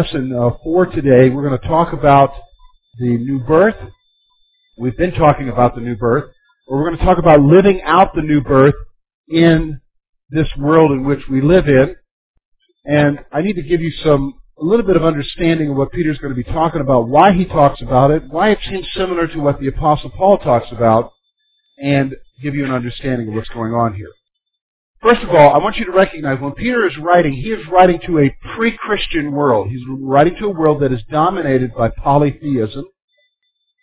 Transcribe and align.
lesson 0.00 0.32
uh, 0.32 0.50
four 0.64 0.86
today. 0.86 1.28
We're 1.28 1.46
going 1.46 1.60
to 1.60 1.68
talk 1.68 1.92
about 1.92 2.32
the 2.98 3.18
new 3.18 3.40
birth. 3.40 3.74
We've 4.78 4.96
been 4.96 5.12
talking 5.12 5.50
about 5.50 5.74
the 5.74 5.82
new 5.82 5.94
birth. 5.94 6.30
Or 6.66 6.78
we're 6.78 6.86
going 6.86 6.98
to 6.98 7.04
talk 7.04 7.18
about 7.18 7.40
living 7.40 7.82
out 7.84 8.14
the 8.14 8.22
new 8.22 8.40
birth 8.40 8.74
in 9.28 9.80
this 10.30 10.48
world 10.56 10.92
in 10.92 11.04
which 11.04 11.20
we 11.30 11.42
live 11.42 11.68
in. 11.68 11.96
And 12.86 13.18
I 13.30 13.42
need 13.42 13.54
to 13.54 13.62
give 13.62 13.82
you 13.82 13.92
some 14.02 14.40
a 14.58 14.64
little 14.64 14.86
bit 14.86 14.96
of 14.96 15.04
understanding 15.04 15.70
of 15.70 15.76
what 15.76 15.92
Peter's 15.92 16.18
going 16.18 16.34
to 16.34 16.42
be 16.42 16.50
talking 16.50 16.80
about, 16.80 17.08
why 17.08 17.32
he 17.34 17.44
talks 17.44 17.82
about 17.82 18.10
it, 18.10 18.22
why 18.30 18.50
it 18.50 18.58
seems 18.70 18.86
similar 18.94 19.26
to 19.26 19.38
what 19.38 19.60
the 19.60 19.66
Apostle 19.66 20.10
Paul 20.10 20.38
talks 20.38 20.68
about, 20.72 21.12
and 21.78 22.14
give 22.42 22.54
you 22.54 22.64
an 22.64 22.70
understanding 22.70 23.28
of 23.28 23.34
what's 23.34 23.48
going 23.50 23.72
on 23.72 23.94
here. 23.94 24.08
First 25.02 25.22
of 25.22 25.30
all, 25.30 25.54
I 25.54 25.58
want 25.58 25.76
you 25.76 25.86
to 25.86 25.92
recognize 25.92 26.40
when 26.40 26.52
Peter 26.52 26.86
is 26.86 26.96
writing, 26.98 27.32
he 27.32 27.50
is 27.50 27.66
writing 27.68 28.00
to 28.06 28.18
a 28.18 28.36
pre-Christian 28.54 29.32
world. 29.32 29.68
He's 29.70 29.80
writing 29.98 30.36
to 30.38 30.46
a 30.46 30.50
world 30.50 30.82
that 30.82 30.92
is 30.92 31.02
dominated 31.10 31.74
by 31.74 31.88
polytheism. 31.88 32.84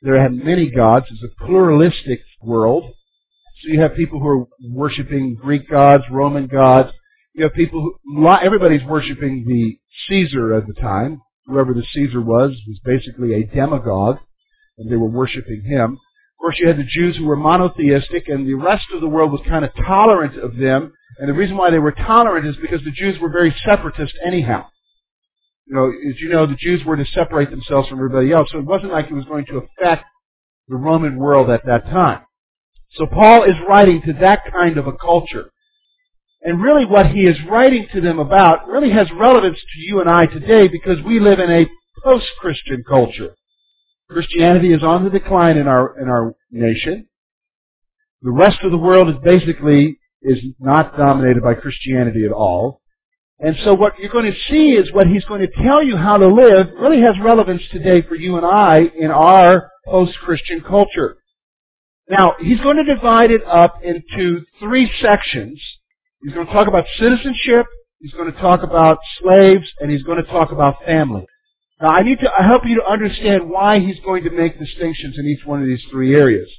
There 0.03 0.21
have 0.21 0.31
many 0.31 0.69
gods. 0.69 1.07
It's 1.09 1.23
a 1.23 1.45
pluralistic 1.45 2.19
world. 2.39 2.83
So 3.63 3.71
you 3.71 3.81
have 3.81 3.95
people 3.95 4.19
who 4.19 4.27
are 4.27 4.45
worshiping 4.71 5.35
Greek 5.41 5.67
gods, 5.67 6.03
Roman 6.11 6.45
gods. 6.45 6.91
You 7.33 7.45
have 7.45 7.53
people 7.53 7.81
who, 7.81 8.27
everybody's 8.27 8.83
worshiping 8.83 9.43
the 9.47 9.79
Caesar 10.07 10.53
at 10.53 10.67
the 10.67 10.73
time. 10.73 11.21
Whoever 11.47 11.73
the 11.73 11.85
Caesar 11.93 12.21
was 12.21 12.51
was 12.67 12.79
basically 12.85 13.33
a 13.33 13.43
demagogue, 13.47 14.17
and 14.77 14.91
they 14.91 14.97
were 14.97 15.09
worshiping 15.09 15.63
him. 15.65 15.93
Of 15.93 16.39
course, 16.39 16.57
you 16.59 16.67
had 16.67 16.77
the 16.77 16.83
Jews 16.83 17.17
who 17.17 17.25
were 17.25 17.35
monotheistic, 17.35 18.27
and 18.27 18.47
the 18.47 18.53
rest 18.53 18.85
of 18.93 19.01
the 19.01 19.07
world 19.07 19.31
was 19.31 19.41
kind 19.47 19.65
of 19.65 19.71
tolerant 19.75 20.37
of 20.37 20.57
them. 20.57 20.93
And 21.19 21.29
the 21.29 21.33
reason 21.33 21.57
why 21.57 21.71
they 21.71 21.79
were 21.79 21.91
tolerant 21.91 22.45
is 22.45 22.55
because 22.61 22.83
the 22.83 22.91
Jews 22.91 23.19
were 23.19 23.29
very 23.29 23.55
separatist 23.65 24.13
anyhow. 24.25 24.67
You 25.65 25.75
know, 25.75 25.87
as 25.87 26.19
you 26.21 26.29
know, 26.29 26.45
the 26.45 26.55
Jews 26.55 26.85
were 26.85 26.95
to 26.95 27.05
separate 27.05 27.49
themselves 27.49 27.89
from 27.89 27.97
everybody 27.97 28.31
else, 28.31 28.49
so 28.51 28.59
it 28.59 28.65
wasn't 28.65 28.91
like 28.91 29.07
it 29.07 29.13
was 29.13 29.25
going 29.25 29.45
to 29.47 29.57
affect 29.57 30.05
the 30.67 30.75
Roman 30.75 31.17
world 31.17 31.49
at 31.49 31.65
that 31.65 31.85
time. 31.85 32.21
So 32.91 33.05
Paul 33.05 33.43
is 33.43 33.55
writing 33.67 34.01
to 34.03 34.13
that 34.13 34.51
kind 34.51 34.77
of 34.77 34.87
a 34.87 34.93
culture. 34.93 35.51
And 36.41 36.61
really 36.61 36.85
what 36.85 37.07
he 37.07 37.25
is 37.25 37.35
writing 37.49 37.87
to 37.93 38.01
them 38.01 38.19
about 38.19 38.67
really 38.67 38.91
has 38.91 39.07
relevance 39.11 39.57
to 39.57 39.79
you 39.81 39.99
and 39.99 40.09
I 40.09 40.27
today 40.27 40.67
because 40.67 41.03
we 41.03 41.19
live 41.19 41.39
in 41.39 41.51
a 41.51 41.67
post-Christian 42.03 42.83
culture. 42.87 43.35
Christianity 44.09 44.71
is 44.71 44.83
on 44.83 45.03
the 45.03 45.09
decline 45.09 45.57
in 45.57 45.67
our, 45.67 45.99
in 45.99 46.07
our 46.07 46.33
nation. 46.51 47.07
The 48.21 48.31
rest 48.31 48.59
of 48.63 48.71
the 48.71 48.77
world 48.77 49.09
is 49.09 49.15
basically, 49.23 49.99
is 50.27 50.39
not 50.59 50.97
dominated 50.97 51.41
by 51.41 51.53
Christianity 51.55 52.25
at 52.25 52.31
all. 52.31 52.81
And 53.39 53.55
so 53.63 53.73
what 53.73 53.97
you're 53.99 54.11
going 54.11 54.31
to 54.31 54.37
see 54.49 54.71
is 54.71 54.91
what 54.91 55.07
he's 55.07 55.23
going 55.25 55.41
to 55.41 55.63
tell 55.63 55.83
you 55.83 55.95
how 55.95 56.17
to 56.17 56.27
live 56.27 56.67
really 56.79 57.01
has 57.01 57.15
relevance 57.23 57.61
today 57.71 58.01
for 58.01 58.15
you 58.15 58.35
and 58.37 58.45
I 58.45 58.91
in 58.97 59.11
our 59.11 59.69
post-Christian 59.85 60.61
culture. 60.61 61.17
Now, 62.09 62.35
he's 62.39 62.59
going 62.61 62.77
to 62.77 62.95
divide 62.95 63.31
it 63.31 63.41
up 63.45 63.79
into 63.83 64.41
three 64.59 64.91
sections. 65.01 65.61
He's 66.21 66.33
going 66.33 66.47
to 66.47 66.53
talk 66.53 66.67
about 66.67 66.85
citizenship, 66.99 67.67
he's 67.99 68.13
going 68.13 68.31
to 68.31 68.39
talk 68.39 68.63
about 68.63 68.97
slaves, 69.21 69.67
and 69.79 69.91
he's 69.91 70.03
going 70.03 70.23
to 70.23 70.29
talk 70.31 70.51
about 70.51 70.83
family. 70.85 71.25
Now, 71.79 71.89
I 71.89 72.01
need 72.01 72.19
to 72.21 72.31
help 72.39 72.65
you 72.65 72.75
to 72.75 72.85
understand 72.85 73.49
why 73.49 73.79
he's 73.79 73.99
going 73.99 74.23
to 74.23 74.31
make 74.31 74.57
distinctions 74.57 75.17
in 75.19 75.27
each 75.27 75.45
one 75.45 75.61
of 75.61 75.67
these 75.67 75.83
three 75.91 76.15
areas. 76.15 76.49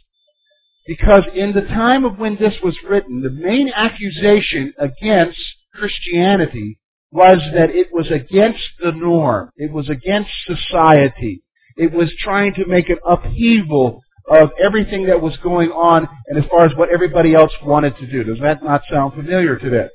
Because 0.88 1.24
in 1.34 1.52
the 1.52 1.60
time 1.60 2.06
of 2.06 2.18
when 2.18 2.36
this 2.36 2.54
was 2.64 2.74
written, 2.88 3.20
the 3.20 3.28
main 3.28 3.70
accusation 3.76 4.72
against 4.78 5.38
Christianity 5.74 6.78
was 7.10 7.38
that 7.54 7.68
it 7.68 7.88
was 7.92 8.10
against 8.10 8.64
the 8.82 8.92
norm. 8.92 9.50
It 9.56 9.70
was 9.70 9.90
against 9.90 10.30
society. 10.46 11.42
It 11.76 11.92
was 11.92 12.10
trying 12.18 12.54
to 12.54 12.66
make 12.66 12.88
an 12.88 12.96
upheaval 13.06 14.00
of 14.30 14.48
everything 14.58 15.06
that 15.08 15.20
was 15.20 15.36
going 15.42 15.70
on 15.72 16.08
and 16.26 16.42
as 16.42 16.48
far 16.50 16.64
as 16.64 16.74
what 16.74 16.88
everybody 16.88 17.34
else 17.34 17.52
wanted 17.62 17.94
to 17.98 18.06
do. 18.10 18.24
Does 18.24 18.40
that 18.40 18.64
not 18.64 18.80
sound 18.90 19.12
familiar 19.12 19.58
today? 19.58 19.88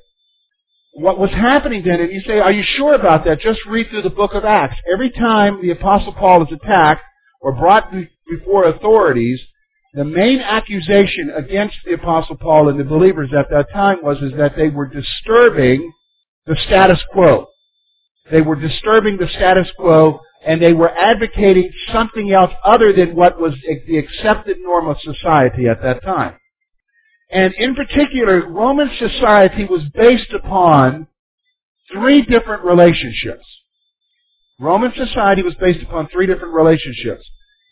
What 0.92 1.18
was 1.18 1.30
happening 1.30 1.82
then, 1.84 2.00
and 2.00 2.12
you 2.12 2.20
say, 2.24 2.38
are 2.38 2.52
you 2.52 2.62
sure 2.62 2.94
about 2.94 3.24
that? 3.24 3.40
Just 3.40 3.58
read 3.66 3.90
through 3.90 4.02
the 4.02 4.10
book 4.10 4.32
of 4.34 4.44
Acts. 4.44 4.76
Every 4.92 5.10
time 5.10 5.60
the 5.60 5.72
Apostle 5.72 6.12
Paul 6.12 6.44
is 6.44 6.52
attacked 6.52 7.02
or 7.40 7.52
brought 7.52 7.92
before 8.30 8.68
authorities, 8.68 9.40
the 9.94 10.04
main 10.04 10.40
accusation 10.40 11.30
against 11.36 11.76
the 11.84 11.94
Apostle 11.94 12.36
Paul 12.36 12.68
and 12.68 12.78
the 12.78 12.84
believers 12.84 13.30
at 13.36 13.48
that 13.50 13.72
time 13.72 13.98
was 14.02 14.18
is 14.22 14.32
that 14.36 14.56
they 14.56 14.68
were 14.68 14.88
disturbing 14.88 15.92
the 16.46 16.56
status 16.66 16.98
quo. 17.12 17.46
They 18.30 18.40
were 18.40 18.56
disturbing 18.56 19.16
the 19.16 19.28
status 19.28 19.68
quo 19.78 20.20
and 20.44 20.60
they 20.60 20.72
were 20.72 20.90
advocating 20.90 21.70
something 21.92 22.32
else 22.32 22.50
other 22.64 22.92
than 22.92 23.14
what 23.14 23.40
was 23.40 23.54
the 23.86 23.98
accepted 23.98 24.56
norm 24.60 24.88
of 24.88 24.96
society 25.00 25.68
at 25.68 25.80
that 25.82 26.02
time. 26.02 26.34
And 27.30 27.54
in 27.54 27.74
particular, 27.74 28.48
Roman 28.48 28.90
society 28.98 29.64
was 29.64 29.82
based 29.94 30.32
upon 30.32 31.06
three 31.92 32.22
different 32.22 32.64
relationships. 32.64 33.44
Roman 34.60 34.92
society 34.96 35.42
was 35.42 35.54
based 35.54 35.82
upon 35.82 36.08
three 36.08 36.26
different 36.26 36.52
relationships. 36.52 37.24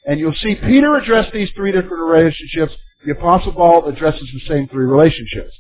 And 0.05 0.19
you'll 0.19 0.35
see 0.35 0.55
Peter 0.55 0.97
address 0.97 1.27
these 1.33 1.51
three 1.55 1.73
different 1.73 2.03
relationships. 2.03 2.73
The 3.05 3.13
Apostle 3.13 3.53
Paul 3.53 3.89
addresses 3.89 4.29
the 4.33 4.49
same 4.49 4.69
three 4.69 4.87
relationships. 4.87 5.53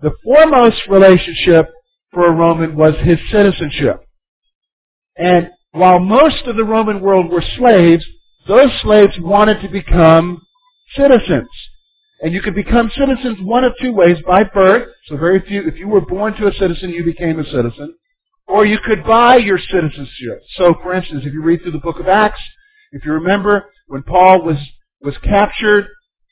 The 0.00 0.12
foremost 0.24 0.80
relationship 0.88 1.68
for 2.12 2.26
a 2.26 2.32
Roman 2.32 2.74
was 2.74 2.94
his 3.02 3.18
citizenship. 3.30 4.02
And 5.16 5.50
while 5.72 6.00
most 6.00 6.46
of 6.46 6.56
the 6.56 6.64
Roman 6.64 7.00
world 7.00 7.30
were 7.30 7.44
slaves, 7.58 8.04
those 8.48 8.70
slaves 8.82 9.14
wanted 9.20 9.60
to 9.60 9.68
become 9.68 10.40
citizens. 10.96 11.48
And 12.22 12.32
you 12.32 12.42
could 12.42 12.54
become 12.54 12.90
citizens 12.96 13.38
one 13.42 13.64
of 13.64 13.72
two 13.80 13.92
ways, 13.92 14.18
by 14.26 14.44
birth. 14.44 14.88
So 15.06 15.16
very 15.16 15.40
few, 15.40 15.66
if 15.66 15.76
you 15.76 15.88
were 15.88 16.00
born 16.00 16.34
to 16.36 16.48
a 16.48 16.54
citizen, 16.54 16.90
you 16.90 17.04
became 17.04 17.38
a 17.38 17.44
citizen. 17.44 17.94
Or 18.46 18.66
you 18.66 18.78
could 18.84 19.04
buy 19.04 19.36
your 19.36 19.58
citizenship. 19.58 20.42
So 20.56 20.74
for 20.82 20.94
instance, 20.94 21.22
if 21.24 21.32
you 21.32 21.42
read 21.42 21.62
through 21.62 21.72
the 21.72 21.78
book 21.78 22.00
of 22.00 22.08
Acts, 22.08 22.40
if 22.92 23.04
you 23.04 23.12
remember 23.12 23.66
when 23.86 24.02
Paul 24.02 24.42
was, 24.42 24.56
was 25.00 25.16
captured 25.22 25.86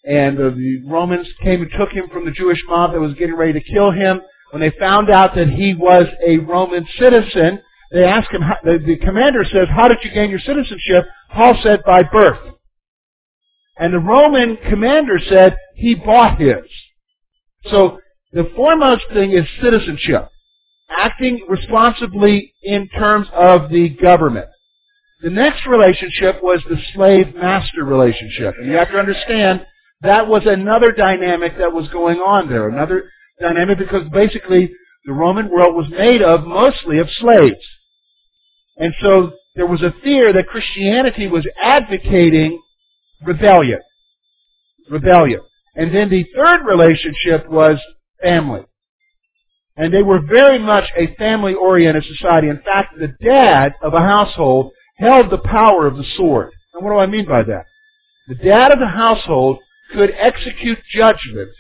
and 0.05 0.37
the 0.37 0.83
Romans 0.87 1.27
came 1.43 1.63
and 1.63 1.71
took 1.79 1.91
him 1.91 2.09
from 2.13 2.25
the 2.25 2.31
Jewish 2.31 2.61
mob 2.69 2.93
that 2.93 3.01
was 3.01 3.15
getting 3.15 3.37
ready 3.37 3.53
to 3.55 3.73
kill 3.73 3.91
him, 3.91 4.21
when 4.51 4.63
they 4.63 4.73
found 4.79 5.11
out 5.11 5.35
that 5.35 5.49
he 5.49 5.75
was 5.75 6.07
a 6.27 6.39
Roman 6.39 6.87
citizen, 6.99 7.61
they 7.93 8.05
asked 8.05 8.31
him, 8.31 8.43
the, 8.65 8.79
the 8.79 8.97
commander 8.97 9.45
says, 9.45 9.69
how 9.71 9.89
did 9.89 9.99
you 10.03 10.11
gain 10.11 10.31
your 10.31 10.41
citizenship? 10.41 11.07
Paul 11.33 11.59
said, 11.63 11.81
by 11.85 12.03
birth. 12.03 12.55
And 13.77 13.93
the 13.93 13.99
Roman 13.99 14.57
commander 14.69 15.19
said, 15.29 15.57
he 15.75 15.95
bought 15.95 16.41
his. 16.41 16.65
So, 17.67 17.99
the 18.33 18.51
foremost 18.55 19.05
thing 19.13 19.33
is 19.33 19.47
citizenship. 19.63 20.29
Acting 20.91 21.47
responsibly 21.49 22.53
in 22.63 22.89
terms 22.89 23.27
of 23.33 23.71
the 23.71 23.91
government. 23.91 24.49
The 25.21 25.31
next 25.31 25.67
relationship 25.67 26.43
was 26.43 26.63
the 26.69 26.77
slave-master 26.95 27.85
relationship. 27.85 28.55
And 28.59 28.69
you 28.69 28.77
have 28.77 28.91
to 28.91 28.99
understand, 28.99 29.67
that 30.03 30.29
was 30.29 30.43
another 30.47 30.93
dynamic 30.93 31.59
that 31.59 31.73
was 31.73 31.89
going 31.89 32.19
on 32.19 32.49
there. 32.49 32.69
Another 32.69 33.11
dynamic 33.41 33.79
because 33.79 34.05
basically 34.13 34.71
the 35.05 35.13
Roman 35.13 35.51
world 35.51 35.75
was 35.75 35.89
made 35.91 36.23
of 36.23 36.45
mostly 36.45 36.99
of 36.99 37.09
slaves. 37.19 37.67
And 38.77 38.95
so 39.01 39.33
there 39.57 39.67
was 39.67 39.83
a 39.83 39.95
fear 40.05 40.33
that 40.33 40.47
Christianity 40.47 41.27
was 41.27 41.45
advocating 41.61 42.61
rebellion. 43.27 43.81
Rebellion. 44.89 45.41
And 45.75 45.93
then 45.93 46.11
the 46.11 46.25
third 46.37 46.65
relationship 46.65 47.49
was 47.49 47.79
family. 48.23 48.63
And 49.77 49.93
they 49.93 50.03
were 50.03 50.21
very 50.21 50.59
much 50.59 50.85
a 50.97 51.15
family-oriented 51.17 52.05
society. 52.05 52.49
In 52.49 52.61
fact, 52.65 52.99
the 52.99 53.15
dad 53.25 53.75
of 53.83 53.95
a 53.95 54.01
household 54.01 54.73
held 54.99 55.31
the 55.31 55.39
power 55.39 55.87
of 55.87 55.97
the 55.97 56.05
sword. 56.17 56.53
And 56.75 56.85
what 56.85 56.93
do 56.93 56.99
I 56.99 57.07
mean 57.07 57.27
by 57.27 57.43
that? 57.43 57.65
The 58.29 58.35
dad 58.35 58.73
of 58.73 58.79
the 58.79 58.87
household 58.87 59.59
could 59.93 60.13
execute 60.19 60.79
judgment 60.93 61.51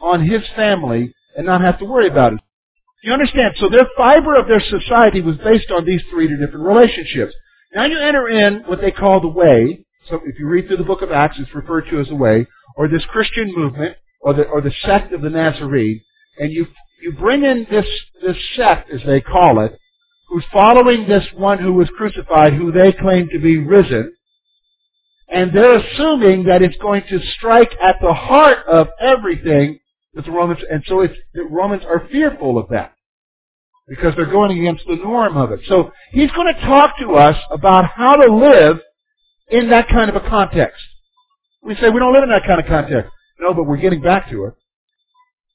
on 0.00 0.26
his 0.28 0.42
family 0.54 1.14
and 1.36 1.46
not 1.46 1.60
have 1.60 1.78
to 1.78 1.84
worry 1.84 2.08
about 2.08 2.34
it. 2.34 2.40
You 3.02 3.12
understand? 3.12 3.54
So 3.58 3.68
their 3.68 3.86
fiber 3.96 4.34
of 4.34 4.48
their 4.48 4.60
society 4.60 5.20
was 5.20 5.36
based 5.38 5.70
on 5.70 5.84
these 5.84 6.02
three 6.10 6.28
different 6.28 6.66
relationships. 6.66 7.32
Now 7.74 7.84
you 7.84 7.98
enter 7.98 8.28
in 8.28 8.62
what 8.66 8.80
they 8.80 8.90
call 8.90 9.20
the 9.20 9.28
way. 9.28 9.84
So 10.08 10.20
if 10.24 10.38
you 10.38 10.48
read 10.48 10.66
through 10.66 10.78
the 10.78 10.84
book 10.84 11.02
of 11.02 11.12
Acts, 11.12 11.36
it's 11.38 11.54
referred 11.54 11.88
to 11.90 12.00
as 12.00 12.08
the 12.08 12.16
way, 12.16 12.46
or 12.76 12.88
this 12.88 13.04
Christian 13.06 13.54
movement, 13.54 13.96
or 14.20 14.34
the, 14.34 14.44
or 14.44 14.60
the 14.60 14.72
sect 14.82 15.12
of 15.12 15.22
the 15.22 15.30
Nazarene, 15.30 16.00
and 16.38 16.52
you, 16.52 16.66
you 17.02 17.12
bring 17.12 17.44
in 17.44 17.66
this, 17.70 17.86
this 18.22 18.36
sect, 18.56 18.90
as 18.90 19.00
they 19.06 19.20
call 19.20 19.60
it, 19.64 19.78
who's 20.28 20.44
following 20.52 21.08
this 21.08 21.24
one 21.34 21.58
who 21.58 21.72
was 21.72 21.88
crucified, 21.96 22.54
who 22.54 22.72
they 22.72 22.92
claim 22.92 23.28
to 23.32 23.38
be 23.40 23.58
risen, 23.58 24.14
and 25.28 25.52
they're 25.54 25.78
assuming 25.78 26.44
that 26.44 26.62
it's 26.62 26.76
going 26.78 27.02
to 27.08 27.20
strike 27.36 27.72
at 27.82 27.96
the 28.00 28.14
heart 28.14 28.66
of 28.66 28.88
everything 29.00 29.78
that 30.14 30.24
the 30.24 30.30
Romans, 30.30 30.60
and 30.70 30.82
so 30.86 31.00
it's, 31.00 31.14
the 31.34 31.44
Romans 31.44 31.82
are 31.86 32.08
fearful 32.10 32.58
of 32.58 32.68
that. 32.70 32.94
because 33.88 34.14
they're 34.16 34.30
going 34.30 34.58
against 34.58 34.84
the 34.86 34.96
norm 34.96 35.36
of 35.36 35.52
it. 35.52 35.60
So 35.68 35.92
he's 36.12 36.30
going 36.32 36.52
to 36.54 36.60
talk 36.62 36.98
to 37.00 37.14
us 37.14 37.36
about 37.50 37.86
how 37.86 38.16
to 38.16 38.32
live 38.34 38.78
in 39.50 39.70
that 39.70 39.88
kind 39.88 40.10
of 40.10 40.16
a 40.16 40.28
context. 40.28 40.80
We 41.62 41.74
say 41.76 41.88
we 41.90 41.98
don't 41.98 42.12
live 42.12 42.22
in 42.22 42.30
that 42.30 42.44
kind 42.46 42.60
of 42.60 42.66
context. 42.66 43.10
No, 43.40 43.54
but 43.54 43.64
we're 43.64 43.78
getting 43.78 44.02
back 44.02 44.30
to 44.30 44.44
it. 44.46 44.54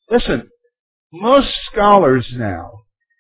Listen, 0.10 0.50
most 1.12 1.50
scholars 1.72 2.28
now, 2.34 2.72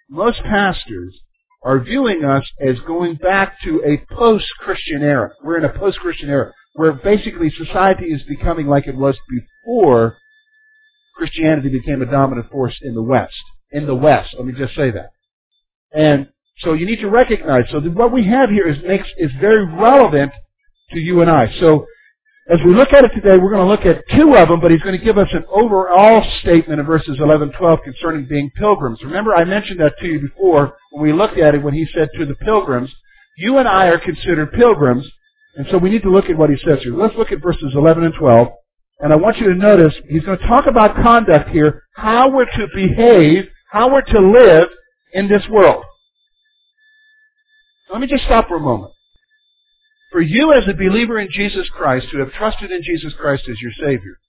most 0.09 0.41
pastors, 0.43 1.19
are 1.63 1.79
viewing 1.79 2.25
us 2.25 2.45
as 2.59 2.79
going 2.85 3.15
back 3.15 3.57
to 3.63 3.81
a 3.85 4.13
post-Christian 4.13 5.01
era. 5.01 5.31
We're 5.43 5.57
in 5.57 5.65
a 5.65 5.79
post-Christian 5.79 6.29
era 6.29 6.51
where 6.73 6.93
basically 6.93 7.49
society 7.51 8.05
is 8.05 8.21
becoming 8.23 8.67
like 8.67 8.87
it 8.87 8.95
was 8.95 9.15
before 9.29 10.17
Christianity 11.15 11.69
became 11.69 12.01
a 12.01 12.05
dominant 12.05 12.49
force 12.51 12.77
in 12.81 12.95
the 12.95 13.03
West. 13.03 13.35
In 13.71 13.85
the 13.85 13.95
West, 13.95 14.35
let 14.37 14.45
me 14.45 14.53
just 14.53 14.75
say 14.75 14.91
that. 14.91 15.11
And 15.93 16.29
so 16.59 16.73
you 16.73 16.85
need 16.85 16.99
to 17.01 17.09
recognize. 17.09 17.65
So 17.71 17.79
what 17.79 18.11
we 18.11 18.27
have 18.27 18.49
here 18.49 18.67
is 18.67 18.77
makes 18.85 19.07
is 19.17 19.31
very 19.39 19.65
relevant 19.65 20.31
to 20.91 20.99
you 20.99 21.21
and 21.21 21.29
I. 21.29 21.53
So 21.59 21.85
as 22.49 22.59
we 22.65 22.73
look 22.73 22.91
at 22.91 23.05
it 23.05 23.11
today, 23.15 23.37
we're 23.37 23.51
going 23.51 23.65
to 23.65 23.71
look 23.71 23.85
at 23.85 24.03
two 24.17 24.35
of 24.35 24.49
them, 24.49 24.59
but 24.59 24.69
he's 24.69 24.81
going 24.81 24.97
to 24.97 25.03
give 25.03 25.17
us 25.17 25.29
an 25.31 25.45
overall 25.49 26.21
statement 26.41 26.79
in 26.79 26.85
verses 26.85 27.17
11 27.19 27.49
and 27.49 27.57
12 27.57 27.79
concerning 27.85 28.25
being 28.25 28.51
pilgrims. 28.57 28.99
Remember, 29.01 29.33
I 29.33 29.45
mentioned 29.45 29.79
that 29.79 29.93
to 29.99 30.07
you 30.07 30.19
before 30.19 30.75
when 30.91 31.03
we 31.03 31.13
looked 31.13 31.37
at 31.37 31.55
it 31.55 31.63
when 31.63 31.73
he 31.73 31.87
said 31.93 32.09
to 32.17 32.25
the 32.25 32.35
pilgrims, 32.35 32.91
you 33.37 33.59
and 33.59 33.67
I 33.67 33.87
are 33.87 33.97
considered 33.97 34.51
pilgrims, 34.51 35.09
and 35.55 35.65
so 35.71 35.77
we 35.77 35.89
need 35.89 36.01
to 36.03 36.11
look 36.11 36.25
at 36.25 36.37
what 36.37 36.49
he 36.49 36.57
says 36.57 36.79
here. 36.81 36.95
Let's 36.95 37.15
look 37.15 37.31
at 37.31 37.41
verses 37.41 37.73
11 37.75 38.03
and 38.03 38.13
12. 38.13 38.47
And 38.99 39.13
I 39.13 39.15
want 39.15 39.37
you 39.37 39.47
to 39.47 39.55
notice, 39.55 39.93
he's 40.09 40.23
going 40.23 40.37
to 40.37 40.47
talk 40.47 40.65
about 40.67 40.95
conduct 40.95 41.49
here, 41.49 41.83
how 41.95 42.29
we're 42.29 42.45
to 42.45 42.67
behave, 42.75 43.45
how 43.71 43.91
we're 43.91 44.01
to 44.01 44.19
live 44.19 44.67
in 45.13 45.29
this 45.29 45.43
world. 45.49 45.83
Let 47.91 48.01
me 48.01 48.07
just 48.07 48.23
stop 48.25 48.47
for 48.47 48.57
a 48.57 48.59
moment. 48.59 48.91
For 50.13 50.21
you 50.21 50.53
as 50.53 50.63
a 50.69 50.73
believer 50.73 51.19
in 51.19 51.29
Jesus 51.31 51.67
Christ, 51.75 52.05
who 52.11 52.19
have 52.19 52.31
trusted 52.33 52.71
in 52.71 52.83
Jesus 52.83 53.13
Christ 53.19 53.49
as 53.49 53.59
your 53.59 53.71
Savior, 53.79 54.19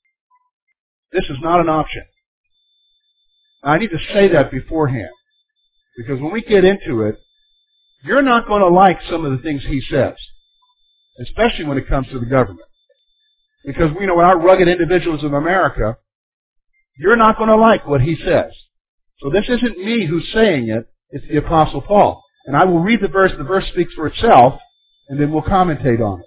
this 1.13 1.27
is 1.29 1.37
not 1.43 1.61
an 1.61 1.69
option. 1.69 2.05
Now, 3.63 3.73
I 3.73 3.79
need 3.79 3.91
to 3.91 3.99
say 4.15 4.29
that 4.29 4.51
beforehand. 4.51 5.13
Because 5.99 6.21
when 6.23 6.33
we 6.33 6.41
get 6.41 6.65
into 6.65 7.03
it, 7.03 7.17
you're 8.03 8.23
not 8.23 8.47
going 8.47 8.63
to 8.63 8.69
like 8.69 8.99
some 9.11 9.27
of 9.27 9.33
the 9.33 9.43
things 9.43 9.63
he 9.63 9.83
says. 9.91 10.15
Especially 11.21 11.67
when 11.67 11.77
it 11.77 11.87
comes 11.87 12.09
to 12.09 12.19
the 12.19 12.27
government. 12.27 12.67
Because 13.67 13.91
we 13.99 14.07
know 14.07 14.19
in 14.19 14.25
our 14.25 14.41
rugged 14.41 14.69
individualism 14.69 15.27
of 15.27 15.35
America, 15.35 15.99
you're 16.97 17.15
not 17.15 17.37
going 17.37 17.51
to 17.51 17.57
like 17.57 17.87
what 17.87 18.01
he 18.01 18.17
says. 18.17 18.53
So 19.21 19.29
this 19.29 19.45
isn't 19.51 19.79
me 19.79 20.07
who's 20.07 20.31
saying 20.33 20.71
it, 20.71 20.87
it's 21.11 21.29
the 21.29 21.37
Apostle 21.37 21.83
Paul. 21.83 22.23
And 22.47 22.57
I 22.57 22.65
will 22.65 22.81
read 22.81 23.03
the 23.03 23.09
verse, 23.09 23.33
the 23.37 23.45
verse 23.45 23.69
speaks 23.69 23.93
for 23.93 24.07
itself, 24.07 24.61
and 25.09 25.21
then 25.21 25.31
we'll 25.31 25.43
commentate 25.43 26.01
on 26.01 26.21
it. 26.21 26.27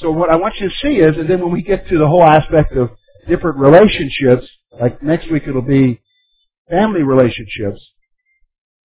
So 0.00 0.10
what 0.10 0.30
I 0.30 0.36
want 0.36 0.54
you 0.58 0.68
to 0.68 0.74
see 0.82 0.96
is, 0.96 1.16
and 1.16 1.28
then 1.28 1.40
when 1.40 1.52
we 1.52 1.62
get 1.62 1.88
to 1.88 1.98
the 1.98 2.08
whole 2.08 2.24
aspect 2.24 2.72
of 2.72 2.90
different 3.28 3.58
relationships, 3.58 4.46
like 4.80 5.02
next 5.02 5.30
week 5.30 5.44
it'll 5.46 5.62
be 5.62 6.00
family 6.68 7.02
relationships, 7.02 7.80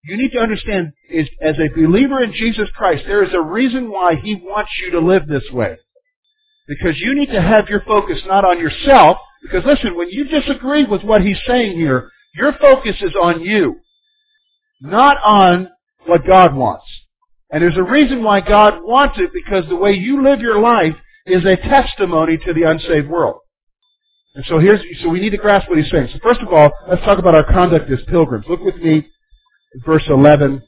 you 0.05 0.17
need 0.17 0.33
to 0.33 0.39
understand 0.39 0.93
is 1.11 1.29
as 1.41 1.57
a 1.59 1.69
believer 1.75 2.23
in 2.23 2.33
Jesus 2.33 2.69
Christ, 2.75 3.05
there 3.07 3.25
is 3.25 3.35
a 3.35 3.41
reason 3.41 3.91
why 3.91 4.15
He 4.15 4.35
wants 4.35 4.71
you 4.83 4.93
to 4.93 5.01
live 5.01 5.27
this 5.27 5.45
way. 5.53 5.77
Because 6.69 6.99
you 6.99 7.15
need 7.15 7.31
to 7.33 7.43
have 7.43 7.69
your 7.69 7.83
focus 7.83 8.19
not 8.27 8.45
on 8.45 8.59
yourself, 8.59 9.19
because 9.43 9.65
listen, 9.65 9.97
when 9.97 10.09
you 10.11 10.25
disagree 10.25 10.85
with 10.85 11.03
what 11.03 11.23
He's 11.23 11.41
saying 11.47 11.77
here, 11.77 12.11
your 12.35 12.53
focus 12.61 12.97
is 13.01 13.15
on 13.21 13.43
you, 13.43 13.81
not 14.81 15.17
on 15.23 15.69
what 16.07 16.27
God 16.27 16.55
wants. 16.55 16.87
And 17.53 17.63
there's 17.63 17.77
a 17.77 17.83
reason 17.83 18.23
why 18.23 18.41
God 18.41 18.83
wants 18.83 19.19
it, 19.19 19.31
because 19.33 19.69
the 19.69 19.77
way 19.77 19.93
you 19.93 20.23
live 20.23 20.41
your 20.41 20.61
life 20.61 20.95
is 21.27 21.45
a 21.45 21.57
testimony 21.57 22.39
to 22.39 22.53
the 22.53 22.63
unsaved 22.63 23.09
world. 23.09 23.41
And 24.35 24.45
so 24.47 24.59
here's, 24.61 24.81
so 25.03 25.09
we 25.09 25.21
need 25.21 25.31
to 25.31 25.37
grasp 25.37 25.69
what 25.69 25.79
he's 25.79 25.91
saying. 25.91 26.09
So 26.13 26.21
first 26.23 26.41
of 26.41 26.49
all, 26.53 26.71
let's 26.89 27.03
talk 27.03 27.19
about 27.19 27.35
our 27.35 27.45
conduct 27.45 27.91
as 27.91 27.99
pilgrims. 28.07 28.47
Look 28.49 28.61
with 28.61 28.77
me 28.77 29.09
verse 29.85 30.05
11 30.09 30.63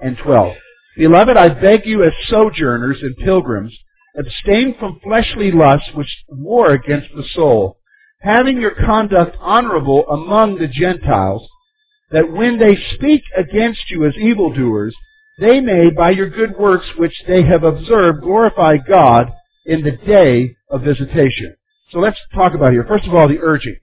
and 0.00 0.18
12. 0.18 0.54
Beloved, 0.96 1.36
I 1.36 1.48
beg 1.48 1.86
you 1.86 2.02
as 2.04 2.12
sojourners 2.28 2.98
and 3.02 3.16
pilgrims, 3.16 3.74
abstain 4.16 4.74
from 4.78 5.00
fleshly 5.02 5.50
lusts 5.50 5.88
which 5.94 6.24
war 6.28 6.72
against 6.72 7.08
the 7.14 7.24
soul, 7.34 7.78
having 8.20 8.60
your 8.60 8.74
conduct 8.74 9.36
honorable 9.40 10.06
among 10.08 10.56
the 10.56 10.68
Gentiles, 10.68 11.48
that 12.10 12.30
when 12.30 12.58
they 12.58 12.76
speak 12.94 13.22
against 13.36 13.90
you 13.90 14.04
as 14.06 14.16
evildoers, 14.16 14.94
they 15.42 15.60
may, 15.60 15.90
by 15.90 16.10
your 16.10 16.30
good 16.30 16.56
works 16.56 16.86
which 16.96 17.14
they 17.26 17.42
have 17.42 17.64
observed, 17.64 18.22
glorify 18.22 18.76
God 18.76 19.32
in 19.66 19.82
the 19.82 19.92
day 19.92 20.56
of 20.70 20.82
visitation. 20.82 21.56
So 21.90 21.98
let's 21.98 22.18
talk 22.34 22.54
about 22.54 22.72
here. 22.72 22.84
First 22.88 23.06
of 23.06 23.14
all, 23.14 23.28
the 23.28 23.40
urging. 23.40 23.76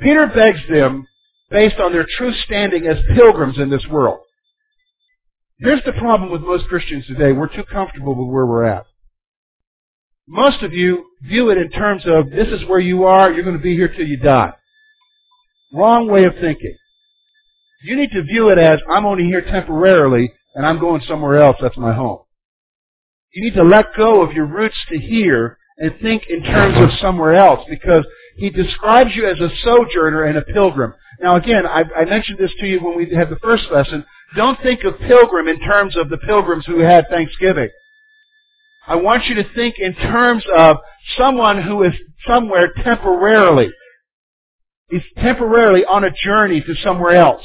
Peter 0.00 0.26
begs 0.26 0.60
them 0.70 1.06
based 1.50 1.78
on 1.78 1.92
their 1.92 2.06
true 2.16 2.32
standing 2.44 2.86
as 2.86 2.96
pilgrims 3.14 3.58
in 3.58 3.70
this 3.70 3.86
world. 3.90 4.20
Here's 5.58 5.84
the 5.84 5.92
problem 5.92 6.30
with 6.30 6.40
most 6.40 6.66
Christians 6.66 7.06
today. 7.06 7.32
We're 7.32 7.54
too 7.54 7.64
comfortable 7.64 8.14
with 8.14 8.32
where 8.32 8.46
we're 8.46 8.64
at. 8.64 8.86
Most 10.26 10.62
of 10.62 10.72
you 10.72 11.04
view 11.22 11.50
it 11.50 11.58
in 11.58 11.70
terms 11.70 12.04
of 12.06 12.30
this 12.30 12.48
is 12.48 12.66
where 12.68 12.80
you 12.80 13.04
are, 13.04 13.32
you're 13.32 13.44
going 13.44 13.56
to 13.56 13.62
be 13.62 13.76
here 13.76 13.88
till 13.88 14.06
you 14.06 14.16
die. 14.16 14.52
Wrong 15.72 16.08
way 16.08 16.24
of 16.24 16.34
thinking. 16.40 16.76
You 17.84 17.96
need 17.96 18.10
to 18.12 18.22
view 18.22 18.48
it 18.50 18.58
as 18.58 18.80
I'm 18.90 19.04
only 19.04 19.24
here 19.24 19.42
temporarily 19.42 20.32
and 20.54 20.66
I'm 20.66 20.78
going 20.78 21.02
somewhere 21.06 21.42
else, 21.42 21.56
that's 21.60 21.76
my 21.76 21.92
home. 21.94 22.20
You 23.32 23.42
need 23.42 23.54
to 23.54 23.64
let 23.64 23.94
go 23.96 24.22
of 24.22 24.32
your 24.32 24.46
roots 24.46 24.76
to 24.90 24.98
here 24.98 25.58
and 25.78 25.92
think 26.02 26.24
in 26.28 26.42
terms 26.42 26.76
of 26.78 26.98
somewhere 27.00 27.34
else 27.34 27.60
because 27.68 28.06
he 28.36 28.50
describes 28.50 29.10
you 29.14 29.26
as 29.26 29.40
a 29.40 29.48
sojourner 29.62 30.24
and 30.24 30.38
a 30.38 30.42
pilgrim. 30.42 30.94
Now 31.20 31.36
again, 31.36 31.66
I, 31.66 31.84
I 31.96 32.04
mentioned 32.04 32.38
this 32.38 32.52
to 32.60 32.66
you 32.66 32.80
when 32.80 32.96
we 32.96 33.14
had 33.14 33.30
the 33.30 33.38
first 33.42 33.64
lesson. 33.70 34.04
Don't 34.36 34.60
think 34.62 34.84
of 34.84 34.98
pilgrim 34.98 35.48
in 35.48 35.60
terms 35.60 35.96
of 35.96 36.08
the 36.08 36.18
pilgrims 36.18 36.66
who 36.66 36.80
had 36.80 37.06
Thanksgiving. 37.08 37.68
I 38.86 38.96
want 38.96 39.26
you 39.26 39.36
to 39.36 39.44
think 39.54 39.76
in 39.78 39.94
terms 39.94 40.44
of 40.56 40.76
someone 41.16 41.62
who 41.62 41.82
is 41.84 41.92
somewhere 42.26 42.72
temporarily. 42.82 43.70
He's 44.90 45.02
temporarily 45.18 45.84
on 45.84 46.04
a 46.04 46.10
journey 46.10 46.60
to 46.60 46.74
somewhere 46.82 47.16
else. 47.16 47.44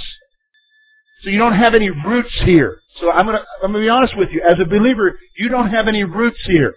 So 1.24 1.30
you 1.30 1.40
don't 1.40 1.56
have 1.56 1.74
any 1.74 1.90
roots 1.90 2.34
here. 2.44 2.80
So 3.00 3.12
I'm 3.12 3.26
gonna, 3.26 3.44
I'm 3.64 3.72
gonna 3.72 3.84
be 3.84 3.90
honest 3.90 4.16
with 4.18 4.30
you. 4.32 4.42
As 4.48 4.60
a 4.60 4.66
believer, 4.66 5.20
you 5.36 5.50
don't 5.50 5.70
have 5.70 5.88
any 5.88 6.04
roots 6.04 6.40
here. 6.46 6.76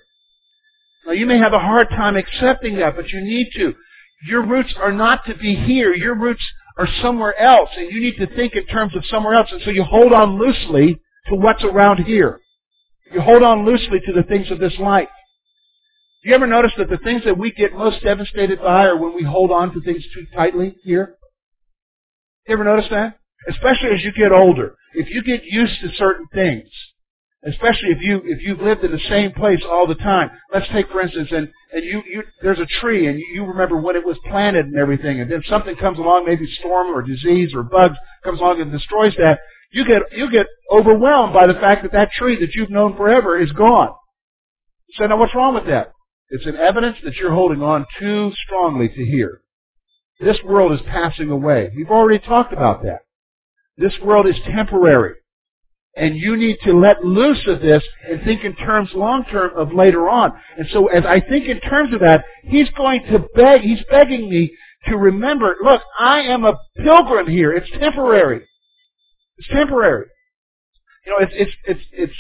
Now 1.07 1.13
you 1.13 1.27
may 1.27 1.39
have 1.39 1.53
a 1.53 1.59
hard 1.59 1.89
time 1.91 2.17
accepting 2.17 2.77
that, 2.77 2.97
but 2.97 3.09
you 3.09 3.21
need 3.21 3.49
to. 3.57 3.75
Your 4.27 4.47
roots 4.47 4.75
are 4.79 4.93
not 4.93 5.25
to 5.27 5.35
be 5.35 5.55
here. 5.55 5.95
Your 5.95 6.15
roots 6.15 6.43
are 6.79 6.89
somewhere 7.03 7.39
else, 7.39 7.71
and 7.77 7.91
you 7.91 8.01
need 8.01 8.17
to 8.17 8.27
think 8.35 8.55
in 8.55 8.67
terms 8.67 8.95
of 8.95 9.05
somewhere 9.07 9.35
else. 9.35 9.49
And 9.51 9.61
so 9.63 9.71
you 9.71 9.83
hold 9.83 10.13
on 10.13 10.39
loosely 10.39 11.01
to 11.29 11.35
what's 11.35 11.65
around 11.65 12.05
here. 12.05 12.41
You 13.13 13.21
hold 13.21 13.43
on 13.43 13.67
loosely 13.67 14.01
to 14.07 14.13
the 14.13 14.23
things 14.23 14.51
of 14.51 14.59
this 14.59 14.79
life. 14.79 15.09
Do 16.23 16.29
you 16.29 16.35
ever 16.35 16.47
notice 16.47 16.73
that 16.77 16.91
the 16.91 16.99
things 16.99 17.25
that 17.25 17.39
we 17.39 17.51
get 17.51 17.73
most 17.73 18.03
devastated 18.03 18.61
by 18.61 18.87
are 18.87 18.97
when 18.97 19.15
we 19.15 19.23
hold 19.23 19.51
on 19.51 19.73
to 19.73 19.81
things 19.81 20.05
too 20.15 20.27
tightly 20.35 20.77
here? 20.83 21.15
You 22.47 22.55
ever 22.55 22.65
notice 22.65 22.91
that? 22.91 23.20
Especially 23.49 23.91
as 23.95 24.05
you 24.05 24.13
get 24.13 24.33
older. 24.33 24.75
If 24.95 25.09
you 25.09 25.23
get 25.23 25.45
used 25.45 25.81
to 25.81 25.93
certain 25.97 26.27
things, 26.35 26.69
especially 27.45 27.91
if 27.91 27.99
you 28.03 28.21
if 28.25 28.43
you've 28.43 28.61
lived 28.61 28.85
in 28.85 28.93
the 28.93 29.01
same 29.09 29.33
place 29.33 29.61
all 29.69 29.87
the 29.87 29.95
time. 29.95 30.31
Let's 30.53 30.69
take 30.73 30.89
for 30.91 31.01
instance, 31.01 31.29
and 31.31 31.49
and 31.73 31.85
you 31.85 32.03
you 32.07 32.23
there's 32.43 32.59
a 32.59 32.67
tree, 32.81 33.07
and 33.07 33.19
you 33.35 33.45
remember 33.45 33.81
when 33.81 33.97
it 33.97 34.05
was 34.05 34.19
planted 34.29 34.67
and 34.67 34.79
everything, 34.79 35.21
and 35.21 35.31
then 35.31 35.43
something 35.49 35.77
comes 35.77 35.99
along, 35.99 36.27
maybe 36.27 36.47
storm 36.59 36.89
or 36.89 37.03
disease 37.03 37.53
or 37.55 37.63
bugs 37.63 37.97
comes 38.25 38.41
along 38.41 38.61
and 38.61 38.71
destroys 38.71 39.15
that. 39.17 39.41
You 39.73 39.87
get 39.87 40.03
you 40.13 40.31
get 40.31 40.47
overwhelmed 40.71 41.33
by 41.33 41.47
the 41.47 41.55
fact 41.55 41.83
that 41.83 41.93
that 41.93 42.11
tree 42.13 42.39
that 42.41 42.55
you've 42.55 42.71
known 42.71 42.97
forever 42.97 43.41
is 43.41 43.53
gone. 43.53 43.95
So 44.95 45.07
now 45.07 45.19
what's 45.19 45.35
wrong 45.35 45.55
with 45.55 45.67
that? 45.67 45.93
It's 46.29 46.47
an 46.47 46.57
evidence 46.57 46.97
that 47.05 47.17
you're 47.17 47.35
holding 47.35 47.63
on 47.63 47.87
too 47.99 48.33
strongly 48.47 48.89
to 48.89 49.05
here. 49.05 49.43
This 50.21 50.39
world 50.45 50.73
is 50.73 50.81
passing 50.87 51.31
away. 51.31 51.71
We've 51.75 51.91
already 51.91 52.19
talked 52.19 52.53
about 52.53 52.83
that. 52.83 53.01
This 53.81 53.95
world 54.05 54.27
is 54.29 54.37
temporary. 54.45 55.15
And 55.97 56.15
you 56.15 56.37
need 56.37 56.59
to 56.65 56.73
let 56.73 57.03
loose 57.03 57.43
of 57.47 57.63
this 57.63 57.83
and 58.09 58.23
think 58.23 58.45
in 58.45 58.55
terms 58.55 58.91
long 58.95 59.25
term 59.25 59.57
of 59.57 59.73
later 59.73 60.09
on. 60.09 60.33
And 60.59 60.67
so 60.71 60.87
as 60.87 61.05
I 61.05 61.21
think 61.21 61.49
in 61.49 61.61
terms 61.61 61.95
of 61.95 62.01
that, 62.01 62.25
he's 62.45 62.69
going 62.77 63.05
to 63.07 63.21
beg, 63.35 63.63
he's 63.63 63.83
begging 63.91 64.29
me 64.29 64.53
to 64.87 64.97
remember, 64.97 65.57
look, 65.63 65.83
I 65.99 66.21
am 66.21 66.45
a 66.45 66.59
pilgrim 66.77 67.27
here. 67.27 67.53
It's 67.53 67.71
temporary. 67.81 68.47
It's 69.39 69.49
temporary. 69.49 70.07
You 71.07 71.13
know, 71.13 71.27
it's, 71.27 71.33
it's, 71.35 71.53
it's, 71.65 71.87
it's, 71.93 72.17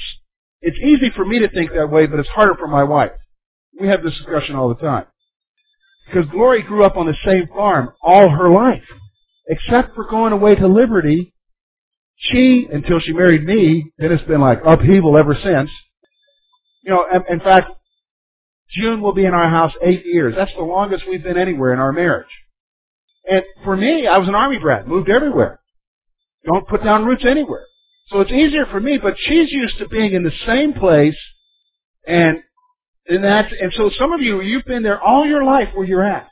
it's 0.62 0.78
easy 0.78 1.10
for 1.14 1.24
me 1.24 1.40
to 1.40 1.48
think 1.50 1.72
that 1.72 1.90
way, 1.90 2.06
but 2.06 2.18
it's 2.18 2.28
harder 2.30 2.54
for 2.54 2.68
my 2.68 2.84
wife. 2.84 3.12
We 3.78 3.88
have 3.88 4.02
this 4.02 4.16
discussion 4.16 4.56
all 4.56 4.68
the 4.70 4.80
time. 4.80 5.04
Because 6.06 6.28
Glory 6.30 6.62
grew 6.62 6.84
up 6.84 6.96
on 6.96 7.06
the 7.06 7.16
same 7.24 7.46
farm 7.48 7.90
all 8.02 8.30
her 8.30 8.50
life. 8.50 8.82
Except 9.48 9.94
for 9.94 10.08
going 10.08 10.32
away 10.32 10.54
to 10.54 10.66
Liberty 10.66 11.34
she, 12.20 12.68
until 12.70 13.00
she 13.00 13.12
married 13.12 13.44
me, 13.44 13.92
then 13.98 14.12
it's 14.12 14.24
been 14.24 14.40
like 14.40 14.60
upheaval 14.64 15.16
ever 15.16 15.36
since. 15.42 15.70
You 16.82 16.92
know, 16.92 17.04
in, 17.28 17.40
fact, 17.40 17.70
June 18.70 19.00
will 19.00 19.14
be 19.14 19.24
in 19.24 19.34
our 19.34 19.48
house 19.48 19.72
eight 19.82 20.04
years. 20.06 20.34
That's 20.36 20.52
the 20.54 20.62
longest 20.62 21.04
we've 21.08 21.22
been 21.22 21.38
anywhere 21.38 21.72
in 21.72 21.80
our 21.80 21.92
marriage. 21.92 22.28
And 23.28 23.42
for 23.64 23.76
me, 23.76 24.06
I 24.06 24.18
was 24.18 24.28
an 24.28 24.34
army 24.34 24.58
brat, 24.58 24.86
moved 24.86 25.08
everywhere. 25.10 25.60
Don't 26.44 26.66
put 26.68 26.84
down 26.84 27.04
roots 27.04 27.24
anywhere. 27.26 27.66
So 28.08 28.20
it's 28.20 28.32
easier 28.32 28.66
for 28.66 28.80
me, 28.80 28.98
but 28.98 29.14
she's 29.18 29.50
used 29.52 29.78
to 29.78 29.88
being 29.88 30.14
in 30.14 30.22
the 30.22 30.32
same 30.46 30.72
place 30.72 31.16
and 32.06 32.38
and 33.06 33.24
that's 33.24 33.52
and 33.60 33.72
so 33.76 33.90
some 33.98 34.12
of 34.12 34.20
you 34.20 34.40
you've 34.40 34.64
been 34.64 34.82
there 34.82 35.00
all 35.00 35.26
your 35.26 35.44
life 35.44 35.68
where 35.74 35.86
you're 35.86 36.04
at. 36.04 36.28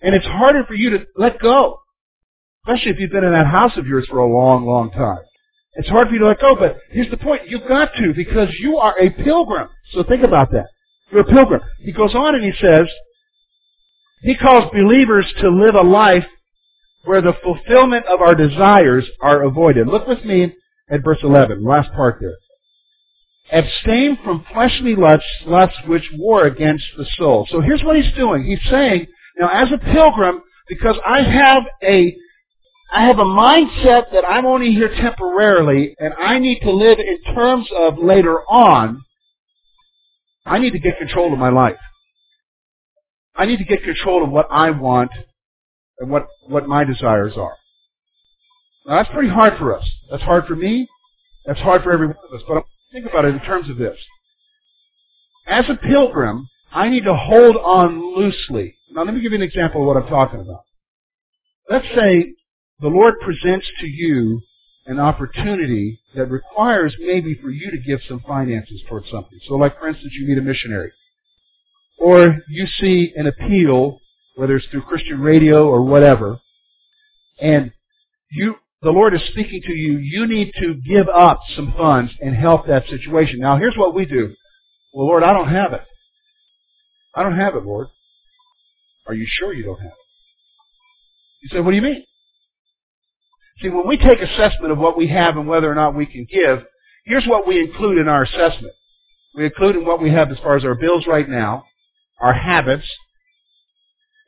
And 0.00 0.14
it's 0.14 0.26
harder 0.26 0.64
for 0.64 0.74
you 0.74 0.90
to 0.90 1.06
let 1.16 1.40
go. 1.40 1.80
Especially 2.68 2.92
if 2.92 3.00
you've 3.00 3.10
been 3.10 3.24
in 3.24 3.32
that 3.32 3.46
house 3.46 3.72
of 3.78 3.86
yours 3.86 4.06
for 4.10 4.18
a 4.18 4.26
long, 4.26 4.66
long 4.66 4.90
time. 4.90 5.20
It's 5.74 5.88
hard 5.88 6.08
for 6.08 6.14
you 6.14 6.20
to 6.20 6.26
let 6.26 6.40
go, 6.40 6.54
but 6.54 6.76
here's 6.90 7.10
the 7.10 7.16
point. 7.16 7.48
You've 7.48 7.66
got 7.66 7.94
to 7.96 8.12
because 8.14 8.48
you 8.60 8.76
are 8.76 8.94
a 9.00 9.08
pilgrim. 9.08 9.68
So 9.92 10.02
think 10.02 10.22
about 10.22 10.50
that. 10.50 10.66
You're 11.10 11.22
a 11.22 11.24
pilgrim. 11.24 11.62
He 11.78 11.92
goes 11.92 12.14
on 12.14 12.34
and 12.34 12.44
he 12.44 12.52
says, 12.60 12.86
he 14.20 14.36
calls 14.36 14.70
believers 14.70 15.32
to 15.40 15.48
live 15.48 15.76
a 15.76 15.80
life 15.80 16.26
where 17.04 17.22
the 17.22 17.32
fulfillment 17.42 18.04
of 18.04 18.20
our 18.20 18.34
desires 18.34 19.08
are 19.22 19.44
avoided. 19.44 19.86
Look 19.86 20.06
with 20.06 20.22
me 20.26 20.52
at 20.90 21.02
verse 21.02 21.20
11, 21.22 21.64
last 21.64 21.90
part 21.92 22.18
there. 22.20 22.36
Abstain 23.50 24.18
from 24.22 24.44
fleshly 24.52 24.94
lusts, 24.94 25.24
lusts 25.46 25.78
which 25.86 26.04
war 26.18 26.44
against 26.44 26.84
the 26.98 27.06
soul. 27.16 27.46
So 27.50 27.62
here's 27.62 27.82
what 27.82 27.96
he's 27.96 28.12
doing. 28.14 28.44
He's 28.44 28.70
saying, 28.70 29.06
now 29.38 29.48
as 29.48 29.72
a 29.72 29.78
pilgrim, 29.78 30.42
because 30.68 30.96
I 31.06 31.22
have 31.22 31.62
a 31.82 32.14
I 32.90 33.04
have 33.06 33.18
a 33.18 33.24
mindset 33.24 34.12
that 34.12 34.24
I'm 34.26 34.46
only 34.46 34.72
here 34.72 34.88
temporarily 34.94 35.94
and 35.98 36.14
I 36.14 36.38
need 36.38 36.60
to 36.60 36.70
live 36.70 36.98
in 36.98 37.34
terms 37.34 37.68
of 37.76 37.98
later 37.98 38.40
on, 38.48 39.04
I 40.46 40.58
need 40.58 40.70
to 40.70 40.78
get 40.78 40.98
control 40.98 41.32
of 41.32 41.38
my 41.38 41.50
life. 41.50 41.76
I 43.36 43.44
need 43.44 43.58
to 43.58 43.64
get 43.64 43.82
control 43.82 44.24
of 44.24 44.30
what 44.30 44.48
I 44.50 44.70
want 44.70 45.10
and 45.98 46.10
what, 46.10 46.28
what 46.46 46.66
my 46.66 46.84
desires 46.84 47.34
are. 47.36 47.56
Now 48.86 48.96
that's 48.96 49.12
pretty 49.12 49.28
hard 49.28 49.58
for 49.58 49.76
us. 49.76 49.86
That's 50.10 50.22
hard 50.22 50.46
for 50.46 50.56
me. 50.56 50.88
That's 51.44 51.60
hard 51.60 51.82
for 51.82 51.92
every 51.92 52.06
one 52.06 52.16
of 52.26 52.34
us. 52.34 52.42
But 52.48 52.64
think 52.90 53.04
about 53.06 53.26
it 53.26 53.34
in 53.34 53.40
terms 53.40 53.68
of 53.68 53.76
this. 53.76 53.98
As 55.46 55.66
a 55.68 55.76
pilgrim, 55.76 56.48
I 56.72 56.88
need 56.88 57.04
to 57.04 57.14
hold 57.14 57.56
on 57.56 58.16
loosely. 58.16 58.76
Now 58.90 59.04
let 59.04 59.14
me 59.14 59.20
give 59.20 59.32
you 59.32 59.38
an 59.38 59.42
example 59.42 59.82
of 59.82 59.86
what 59.86 60.02
I'm 60.02 60.08
talking 60.08 60.40
about. 60.40 60.64
Let's 61.70 61.86
say 61.94 62.34
the 62.80 62.88
Lord 62.88 63.14
presents 63.20 63.66
to 63.80 63.86
you 63.86 64.40
an 64.86 64.98
opportunity 64.98 66.00
that 66.14 66.26
requires 66.26 66.96
maybe 66.98 67.34
for 67.34 67.50
you 67.50 67.70
to 67.70 67.78
give 67.78 68.00
some 68.08 68.20
finances 68.26 68.82
towards 68.88 69.10
something. 69.10 69.38
So 69.46 69.54
like 69.54 69.78
for 69.78 69.88
instance, 69.88 70.12
you 70.14 70.26
meet 70.26 70.38
a 70.38 70.42
missionary. 70.42 70.92
Or 71.98 72.38
you 72.48 72.66
see 72.80 73.12
an 73.16 73.26
appeal, 73.26 73.98
whether 74.36 74.56
it's 74.56 74.66
through 74.68 74.82
Christian 74.82 75.20
radio 75.20 75.66
or 75.68 75.82
whatever, 75.82 76.40
and 77.40 77.72
you, 78.30 78.54
the 78.82 78.90
Lord 78.90 79.14
is 79.14 79.20
speaking 79.32 79.60
to 79.66 79.72
you, 79.72 79.98
you 79.98 80.26
need 80.26 80.52
to 80.60 80.74
give 80.74 81.08
up 81.08 81.40
some 81.56 81.74
funds 81.76 82.12
and 82.20 82.34
help 82.34 82.66
that 82.66 82.86
situation. 82.88 83.40
Now 83.40 83.58
here's 83.58 83.76
what 83.76 83.94
we 83.94 84.06
do. 84.06 84.34
Well 84.94 85.06
Lord, 85.06 85.22
I 85.24 85.32
don't 85.32 85.48
have 85.48 85.72
it. 85.72 85.82
I 87.14 87.24
don't 87.24 87.36
have 87.36 87.56
it, 87.56 87.64
Lord. 87.64 87.88
Are 89.06 89.14
you 89.14 89.26
sure 89.28 89.52
you 89.52 89.64
don't 89.64 89.80
have 89.80 89.86
it? 89.86 89.92
You 91.42 91.48
say, 91.50 91.60
what 91.60 91.70
do 91.70 91.76
you 91.76 91.82
mean? 91.82 92.04
See, 93.60 93.68
when 93.68 93.86
we 93.86 93.96
take 93.96 94.20
assessment 94.20 94.72
of 94.72 94.78
what 94.78 94.96
we 94.96 95.08
have 95.08 95.36
and 95.36 95.48
whether 95.48 95.70
or 95.70 95.74
not 95.74 95.94
we 95.94 96.06
can 96.06 96.26
give, 96.30 96.60
here's 97.04 97.26
what 97.26 97.46
we 97.46 97.60
include 97.60 97.98
in 97.98 98.08
our 98.08 98.22
assessment. 98.22 98.72
We 99.34 99.46
include 99.46 99.76
in 99.76 99.84
what 99.84 100.00
we 100.00 100.10
have 100.12 100.30
as 100.30 100.38
far 100.38 100.56
as 100.56 100.64
our 100.64 100.74
bills 100.74 101.06
right 101.06 101.28
now, 101.28 101.64
our 102.20 102.34
habits, 102.34 102.86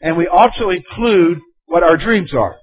and 0.01 0.17
we 0.17 0.27
also 0.27 0.71
include 0.71 1.41
what 1.67 1.83
our 1.83 1.97
dreams 1.97 2.33
are. 2.35 2.57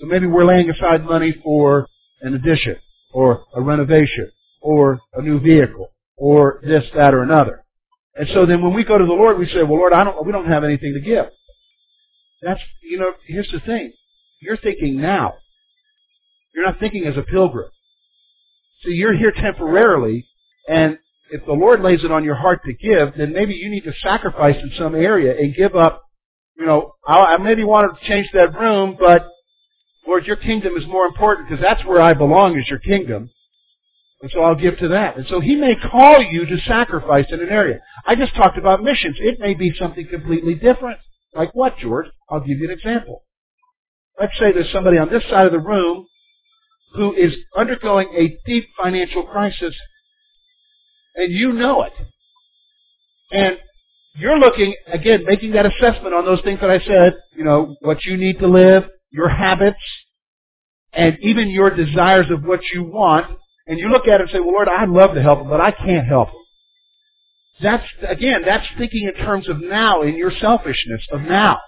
So 0.00 0.06
maybe 0.06 0.26
we're 0.26 0.44
laying 0.44 0.70
aside 0.70 1.04
money 1.04 1.34
for 1.42 1.86
an 2.20 2.34
addition, 2.34 2.76
or 3.12 3.44
a 3.54 3.60
renovation, 3.60 4.30
or 4.60 5.00
a 5.14 5.22
new 5.22 5.38
vehicle, 5.38 5.90
or 6.16 6.60
this, 6.64 6.84
that, 6.94 7.14
or 7.14 7.22
another. 7.22 7.64
And 8.14 8.28
so 8.34 8.46
then 8.46 8.62
when 8.62 8.74
we 8.74 8.84
go 8.84 8.98
to 8.98 9.04
the 9.04 9.12
Lord, 9.12 9.38
we 9.38 9.46
say, 9.46 9.62
well, 9.62 9.78
Lord, 9.78 9.92
I 9.92 10.02
don't, 10.02 10.26
we 10.26 10.32
don't 10.32 10.48
have 10.48 10.64
anything 10.64 10.94
to 10.94 11.00
give. 11.00 11.26
That's, 12.42 12.60
you 12.82 12.98
know, 12.98 13.12
here's 13.26 13.50
the 13.52 13.60
thing. 13.60 13.92
You're 14.40 14.56
thinking 14.56 15.00
now. 15.00 15.34
You're 16.54 16.66
not 16.66 16.78
thinking 16.80 17.04
as 17.06 17.16
a 17.16 17.22
pilgrim. 17.22 17.70
So 18.82 18.90
you're 18.90 19.16
here 19.16 19.32
temporarily, 19.32 20.26
and 20.68 20.98
if 21.30 21.44
the 21.44 21.52
Lord 21.52 21.80
lays 21.82 22.04
it 22.04 22.12
on 22.12 22.24
your 22.24 22.36
heart 22.36 22.60
to 22.64 22.72
give, 22.72 23.14
then 23.16 23.32
maybe 23.32 23.54
you 23.54 23.70
need 23.70 23.84
to 23.84 23.92
sacrifice 24.02 24.56
in 24.56 24.72
some 24.78 24.94
area 24.94 25.36
and 25.36 25.54
give 25.54 25.76
up, 25.76 26.02
you 26.56 26.66
know, 26.66 26.94
I 27.06 27.36
maybe 27.38 27.64
want 27.64 27.98
to 27.98 28.08
change 28.08 28.28
that 28.34 28.58
room, 28.58 28.96
but 28.98 29.26
Lord, 30.06 30.26
your 30.26 30.36
kingdom 30.36 30.74
is 30.76 30.86
more 30.86 31.06
important 31.06 31.48
because 31.48 31.62
that's 31.62 31.84
where 31.84 32.00
I 32.00 32.14
belong 32.14 32.58
is 32.58 32.68
your 32.68 32.78
kingdom. 32.78 33.30
And 34.20 34.30
so 34.32 34.40
I'll 34.40 34.56
give 34.56 34.78
to 34.78 34.88
that. 34.88 35.16
And 35.16 35.26
so 35.28 35.38
he 35.38 35.54
may 35.54 35.76
call 35.76 36.20
you 36.22 36.44
to 36.46 36.58
sacrifice 36.66 37.26
in 37.30 37.40
an 37.40 37.50
area. 37.50 37.78
I 38.04 38.16
just 38.16 38.34
talked 38.34 38.58
about 38.58 38.82
missions. 38.82 39.16
It 39.20 39.38
may 39.38 39.54
be 39.54 39.72
something 39.78 40.08
completely 40.08 40.54
different. 40.54 40.98
Like 41.34 41.54
what, 41.54 41.78
George? 41.78 42.06
I'll 42.28 42.40
give 42.40 42.58
you 42.58 42.64
an 42.64 42.76
example. 42.76 43.22
Let's 44.18 44.36
say 44.40 44.50
there's 44.50 44.72
somebody 44.72 44.98
on 44.98 45.08
this 45.08 45.22
side 45.30 45.46
of 45.46 45.52
the 45.52 45.60
room 45.60 46.07
who 46.98 47.14
is 47.14 47.32
undergoing 47.56 48.08
a 48.16 48.36
deep 48.44 48.66
financial 48.82 49.22
crisis, 49.22 49.74
and 51.14 51.32
you 51.32 51.52
know 51.52 51.84
it. 51.84 51.92
And 53.30 53.56
you're 54.16 54.38
looking, 54.38 54.74
again, 54.86 55.24
making 55.24 55.52
that 55.52 55.64
assessment 55.64 56.14
on 56.14 56.24
those 56.24 56.40
things 56.42 56.60
that 56.60 56.70
I 56.70 56.80
said, 56.80 57.14
you 57.36 57.44
know, 57.44 57.76
what 57.80 58.04
you 58.04 58.16
need 58.16 58.40
to 58.40 58.48
live, 58.48 58.84
your 59.10 59.28
habits, 59.28 59.78
and 60.92 61.16
even 61.20 61.48
your 61.48 61.70
desires 61.70 62.26
of 62.30 62.42
what 62.42 62.60
you 62.74 62.82
want, 62.82 63.26
and 63.66 63.78
you 63.78 63.88
look 63.90 64.08
at 64.08 64.20
it 64.20 64.22
and 64.22 64.30
say, 64.30 64.40
well, 64.40 64.52
Lord, 64.52 64.68
I'd 64.68 64.88
love 64.88 65.14
to 65.14 65.22
help 65.22 65.38
them, 65.40 65.48
but 65.48 65.60
I 65.60 65.70
can't 65.70 66.06
help 66.06 66.28
them. 66.28 66.34
That's, 67.60 67.84
again, 68.08 68.42
that's 68.44 68.66
thinking 68.76 69.08
in 69.08 69.24
terms 69.24 69.48
of 69.48 69.60
now, 69.60 70.02
in 70.02 70.16
your 70.16 70.32
selfishness 70.40 71.02
of 71.12 71.20
now. 71.22 71.58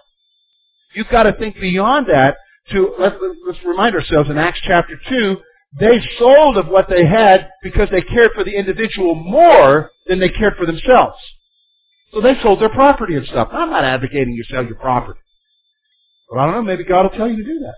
You've 0.94 1.08
got 1.08 1.24
to 1.24 1.32
think 1.32 1.60
beyond 1.60 2.06
that 2.08 2.36
to, 2.72 2.94
let's, 2.98 3.16
let's 3.46 3.64
remind 3.64 3.94
ourselves 3.94 4.30
in 4.30 4.38
Acts 4.38 4.60
chapter 4.62 5.00
2, 5.08 5.36
they 5.78 6.00
sold 6.18 6.56
of 6.56 6.66
what 6.68 6.88
they 6.88 7.06
had 7.06 7.48
because 7.62 7.88
they 7.90 8.02
cared 8.02 8.32
for 8.34 8.44
the 8.44 8.56
individual 8.56 9.14
more 9.14 9.90
than 10.06 10.18
they 10.18 10.28
cared 10.28 10.56
for 10.56 10.66
themselves. 10.66 11.16
So 12.12 12.20
they 12.20 12.34
sold 12.42 12.60
their 12.60 12.70
property 12.70 13.14
and 13.14 13.26
stuff. 13.26 13.48
I'm 13.52 13.70
not 13.70 13.84
advocating 13.84 14.34
you 14.34 14.44
sell 14.44 14.64
your 14.64 14.74
property. 14.76 15.20
But 16.28 16.40
I 16.40 16.46
don't 16.46 16.54
know, 16.54 16.62
maybe 16.62 16.84
God 16.84 17.02
will 17.02 17.16
tell 17.16 17.28
you 17.28 17.36
to 17.36 17.44
do 17.44 17.60
that. 17.60 17.74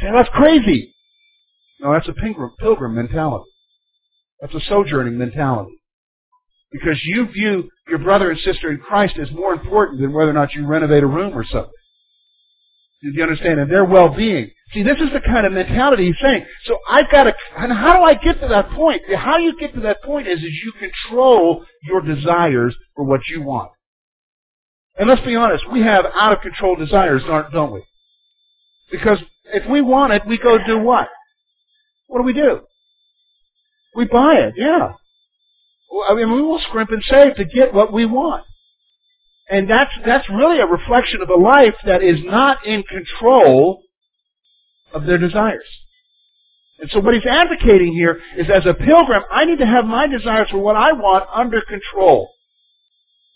Say, 0.00 0.08
that's 0.12 0.28
crazy. 0.30 0.94
No, 1.80 1.92
that's 1.92 2.08
a 2.08 2.12
pilgrim, 2.12 2.52
pilgrim 2.58 2.94
mentality. 2.94 3.50
That's 4.40 4.54
a 4.54 4.60
sojourning 4.68 5.16
mentality. 5.16 5.72
Because 6.72 7.00
you 7.04 7.26
view 7.28 7.68
your 7.88 7.98
brother 7.98 8.30
and 8.30 8.40
sister 8.40 8.70
in 8.70 8.78
Christ 8.78 9.14
as 9.20 9.30
more 9.30 9.52
important 9.52 10.00
than 10.00 10.12
whether 10.12 10.30
or 10.30 10.34
not 10.34 10.52
you 10.52 10.66
renovate 10.66 11.02
a 11.02 11.06
room 11.06 11.32
or 11.36 11.44
something. 11.44 11.70
Do 13.02 13.10
you 13.12 13.22
understand? 13.22 13.60
And 13.60 13.70
their 13.70 13.84
well-being. 13.84 14.50
See, 14.72 14.82
this 14.82 14.98
is 14.98 15.12
the 15.12 15.20
kind 15.20 15.46
of 15.46 15.52
mentality 15.52 16.06
he's 16.06 16.16
saying. 16.20 16.44
So 16.64 16.78
I've 16.88 17.10
got 17.10 17.24
to, 17.24 17.34
and 17.56 17.72
how 17.72 17.98
do 17.98 18.02
I 18.02 18.14
get 18.14 18.40
to 18.40 18.48
that 18.48 18.70
point? 18.70 19.02
How 19.14 19.36
you 19.38 19.56
get 19.58 19.74
to 19.74 19.80
that 19.82 20.02
point 20.02 20.26
is, 20.26 20.38
is 20.38 20.60
you 20.64 20.72
control 20.72 21.64
your 21.84 22.00
desires 22.00 22.74
for 22.96 23.04
what 23.04 23.20
you 23.28 23.42
want. 23.42 23.70
And 24.98 25.08
let's 25.08 25.20
be 25.22 25.36
honest, 25.36 25.64
we 25.70 25.82
have 25.82 26.06
out 26.14 26.32
of 26.32 26.40
control 26.40 26.74
desires, 26.74 27.22
don't 27.52 27.72
we? 27.72 27.84
Because 28.90 29.18
if 29.52 29.68
we 29.70 29.82
want 29.82 30.12
it, 30.14 30.22
we 30.26 30.38
go 30.38 30.58
do 30.66 30.78
what? 30.78 31.08
What 32.08 32.20
do 32.20 32.24
we 32.24 32.32
do? 32.32 32.60
We 33.94 34.06
buy 34.06 34.34
it, 34.36 34.54
yeah. 34.56 34.92
I 36.08 36.14
mean, 36.14 36.32
we 36.32 36.42
will 36.42 36.60
scrimp 36.68 36.90
and 36.90 37.02
save 37.04 37.36
to 37.36 37.44
get 37.44 37.72
what 37.72 37.92
we 37.92 38.04
want. 38.04 38.44
And 39.48 39.70
that's, 39.70 39.92
that's 40.04 40.28
really 40.28 40.58
a 40.58 40.66
reflection 40.66 41.22
of 41.22 41.30
a 41.30 41.40
life 41.40 41.74
that 41.84 42.02
is 42.02 42.18
not 42.24 42.66
in 42.66 42.82
control 42.82 43.82
of 44.92 45.06
their 45.06 45.18
desires. 45.18 45.66
And 46.78 46.90
so 46.90 47.00
what 47.00 47.14
he's 47.14 47.26
advocating 47.26 47.92
here 47.92 48.20
is 48.36 48.48
as 48.52 48.66
a 48.66 48.74
pilgrim, 48.74 49.22
I 49.30 49.44
need 49.44 49.58
to 49.60 49.66
have 49.66 49.84
my 49.84 50.06
desires 50.06 50.48
for 50.50 50.58
what 50.58 50.76
I 50.76 50.92
want 50.92 51.24
under 51.32 51.62
control. 51.62 52.28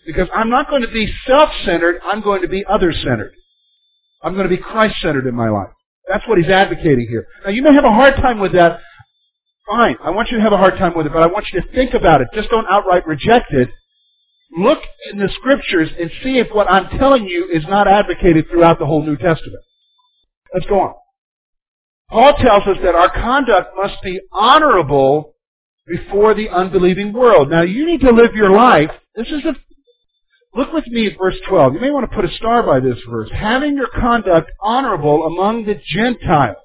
Because 0.04 0.28
I'm 0.34 0.50
not 0.50 0.68
going 0.68 0.82
to 0.82 0.90
be 0.90 1.12
self-centered, 1.26 2.00
I'm 2.04 2.22
going 2.22 2.42
to 2.42 2.48
be 2.48 2.64
other-centered. 2.68 3.32
I'm 4.22 4.34
going 4.34 4.48
to 4.48 4.54
be 4.54 4.60
Christ-centered 4.60 5.26
in 5.26 5.34
my 5.34 5.48
life. 5.48 5.70
That's 6.08 6.26
what 6.26 6.38
he's 6.38 6.50
advocating 6.50 7.06
here. 7.08 7.26
Now 7.44 7.50
you 7.50 7.62
may 7.62 7.72
have 7.72 7.84
a 7.84 7.92
hard 7.92 8.16
time 8.16 8.40
with 8.40 8.52
that. 8.52 8.80
Fine. 9.68 9.96
I 10.02 10.10
want 10.10 10.30
you 10.30 10.38
to 10.38 10.42
have 10.42 10.52
a 10.52 10.56
hard 10.56 10.76
time 10.76 10.94
with 10.96 11.06
it, 11.06 11.12
but 11.12 11.22
I 11.22 11.26
want 11.26 11.46
you 11.52 11.60
to 11.60 11.72
think 11.72 11.94
about 11.94 12.20
it. 12.20 12.28
Just 12.34 12.50
don't 12.50 12.66
outright 12.68 13.06
reject 13.06 13.52
it. 13.52 13.70
Look 14.56 14.78
in 15.12 15.18
the 15.18 15.28
scriptures 15.36 15.90
and 15.98 16.10
see 16.22 16.38
if 16.38 16.48
what 16.52 16.70
I'm 16.70 16.98
telling 16.98 17.26
you 17.26 17.48
is 17.52 17.64
not 17.68 17.86
advocated 17.86 18.46
throughout 18.50 18.78
the 18.78 18.86
whole 18.86 19.02
New 19.02 19.16
Testament. 19.16 19.62
Let's 20.52 20.66
go 20.66 20.80
on. 20.80 20.94
Paul 22.10 22.34
tells 22.34 22.66
us 22.66 22.76
that 22.82 22.96
our 22.96 23.12
conduct 23.12 23.70
must 23.76 24.02
be 24.02 24.20
honorable 24.32 25.34
before 25.86 26.34
the 26.34 26.48
unbelieving 26.48 27.12
world. 27.12 27.50
Now 27.50 27.62
you 27.62 27.86
need 27.86 28.00
to 28.00 28.10
live 28.10 28.34
your 28.34 28.50
life. 28.50 28.90
This 29.14 29.28
is 29.28 29.44
a 29.44 29.54
Look 30.54 30.72
with 30.72 30.86
me 30.88 31.06
at 31.06 31.16
verse 31.16 31.36
12. 31.48 31.74
You 31.74 31.80
may 31.80 31.90
want 31.90 32.10
to 32.10 32.16
put 32.16 32.24
a 32.24 32.34
star 32.34 32.64
by 32.64 32.80
this 32.80 32.98
verse. 33.08 33.30
Having 33.32 33.76
your 33.76 33.88
conduct 33.88 34.50
honorable 34.60 35.26
among 35.26 35.64
the 35.64 35.80
Gentiles. 35.94 36.56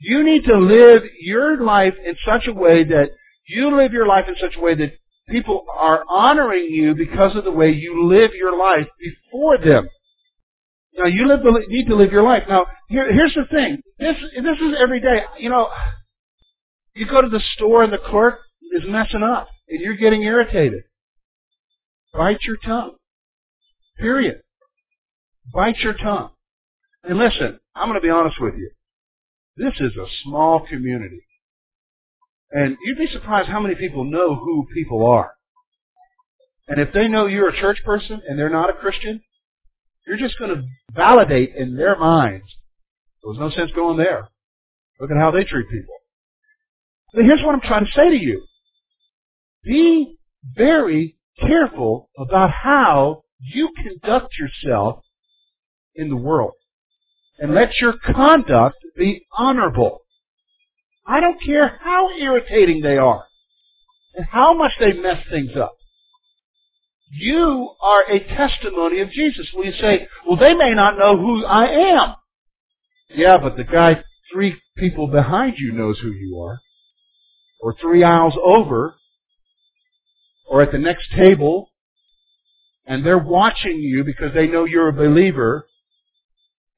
You 0.00 0.24
need 0.24 0.44
to 0.44 0.58
live 0.58 1.02
your 1.20 1.62
life 1.62 1.94
in 2.04 2.16
such 2.26 2.46
a 2.48 2.52
way 2.52 2.84
that 2.84 3.10
you 3.46 3.76
live 3.76 3.92
your 3.92 4.06
life 4.06 4.26
in 4.28 4.34
such 4.40 4.56
a 4.56 4.60
way 4.60 4.74
that 4.74 4.92
people 5.28 5.64
are 5.76 6.04
honoring 6.08 6.66
you 6.70 6.94
because 6.94 7.36
of 7.36 7.44
the 7.44 7.50
way 7.50 7.70
you 7.70 8.06
live 8.06 8.32
your 8.34 8.58
life 8.58 8.86
before 8.98 9.58
them. 9.58 9.88
Now 10.94 11.06
you 11.06 11.28
live, 11.28 11.40
need 11.68 11.86
to 11.86 11.96
live 11.96 12.12
your 12.12 12.22
life. 12.22 12.44
Now 12.48 12.66
here, 12.88 13.12
here's 13.12 13.34
the 13.34 13.44
thing. 13.50 13.82
This 13.98 14.16
this 14.42 14.58
is 14.58 14.74
every 14.80 15.00
day. 15.00 15.22
You 15.38 15.50
know, 15.50 15.68
you 16.94 17.06
go 17.06 17.22
to 17.22 17.28
the 17.28 17.42
store 17.54 17.84
and 17.84 17.92
the 17.92 17.98
clerk 17.98 18.40
is 18.72 18.82
messing 18.86 19.22
up, 19.22 19.48
and 19.68 19.80
you're 19.80 19.96
getting 19.96 20.22
irritated. 20.22 20.82
Bite 22.12 22.40
your 22.42 22.56
tongue. 22.64 22.96
Period. 23.98 24.40
Bite 25.52 25.78
your 25.78 25.94
tongue. 25.94 26.30
And 27.04 27.18
listen, 27.18 27.60
I'm 27.74 27.88
going 27.88 28.00
to 28.00 28.06
be 28.06 28.10
honest 28.10 28.40
with 28.40 28.54
you. 28.54 28.70
This 29.56 29.74
is 29.80 29.96
a 29.96 30.06
small 30.24 30.66
community. 30.66 31.20
And 32.50 32.76
you'd 32.82 32.98
be 32.98 33.08
surprised 33.08 33.48
how 33.48 33.60
many 33.60 33.74
people 33.74 34.04
know 34.04 34.34
who 34.34 34.66
people 34.74 35.06
are. 35.06 35.32
And 36.66 36.80
if 36.80 36.92
they 36.92 37.08
know 37.08 37.26
you're 37.26 37.48
a 37.48 37.60
church 37.60 37.78
person 37.84 38.20
and 38.26 38.38
they're 38.38 38.50
not 38.50 38.70
a 38.70 38.74
Christian, 38.74 39.20
you're 40.06 40.16
just 40.18 40.38
going 40.38 40.54
to 40.54 40.62
validate 40.92 41.54
in 41.54 41.76
their 41.76 41.98
minds. 41.98 42.46
There's 43.22 43.38
no 43.38 43.50
sense 43.50 43.70
going 43.72 43.98
there. 43.98 44.28
Look 45.00 45.10
at 45.10 45.16
how 45.16 45.30
they 45.30 45.44
treat 45.44 45.68
people. 45.68 45.94
But 47.12 47.24
here's 47.24 47.42
what 47.42 47.54
I'm 47.54 47.60
trying 47.60 47.84
to 47.84 47.92
say 47.92 48.10
to 48.10 48.16
you. 48.16 48.44
Be 49.64 50.16
very 50.54 51.16
careful 51.40 52.10
about 52.18 52.50
how 52.50 53.22
you 53.38 53.70
conduct 53.76 54.34
yourself 54.38 55.00
in 55.94 56.08
the 56.08 56.16
world. 56.16 56.52
And 57.38 57.54
let 57.54 57.78
your 57.80 57.94
conduct 58.04 58.76
be 58.96 59.26
honorable. 59.36 60.00
I 61.08 61.20
don't 61.20 61.42
care 61.42 61.80
how 61.82 62.10
irritating 62.10 62.82
they 62.82 62.98
are 62.98 63.24
and 64.14 64.26
how 64.30 64.52
much 64.52 64.72
they 64.78 64.92
mess 64.92 65.24
things 65.30 65.52
up. 65.56 65.74
You 67.10 67.70
are 67.80 68.10
a 68.10 68.20
testimony 68.36 69.00
of 69.00 69.10
Jesus. 69.10 69.48
Will 69.54 69.64
you 69.64 69.72
say, 69.80 70.06
well, 70.26 70.36
they 70.36 70.52
may 70.52 70.74
not 70.74 70.98
know 70.98 71.16
who 71.16 71.46
I 71.46 71.64
am. 71.66 72.14
Yeah, 73.08 73.38
but 73.38 73.56
the 73.56 73.64
guy 73.64 74.04
three 74.30 74.56
people 74.76 75.06
behind 75.06 75.54
you 75.56 75.72
knows 75.72 75.98
who 76.00 76.10
you 76.10 76.38
are. 76.40 76.60
Or 77.60 77.74
three 77.80 78.04
aisles 78.04 78.34
over. 78.44 78.96
Or 80.46 80.60
at 80.60 80.72
the 80.72 80.78
next 80.78 81.08
table. 81.16 81.70
And 82.84 83.04
they're 83.04 83.16
watching 83.16 83.80
you 83.80 84.04
because 84.04 84.34
they 84.34 84.46
know 84.46 84.66
you're 84.66 84.88
a 84.88 84.92
believer. 84.92 85.66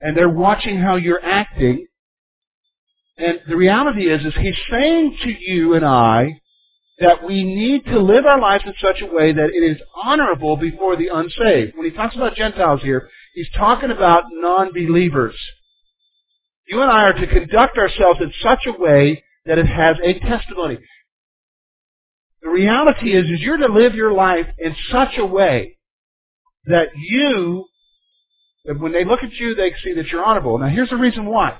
And 0.00 0.16
they're 0.16 0.28
watching 0.28 0.78
how 0.78 0.94
you're 0.94 1.24
acting. 1.24 1.88
And 3.20 3.40
the 3.46 3.56
reality 3.56 4.10
is, 4.10 4.24
is 4.24 4.34
he's 4.40 4.56
saying 4.70 5.18
to 5.22 5.30
you 5.30 5.74
and 5.74 5.84
I, 5.84 6.40
that 7.00 7.24
we 7.24 7.44
need 7.44 7.84
to 7.86 7.98
live 7.98 8.24
our 8.26 8.40
lives 8.40 8.64
in 8.66 8.74
such 8.80 9.02
a 9.02 9.14
way 9.14 9.32
that 9.32 9.50
it 9.50 9.62
is 9.62 9.78
honorable 10.02 10.56
before 10.56 10.96
the 10.96 11.08
unsaved. 11.12 11.76
When 11.76 11.84
he 11.84 11.96
talks 11.96 12.16
about 12.16 12.34
Gentiles 12.34 12.80
here, 12.82 13.08
he's 13.34 13.48
talking 13.56 13.90
about 13.90 14.24
non-believers. 14.30 15.36
You 16.68 16.80
and 16.82 16.90
I 16.90 17.04
are 17.04 17.12
to 17.12 17.26
conduct 17.26 17.76
ourselves 17.78 18.20
in 18.22 18.32
such 18.42 18.66
a 18.66 18.78
way 18.78 19.22
that 19.44 19.58
it 19.58 19.66
has 19.66 19.96
a 20.02 20.18
testimony. 20.20 20.78
The 22.42 22.50
reality 22.50 23.14
is, 23.14 23.24
is 23.26 23.40
you're 23.40 23.56
to 23.58 23.72
live 23.72 23.94
your 23.94 24.12
life 24.12 24.46
in 24.58 24.74
such 24.90 25.18
a 25.18 25.26
way 25.26 25.78
that 26.66 26.88
you, 26.96 27.66
that 28.64 28.78
when 28.78 28.92
they 28.92 29.04
look 29.04 29.22
at 29.22 29.32
you, 29.34 29.54
they 29.54 29.72
see 29.82 29.94
that 29.94 30.06
you're 30.06 30.24
honorable. 30.24 30.58
Now 30.58 30.68
here's 30.68 30.90
the 30.90 30.96
reason 30.96 31.26
why. 31.26 31.58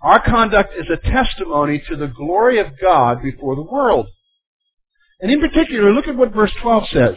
Our 0.00 0.24
conduct 0.24 0.74
is 0.78 0.86
a 0.90 1.10
testimony 1.10 1.82
to 1.88 1.96
the 1.96 2.06
glory 2.06 2.60
of 2.60 2.78
God 2.80 3.22
before 3.22 3.56
the 3.56 3.62
world. 3.62 4.06
And 5.20 5.30
in 5.30 5.40
particular, 5.40 5.92
look 5.92 6.06
at 6.06 6.16
what 6.16 6.32
verse 6.32 6.52
12 6.62 6.84
says. 6.92 7.16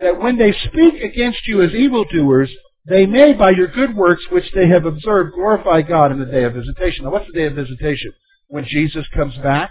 That 0.00 0.18
when 0.18 0.38
they 0.38 0.52
speak 0.52 1.02
against 1.02 1.46
you 1.46 1.62
as 1.62 1.74
evildoers, 1.74 2.50
they 2.86 3.04
may, 3.04 3.34
by 3.34 3.50
your 3.50 3.68
good 3.68 3.94
works 3.94 4.24
which 4.30 4.50
they 4.54 4.68
have 4.68 4.86
observed, 4.86 5.34
glorify 5.34 5.82
God 5.82 6.12
in 6.12 6.18
the 6.18 6.24
day 6.24 6.44
of 6.44 6.54
visitation. 6.54 7.04
Now, 7.04 7.10
what's 7.10 7.26
the 7.26 7.38
day 7.38 7.46
of 7.46 7.54
visitation? 7.54 8.12
When 8.48 8.64
Jesus 8.64 9.06
comes 9.14 9.36
back? 9.36 9.70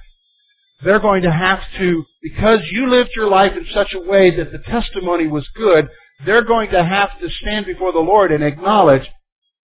They're 0.83 0.99
going 0.99 1.23
to 1.23 1.31
have 1.31 1.59
to, 1.79 2.05
because 2.21 2.59
you 2.71 2.89
lived 2.89 3.09
your 3.15 3.27
life 3.27 3.53
in 3.57 3.65
such 3.73 3.93
a 3.93 4.07
way 4.07 4.35
that 4.37 4.51
the 4.51 4.59
testimony 4.59 5.27
was 5.27 5.47
good, 5.55 5.89
they're 6.25 6.45
going 6.45 6.69
to 6.71 6.83
have 6.83 7.19
to 7.19 7.29
stand 7.41 7.65
before 7.65 7.91
the 7.91 7.99
Lord 7.99 8.31
and 8.31 8.43
acknowledge 8.43 9.09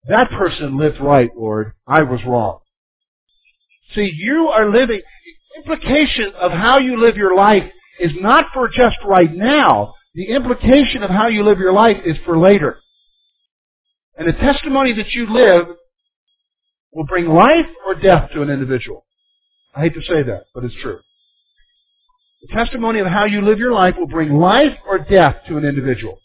that 0.08 0.30
person 0.32 0.78
lived 0.78 1.00
right, 1.02 1.30
Lord. 1.36 1.74
I 1.88 2.04
was 2.04 2.20
wrong. 2.26 2.60
See, 3.94 4.12
you 4.14 4.50
are 4.54 4.70
living, 4.70 5.02
the 5.02 5.62
implication 5.62 6.34
of 6.40 6.52
how 6.52 6.78
you 6.80 7.00
live 7.00 7.18
your 7.18 7.36
life 7.36 7.64
is 8.00 8.12
not 8.20 8.46
for 8.54 8.68
just 8.68 8.98
right 9.06 9.34
now. 9.34 9.94
The 10.14 10.28
implication 10.28 11.04
of 11.04 11.10
how 11.10 11.28
you 11.28 11.44
live 11.44 11.60
your 11.60 11.74
life 11.74 11.98
is 12.06 12.18
for 12.26 12.38
later. 12.38 12.78
And 14.18 14.28
the 14.28 14.34
testimony 14.34 14.94
that 14.94 15.12
you 15.12 15.32
live 15.32 15.68
will 16.94 17.06
bring 17.06 17.28
life 17.28 17.66
or 17.86 17.96
death 17.96 18.32
to 18.34 18.42
an 18.42 18.50
individual. 18.50 19.06
I 19.76 19.82
hate 19.82 19.94
to 19.96 20.02
say 20.02 20.24
that, 20.24 20.46
but 20.54 20.64
it's 20.64 20.76
true. 20.82 21.00
The 22.42 22.56
testimony 22.56 23.00
of 23.00 23.08
how 23.08 23.26
you 23.26 23.42
live 23.42 23.60
your 23.60 23.74
life 23.74 23.96
will 23.98 24.08
bring 24.08 24.34
life 24.34 24.78
or 24.88 25.00
death 25.00 25.36
to 25.48 25.58
an 25.58 25.66
individual. 25.66 26.20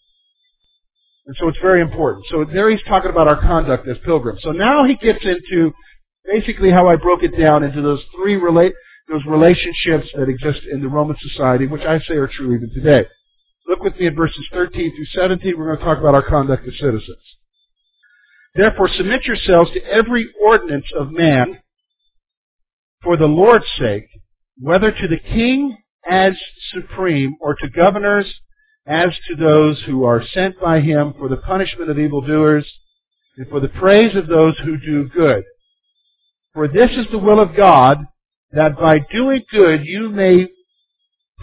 And 1.27 1.37
so 1.39 1.49
it's 1.49 1.59
very 1.61 1.81
important. 1.81 2.25
So 2.31 2.45
there 2.45 2.71
he's 2.71 2.83
talking 2.89 3.11
about 3.11 3.29
our 3.29 3.41
conduct 3.41 3.87
as 3.89 3.97
pilgrims. 4.05 4.41
So 4.43 4.53
now 4.53 4.85
he 4.85 4.97
gets 4.97 5.25
into 5.25 5.73
basically 6.25 6.71
how 6.71 6.89
I 6.89 6.97
broke 6.97 7.23
it 7.23 7.39
down 7.39 7.63
into 7.63 7.83
those 7.83 8.03
three 8.17 8.37
relate 8.37 8.73
those 9.11 9.25
relationships 9.27 10.09
that 10.15 10.29
exist 10.29 10.61
in 10.71 10.81
the 10.81 10.89
Roman 10.89 11.17
society, 11.21 11.67
which 11.67 11.83
I 11.83 11.99
say 12.01 12.15
are 12.15 12.29
true 12.29 12.55
even 12.55 12.71
today. 12.73 13.09
Look 13.67 13.83
with 13.83 13.97
me 13.99 14.07
at 14.07 14.15
verses 14.15 14.47
13 14.53 14.95
through 14.95 15.23
17. 15.23 15.55
We're 15.57 15.67
going 15.67 15.79
to 15.79 15.85
talk 15.85 15.99
about 15.99 16.15
our 16.15 16.27
conduct 16.27 16.67
as 16.67 16.75
citizens. 16.79 17.19
Therefore 18.55 18.89
submit 18.89 19.25
yourselves 19.25 19.71
to 19.73 19.85
every 19.85 20.29
ordinance 20.43 20.87
of 20.99 21.11
man 21.11 21.59
for 23.03 23.17
the 23.17 23.27
Lord's 23.27 23.67
sake, 23.79 24.09
whether 24.59 24.91
to 24.91 25.09
the 25.09 25.19
king 25.19 25.77
as 26.09 26.33
supreme 26.73 27.37
or 27.41 27.55
to 27.55 27.69
governors 27.69 28.27
as 28.87 29.11
to 29.29 29.37
those 29.37 29.83
who 29.87 30.05
are 30.05 30.25
sent 30.35 30.61
by 30.61 30.81
him 30.81 31.15
for 31.19 31.29
the 31.29 31.37
punishment 31.37 31.91
of 31.91 31.99
evildoers 31.99 32.71
and 33.37 33.49
for 33.49 33.61
the 33.61 33.69
praise 33.69 34.17
of 34.17 34.27
those 34.27 34.59
who 34.59 34.77
do 34.79 35.09
good. 35.09 35.45
For 36.55 36.67
this 36.67 36.91
is 36.91 37.07
the 37.11 37.19
will 37.19 37.41
of 37.41 37.57
God, 37.57 37.99
that 38.53 38.77
by 38.77 38.99
doing 39.13 39.45
good 39.53 39.85
you 39.85 40.09
may 40.09 40.49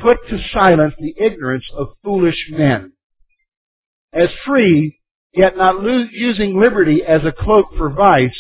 put 0.02 0.18
to 0.30 0.40
silence 0.54 0.94
the 1.00 1.16
ignorance 1.18 1.66
of 1.76 1.88
foolish 2.04 2.50
men. 2.52 2.92
As 4.14 4.30
free, 4.46 5.00
yet 5.34 5.58
not 5.58 5.82
lo- 5.82 6.08
using 6.12 6.60
liberty 6.60 7.04
as 7.04 7.22
a 7.24 7.32
cloak 7.32 7.68
for 7.78 7.90
vice, 7.90 8.38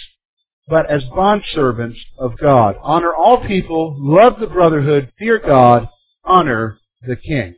but 0.68 0.90
as 0.90 1.04
bondservants 1.06 2.00
of 2.20 2.38
God. 2.38 2.76
Honor 2.82 3.14
all 3.14 3.46
people, 3.48 3.96
love 3.98 4.34
the 4.40 4.48
brotherhood, 4.48 5.12
fear 5.18 5.40
God, 5.40 5.88
honor 6.26 6.80
the 7.02 7.16
king. 7.16 7.56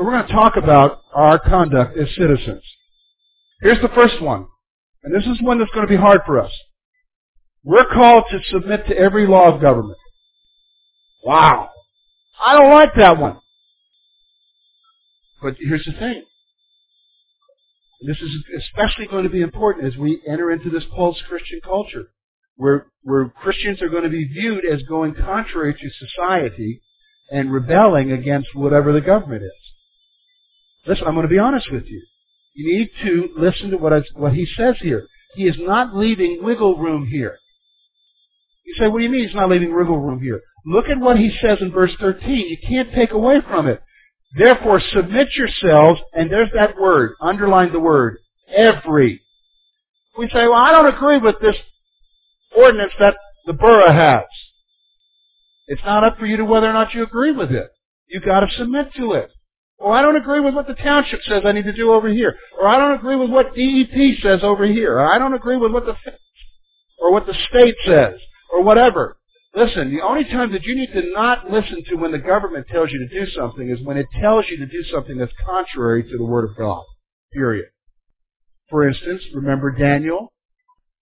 So 0.00 0.06
we're 0.06 0.12
going 0.12 0.28
to 0.28 0.32
talk 0.32 0.56
about 0.56 1.02
our 1.12 1.38
conduct 1.38 1.94
as 1.98 2.08
citizens. 2.16 2.62
Here's 3.60 3.82
the 3.82 3.90
first 3.94 4.22
one. 4.22 4.46
And 5.04 5.14
this 5.14 5.26
is 5.26 5.42
one 5.42 5.58
that's 5.58 5.70
going 5.72 5.86
to 5.86 5.90
be 5.90 6.00
hard 6.00 6.22
for 6.24 6.40
us. 6.40 6.50
We're 7.64 7.84
called 7.84 8.24
to 8.30 8.38
submit 8.50 8.86
to 8.86 8.96
every 8.96 9.26
law 9.26 9.54
of 9.54 9.60
government. 9.60 9.98
Wow. 11.22 11.68
I 12.42 12.56
don't 12.56 12.72
like 12.72 12.94
that 12.96 13.18
one. 13.18 13.40
But 15.42 15.56
here's 15.60 15.84
the 15.84 15.92
thing. 15.92 16.24
This 18.00 18.16
is 18.22 18.30
especially 18.56 19.06
going 19.06 19.24
to 19.24 19.30
be 19.30 19.42
important 19.42 19.86
as 19.86 19.98
we 19.98 20.22
enter 20.26 20.50
into 20.50 20.70
this 20.70 20.84
post-Christian 20.96 21.60
culture, 21.62 22.04
where, 22.56 22.86
where 23.02 23.28
Christians 23.28 23.82
are 23.82 23.90
going 23.90 24.04
to 24.04 24.08
be 24.08 24.24
viewed 24.24 24.64
as 24.64 24.82
going 24.84 25.14
contrary 25.14 25.74
to 25.74 26.06
society 26.06 26.80
and 27.30 27.52
rebelling 27.52 28.12
against 28.12 28.48
whatever 28.54 28.94
the 28.94 29.02
government 29.02 29.42
is. 29.42 29.69
Listen, 30.86 31.06
I'm 31.06 31.14
going 31.14 31.26
to 31.26 31.32
be 31.32 31.38
honest 31.38 31.70
with 31.70 31.84
you. 31.86 32.02
You 32.54 32.78
need 32.78 32.90
to 33.04 33.28
listen 33.36 33.70
to 33.70 33.76
what, 33.76 33.92
I, 33.92 34.02
what 34.14 34.32
he 34.32 34.46
says 34.56 34.76
here. 34.80 35.06
He 35.34 35.44
is 35.44 35.56
not 35.58 35.94
leaving 35.94 36.42
wiggle 36.42 36.76
room 36.78 37.06
here. 37.06 37.38
You 38.64 38.74
say, 38.78 38.88
what 38.88 38.98
do 38.98 39.04
you 39.04 39.10
mean 39.10 39.26
he's 39.26 39.34
not 39.34 39.50
leaving 39.50 39.74
wiggle 39.74 39.98
room 39.98 40.20
here? 40.20 40.40
Look 40.66 40.88
at 40.88 40.98
what 40.98 41.16
he 41.16 41.36
says 41.40 41.58
in 41.60 41.70
verse 41.70 41.92
13. 42.00 42.48
You 42.48 42.56
can't 42.68 42.92
take 42.94 43.12
away 43.12 43.40
from 43.48 43.66
it. 43.66 43.82
Therefore, 44.36 44.80
submit 44.92 45.28
yourselves, 45.34 46.00
and 46.12 46.30
there's 46.30 46.50
that 46.54 46.76
word. 46.80 47.14
Underline 47.20 47.72
the 47.72 47.80
word. 47.80 48.18
Every. 48.54 49.22
We 50.18 50.28
say, 50.28 50.46
well, 50.46 50.54
I 50.54 50.70
don't 50.72 50.94
agree 50.94 51.18
with 51.18 51.36
this 51.40 51.56
ordinance 52.56 52.92
that 52.98 53.16
the 53.46 53.52
borough 53.52 53.92
has. 53.92 54.24
It's 55.66 55.82
not 55.84 56.04
up 56.04 56.18
for 56.18 56.26
you 56.26 56.36
to 56.36 56.44
whether 56.44 56.68
or 56.68 56.72
not 56.72 56.94
you 56.94 57.02
agree 57.02 57.32
with 57.32 57.50
it. 57.50 57.70
You've 58.08 58.24
gotta 58.24 58.48
submit 58.50 58.92
to 58.96 59.12
it. 59.12 59.30
Or 59.80 59.94
I 59.94 60.02
don't 60.02 60.16
agree 60.16 60.40
with 60.40 60.54
what 60.54 60.66
the 60.66 60.74
township 60.74 61.22
says 61.22 61.42
I 61.46 61.52
need 61.52 61.64
to 61.64 61.72
do 61.72 61.92
over 61.92 62.08
here. 62.08 62.36
Or 62.60 62.68
I 62.68 62.76
don't 62.76 62.98
agree 62.98 63.16
with 63.16 63.30
what 63.30 63.54
DEP 63.54 64.22
says 64.22 64.40
over 64.42 64.66
here. 64.66 64.98
Or 64.98 65.06
I 65.10 65.18
don't 65.18 65.32
agree 65.32 65.56
with 65.56 65.72
what 65.72 65.86
the 65.86 65.94
or 66.98 67.12
what 67.12 67.26
the 67.26 67.34
state 67.48 67.76
says 67.86 68.20
or 68.52 68.62
whatever. 68.62 69.16
Listen, 69.54 69.92
the 69.92 70.02
only 70.02 70.24
time 70.24 70.52
that 70.52 70.64
you 70.64 70.76
need 70.76 70.92
to 70.92 71.12
not 71.12 71.50
listen 71.50 71.82
to 71.88 71.96
when 71.96 72.12
the 72.12 72.18
government 72.18 72.66
tells 72.68 72.90
you 72.92 72.98
to 72.98 73.08
do 73.08 73.28
something 73.32 73.70
is 73.70 73.84
when 73.84 73.96
it 73.96 74.06
tells 74.20 74.44
you 74.48 74.58
to 74.58 74.66
do 74.66 74.84
something 74.92 75.16
that's 75.16 75.32
contrary 75.44 76.04
to 76.04 76.18
the 76.18 76.24
Word 76.24 76.48
of 76.48 76.56
God. 76.56 76.84
Period. 77.32 77.66
For 78.68 78.86
instance, 78.86 79.22
remember 79.34 79.72
Daniel? 79.72 80.30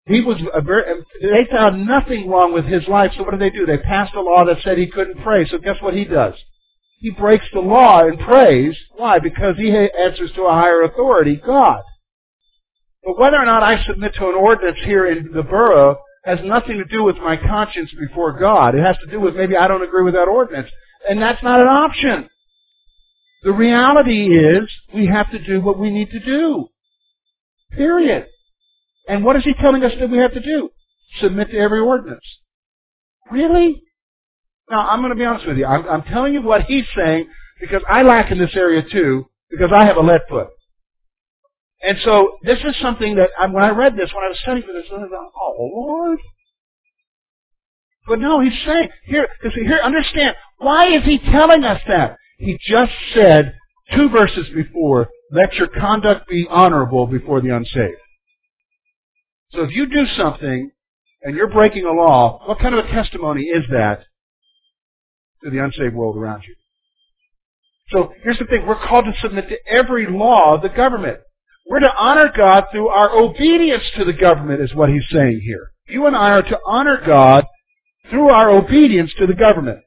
He 0.07 0.21
was 0.21 0.37
a 0.55 0.61
very, 0.61 1.03
they 1.21 1.51
found 1.51 1.87
nothing 1.87 2.29
wrong 2.29 2.53
with 2.53 2.65
his 2.65 2.87
life, 2.87 3.13
so 3.17 3.25
what 3.25 3.33
did 3.33 3.41
they 3.41 3.51
do? 3.51 3.67
They 3.67 3.79
passed 3.79 4.15
a 4.15 4.21
law 4.21 4.45
that 4.45 4.59
said 4.63 4.79
he 4.79 4.87
couldn't 4.87 5.23
pray, 5.23 5.47
so 5.49 5.59
guess 5.59 5.77
what 5.81 5.95
he 5.95 6.05
does? 6.05 6.35
He 6.99 7.11
breaks 7.11 7.47
the 7.53 7.61
law 7.61 8.01
and 8.01 8.19
prays. 8.19 8.77
Why? 8.97 9.19
Because 9.19 9.57
he 9.57 9.71
answers 9.71 10.33
to 10.35 10.43
a 10.43 10.53
higher 10.53 10.83
authority, 10.83 11.37
God. 11.37 11.83
But 13.05 13.19
whether 13.19 13.37
or 13.37 13.47
not 13.47 13.63
I 13.63 13.83
submit 13.85 14.15
to 14.15 14.29
an 14.29 14.35
ordinance 14.35 14.79
here 14.85 15.07
in 15.07 15.31
the 15.33 15.43
borough 15.43 15.99
has 16.25 16.41
nothing 16.43 16.79
to 16.79 16.85
do 16.85 17.05
with 17.05 17.17
my 17.17 17.37
conscience 17.37 17.91
before 17.99 18.39
God. 18.39 18.75
It 18.75 18.85
has 18.85 18.97
to 18.99 19.11
do 19.11 19.21
with 19.21 19.37
maybe 19.37 19.57
I 19.57 19.69
don't 19.69 19.85
agree 19.85 20.03
with 20.03 20.15
that 20.15 20.29
ordinance. 20.29 20.69
And 21.09 21.23
that's 21.23 21.43
not 21.43 21.61
an 21.61 21.69
option. 21.69 22.29
The 23.45 23.53
reality 23.53 24.37
is 24.37 24.69
we 24.93 25.07
have 25.07 25.31
to 25.31 25.39
do 25.39 25.61
what 25.61 25.79
we 25.79 25.91
need 25.91 26.11
to 26.11 26.19
do. 26.19 26.69
Period. 27.71 28.27
And 29.09 29.25
what 29.25 29.37
is 29.37 29.45
he 29.45 29.55
telling 29.55 29.85
us 29.85 29.93
that 29.99 30.11
we 30.11 30.19
have 30.19 30.35
to 30.35 30.41
do? 30.41 30.71
Submit 31.21 31.51
to 31.53 31.59
every 31.59 31.79
ordinance. 31.79 32.25
Really? 33.31 33.83
Now, 34.71 34.89
I'm 34.89 35.01
going 35.01 35.11
to 35.11 35.17
be 35.17 35.25
honest 35.25 35.47
with 35.47 35.57
you. 35.57 35.67
I'm, 35.67 35.89
I'm 35.89 36.03
telling 36.03 36.35
you 36.35 36.43
what 36.43 36.63
he's 36.63 36.85
saying 36.97 37.29
because 37.61 37.83
I 37.89 38.03
lack 38.03 38.31
in 38.31 38.39
this 38.39 38.55
area 38.55 38.83
too 38.83 39.27
because 39.51 39.71
I 39.75 39.85
have 39.85 39.97
a 39.97 40.01
lead 40.01 40.21
foot. 40.29 40.49
And 41.83 41.97
so 42.05 42.33
this 42.43 42.59
is 42.59 42.77
something 42.83 43.15
that 43.17 43.31
I, 43.39 43.47
when 43.47 43.63
I 43.63 43.71
read 43.71 43.97
this, 43.97 44.11
when 44.13 44.25
I 44.25 44.29
was 44.29 44.39
studying 44.43 44.67
for 44.67 44.73
this, 44.73 44.87
I 44.87 44.99
thought, 44.99 45.33
oh 45.37 45.71
Lord. 45.73 46.19
But 48.07 48.19
no, 48.21 48.41
he's 48.41 48.53
saying 48.67 48.89
here, 49.05 49.29
because 49.41 49.55
here, 49.55 49.81
understand 49.83 50.35
why 50.59 50.89
is 50.95 51.05
he 51.05 51.19
telling 51.19 51.65
us 51.65 51.81
that? 51.87 52.17
He 52.39 52.59
just 52.67 52.93
said 53.15 53.55
two 53.95 54.09
verses 54.09 54.47
before, 54.55 55.09
let 55.31 55.55
your 55.55 55.69
conduct 55.69 56.29
be 56.29 56.47
honorable 56.51 57.07
before 57.07 57.41
the 57.41 57.55
unsaved. 57.55 58.01
So 59.53 59.63
if 59.63 59.71
you 59.71 59.87
do 59.87 60.05
something 60.17 60.71
and 61.23 61.37
you're 61.37 61.51
breaking 61.51 61.85
a 61.85 61.93
law, 61.93 62.41
what 62.47 62.59
kind 62.59 62.75
of 62.75 62.85
a 62.85 62.91
testimony 62.91 63.45
is 63.45 63.65
that 63.71 64.05
to 65.45 65.51
the 65.51 65.63
unsaved 65.63 65.95
world 65.95 66.17
around 66.17 66.45
you? 66.47 66.55
So 67.91 68.13
here's 68.23 68.39
the 68.39 68.45
thing, 68.45 68.67
we're 68.67 68.87
called 68.87 69.07
to 69.07 69.15
submit 69.21 69.49
to 69.49 69.57
every 69.67 70.07
law 70.11 70.55
of 70.55 70.63
the 70.63 70.69
government. 70.69 71.19
We're 71.69 71.81
to 71.81 71.95
honor 71.97 72.31
God 72.35 72.65
through 72.71 72.89
our 72.89 73.11
obedience 73.11 73.85
to 73.97 74.05
the 74.05 74.13
government 74.13 74.63
is 74.63 74.75
what 74.75 74.91
he's 74.91 75.05
saying 75.11 75.43
here. 75.45 75.71
You 75.87 76.07
and 76.07 76.17
I 76.17 76.31
are 76.31 76.43
to 76.43 76.59
honor 76.67 77.01
God 77.05 77.45
through 78.11 78.29
our 78.29 78.51
obedience 78.51 79.13
to 79.19 79.27
the 79.27 79.35
government. 79.35 79.81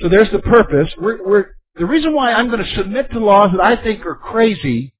So 0.00 0.08
there's 0.08 0.30
the 0.30 0.40
purpose. 0.40 0.88
We're, 0.98 1.26
we're, 1.26 1.46
the 1.74 1.86
reason 1.86 2.14
why 2.14 2.32
I'm 2.32 2.48
going 2.50 2.64
to 2.64 2.76
submit 2.76 3.10
to 3.10 3.18
laws 3.18 3.50
that 3.52 3.62
I 3.62 3.82
think 3.82 4.04
are 4.04 4.14
crazy, 4.14 4.94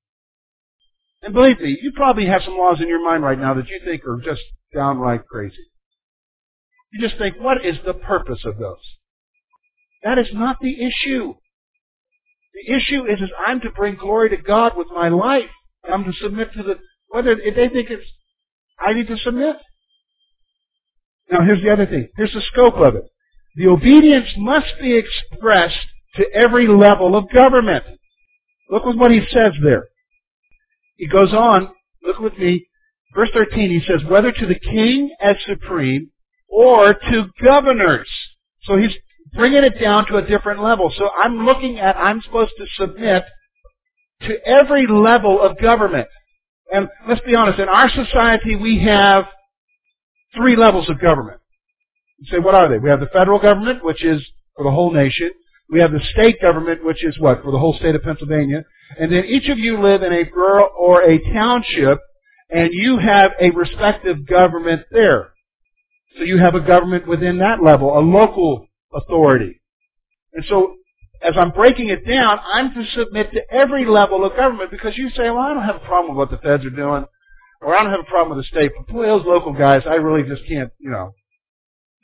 and 1.23 1.35
believe 1.35 1.61
me, 1.61 1.79
you 1.83 1.93
probably 1.95 2.27
have 2.27 2.43
some 2.45 2.57
laws 2.57 2.81
in 2.81 2.89
your 2.89 3.05
mind 3.05 3.23
right 3.23 3.39
now 3.39 3.55
that 3.55 3.69
you 3.69 3.81
think 3.85 4.05
are 4.07 4.21
just 4.23 4.43
downright 4.75 5.27
crazy. 5.27 5.57
You 6.97 7.09
just 7.09 7.19
think, 7.19 7.37
what 7.39 7.65
is 7.65 7.77
the 7.85 7.93
purpose 7.93 8.41
of 8.47 8.57
those? 8.57 8.81
That 10.03 10.19
is 10.19 10.29
not 10.33 10.57
the 10.63 10.75
issue. 10.75 11.35
The 12.55 12.75
issue 12.75 13.05
is, 13.05 13.21
is 13.21 13.31
I'm 13.47 13.61
to 13.61 13.71
bring 13.71 13.97
glory 13.97 14.31
to 14.31 14.39
God 14.39 14.73
with 14.77 14.87
my 14.95 15.09
life. 15.09 15.51
I'm 15.85 16.05
to 16.05 16.13
submit 16.15 16.55
to 16.55 16.63
the, 16.63 16.77
whether 17.09 17.33
if 17.33 17.55
they 17.55 17.69
think 17.69 17.91
it's, 17.91 18.09
I 18.79 18.95
need 18.95 19.09
to 19.09 19.19
submit. 19.19 19.57
Now 21.31 21.43
here's 21.45 21.63
the 21.63 21.71
other 21.71 21.85
thing. 21.85 22.09
Here's 22.17 22.33
the 22.33 22.41
scope 22.53 22.77
of 22.77 22.95
it. 22.95 23.05
The 23.57 23.67
obedience 23.69 24.29
must 24.39 24.73
be 24.81 24.97
expressed 24.97 25.77
to 26.15 26.25
every 26.33 26.67
level 26.67 27.15
of 27.15 27.31
government. 27.31 27.85
Look 28.71 28.87
at 28.87 28.97
what 28.97 29.11
he 29.11 29.21
says 29.31 29.53
there. 29.63 29.89
He 30.97 31.09
goes 31.09 31.35
on, 31.35 31.69
look 32.03 32.21
with 32.21 32.39
me, 32.39 32.67
verse 33.15 33.29
13, 33.35 33.69
he 33.69 33.81
says, 33.87 34.03
whether 34.09 34.33
to 34.33 34.47
the 34.47 34.59
king 34.59 35.15
as 35.21 35.37
supreme 35.47 36.11
or 36.49 36.95
to 36.95 37.27
governors. 37.43 38.09
So 38.63 38.77
he's 38.77 38.93
bringing 39.35 39.65
it 39.65 39.81
down 39.81 40.07
to 40.07 40.17
a 40.17 40.23
different 40.23 40.63
level. 40.63 40.93
So 40.97 41.11
I'm 41.11 41.45
looking 41.45 41.79
at, 41.79 41.97
I'm 41.97 42.21
supposed 42.23 42.53
to 42.59 42.67
submit 42.77 43.25
to 44.23 44.47
every 44.47 44.87
level 44.87 45.41
of 45.41 45.59
government. 45.59 46.09
And 46.73 46.89
let's 47.09 47.21
be 47.21 47.35
honest, 47.35 47.59
in 47.59 47.69
our 47.69 47.91
society 47.91 48.57
we 48.57 48.83
have 48.85 49.27
three 50.35 50.57
levels 50.57 50.89
of 50.91 51.01
government. 51.01 51.41
You 52.19 52.27
say, 52.31 52.39
what 52.39 52.55
are 52.55 52.69
they? 52.69 52.79
We 52.79 52.91
have 52.91 53.01
the 53.01 53.07
federal 53.13 53.39
government, 53.39 53.85
which 53.85 54.03
is 54.03 54.25
for 54.57 54.65
the 54.65 54.71
whole 54.71 54.93
nation. 54.93 55.31
We 55.71 55.81
have 55.81 55.93
the 55.93 56.01
state 56.13 56.41
government, 56.41 56.85
which 56.85 57.05
is 57.05 57.19
what? 57.19 57.43
For 57.43 57.51
the 57.51 57.59
whole 57.59 57.77
state 57.77 57.95
of 57.95 58.03
Pennsylvania. 58.03 58.65
And 58.99 59.13
then 59.13 59.25
each 59.25 59.49
of 59.49 59.59
you 59.59 59.81
live 59.83 60.03
in 60.03 60.13
a 60.13 60.25
borough 60.25 60.69
or 60.79 61.03
a 61.03 61.19
township, 61.33 61.99
and 62.51 62.71
you 62.73 62.99
have 62.99 63.33
a 63.41 63.51
respective 63.51 64.27
government 64.27 64.83
there. 64.91 65.31
So 66.17 66.25
you 66.25 66.39
have 66.39 66.55
a 66.55 66.61
government 66.61 67.07
within 67.07 67.39
that 67.39 67.63
level, 67.63 67.99
a 67.99 68.01
local 68.01 68.67
authority. 68.95 69.61
And 70.33 70.45
so, 70.49 70.77
as 71.23 71.35
I'm 71.37 71.51
breaking 71.51 71.89
it 71.89 72.07
down, 72.07 72.39
I'm 72.53 72.73
to 72.75 72.85
submit 72.95 73.33
to 73.33 73.41
every 73.51 73.87
level 73.87 74.25
of 74.25 74.37
government 74.37 74.71
because 74.71 74.97
you 74.97 75.11
say, 75.11 75.31
well, 75.31 75.39
I 75.39 75.55
don't 75.55 75.65
have 75.65 75.77
a 75.77 75.87
problem 75.87 76.17
with 76.17 76.29
what 76.29 76.31
the 76.31 76.47
feds 76.47 76.65
are 76.65 76.71
doing, 76.71 77.05
or 77.63 77.75
I 77.75 77.83
don't 77.83 77.91
have 77.93 78.01
a 78.01 78.11
problem 78.11 78.37
with 78.37 78.45
the 78.45 78.49
state, 78.49 78.73
but 78.77 78.93
boy, 78.93 79.07
those 79.07 79.25
local 79.25 79.53
guys, 79.53 79.83
I 79.87 79.95
really 79.95 80.29
just 80.29 80.47
can't, 80.49 80.71
you 80.79 80.91
know. 80.91 81.13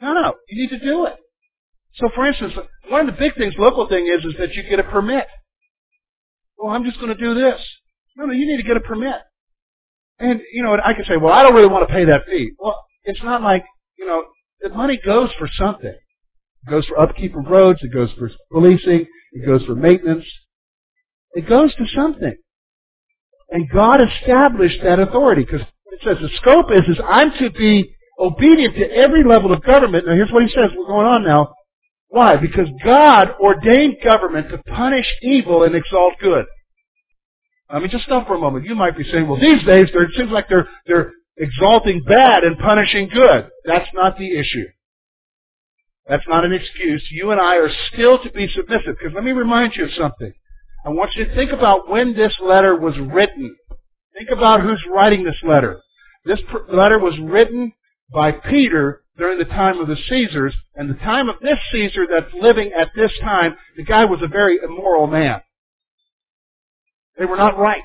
No, 0.01 0.15
no, 0.15 0.35
you 0.49 0.63
need 0.63 0.71
to 0.71 0.85
do 0.85 1.07
it. 1.07 1.15
So 1.95 2.09
for 2.15 2.27
instance, 2.27 2.55
one 2.89 3.07
of 3.09 3.15
the 3.15 3.19
big 3.19 3.37
things, 3.37 3.55
local 3.59 3.87
thing 3.89 4.07
is, 4.07 4.25
is 4.25 4.35
that 4.39 4.55
you 4.55 4.63
get 4.69 4.81
a 4.81 4.85
permit. 4.85 5.27
Well, 6.59 6.75
I'm 6.75 6.85
just 6.85 6.99
going 6.99 7.15
to 7.15 7.23
do 7.23 7.35
this. 7.35 7.61
No, 8.17 8.27
no, 8.27 8.33
you 8.33 8.47
need 8.47 8.57
to 8.59 8.67
get 8.67 8.77
a 8.77 8.81
permit. 8.81 9.17
And, 10.19 10.41
you 10.53 10.63
know, 10.63 10.77
I 10.83 10.95
can 10.95 11.05
say, 11.05 11.17
well, 11.17 11.33
I 11.33 11.43
don't 11.43 11.55
really 11.55 11.69
want 11.69 11.87
to 11.89 11.95
pay 11.95 12.05
that 12.07 12.27
fee. 12.27 12.53
Well, 12.59 12.83
it's 13.05 13.23
not 13.23 13.43
like, 13.43 13.65
you 13.99 14.07
know, 14.07 14.25
the 14.61 14.71
money 14.71 15.01
goes 15.05 15.31
for 15.39 15.49
something. 15.59 15.95
It 16.67 16.71
goes 16.71 16.87
for 16.87 17.01
upkeep 17.01 17.37
of 17.37 17.47
roads. 17.47 17.81
It 17.83 17.93
goes 17.93 18.11
for 18.19 18.31
policing. 18.51 19.07
It 19.33 19.47
goes 19.47 19.65
for 19.65 19.75
maintenance. 19.75 20.25
It 21.35 21.49
goes 21.49 21.75
to 21.75 21.87
something. 21.95 22.37
And 23.51 23.69
God 23.71 24.01
established 24.01 24.83
that 24.83 24.99
authority 24.99 25.45
because 25.45 25.61
it 25.61 26.01
says 26.03 26.17
the 26.21 26.31
scope 26.37 26.67
is, 26.71 26.89
is 26.89 27.01
I'm 27.07 27.33
to 27.39 27.51
be 27.51 27.95
obedient 28.19 28.77
to 28.77 28.91
every 28.91 29.25
level 29.25 29.53
of 29.53 29.63
government. 29.63 30.07
Now 30.07 30.15
here's 30.15 30.31
what 30.31 30.43
he 30.43 30.49
says. 30.49 30.71
We're 30.77 30.87
going 30.87 31.07
on 31.07 31.25
now. 31.25 31.55
Why? 32.09 32.37
Because 32.37 32.69
God 32.85 33.29
ordained 33.41 33.97
government 34.05 34.51
to 34.51 34.59
punish 34.59 35.07
evil 35.23 35.65
and 35.65 35.75
exalt 35.75 36.15
good. 36.21 36.45
I 37.69 37.79
mean, 37.79 37.89
just 37.91 38.05
stop 38.05 38.27
for 38.27 38.35
a 38.35 38.39
moment. 38.39 38.67
You 38.67 38.75
might 38.75 38.97
be 38.97 39.05
saying, 39.05 39.27
well, 39.27 39.41
these 39.41 39.65
days 39.65 39.89
there, 39.93 40.03
it 40.03 40.11
seems 40.17 40.31
like 40.31 40.49
they're, 40.49 40.69
they're 40.87 41.13
exalting 41.37 42.03
bad 42.03 42.45
and 42.45 42.59
punishing 42.59 43.09
good. 43.09 43.49
That's 43.65 43.89
not 43.95 44.19
the 44.19 44.33
issue. 44.39 44.67
That's 46.09 46.27
not 46.29 46.45
an 46.45 46.53
excuse. 46.53 47.07
You 47.11 47.31
and 47.31 47.41
I 47.41 47.57
are 47.57 47.71
still 47.93 48.23
to 48.23 48.31
be 48.31 48.49
submissive. 48.49 48.97
Because 48.99 49.15
let 49.15 49.25
me 49.25 49.33
remind 49.33 49.75
you 49.77 49.85
of 49.85 49.93
something. 49.97 50.33
I 50.85 50.91
want 50.91 51.15
you 51.15 51.25
to 51.25 51.35
think 51.35 51.53
about 51.53 51.89
when 51.89 52.15
this 52.15 52.35
letter 52.43 52.77
was 52.77 52.95
written. 52.99 53.57
Think 54.17 54.31
about 54.31 54.61
who's 54.61 54.83
writing 54.93 55.25
this 55.25 55.41
letter. 55.45 55.81
This 56.25 56.41
letter 56.69 56.99
was 56.99 57.19
written 57.21 57.73
by 58.13 58.33
Peter 58.33 59.03
during 59.17 59.39
the 59.39 59.45
time 59.45 59.79
of 59.79 59.89
the 59.89 59.97
Caesars, 60.09 60.55
and 60.75 60.89
the 60.89 60.95
time 60.95 61.29
of 61.29 61.37
this 61.41 61.59
Caesar 61.71 62.07
that's 62.11 62.33
living 62.41 62.73
at 62.77 62.91
this 62.97 63.13
time, 63.21 63.57
the 63.77 63.85
guy 63.85 64.05
was 64.05 64.21
a 64.23 64.29
very 64.29 64.59
immoral 64.63 65.07
man. 65.07 65.41
They 67.19 67.27
were 67.27 67.37
not 67.37 67.59
right. 67.59 67.83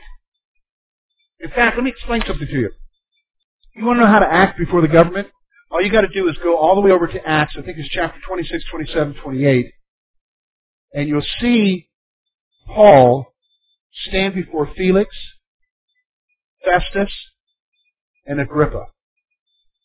In 1.39 1.49
fact, 1.49 1.75
let 1.75 1.83
me 1.83 1.91
explain 1.91 2.23
something 2.25 2.47
to 2.47 2.53
you. 2.53 2.71
You 3.77 3.85
want 3.85 3.97
to 3.97 4.05
know 4.05 4.11
how 4.11 4.19
to 4.19 4.25
act 4.25 4.57
before 4.57 4.81
the 4.81 4.87
government? 4.87 5.27
All 5.69 5.81
you 5.81 5.91
got 5.91 6.01
to 6.01 6.07
do 6.07 6.27
is 6.29 6.37
go 6.41 6.57
all 6.57 6.73
the 6.73 6.81
way 6.81 6.91
over 6.91 7.05
to 7.05 7.27
Acts. 7.27 7.55
I 7.57 7.61
think 7.61 7.77
it's 7.77 7.89
chapter 7.89 8.19
26, 8.27 8.63
27, 8.71 9.15
28. 9.23 9.71
And 10.93 11.07
you'll 11.07 11.21
see 11.39 11.87
Paul 12.65 13.27
stand 14.07 14.33
before 14.33 14.71
Felix, 14.75 15.15
Festus, 16.65 17.13
and 18.25 18.41
Agrippa. 18.41 18.85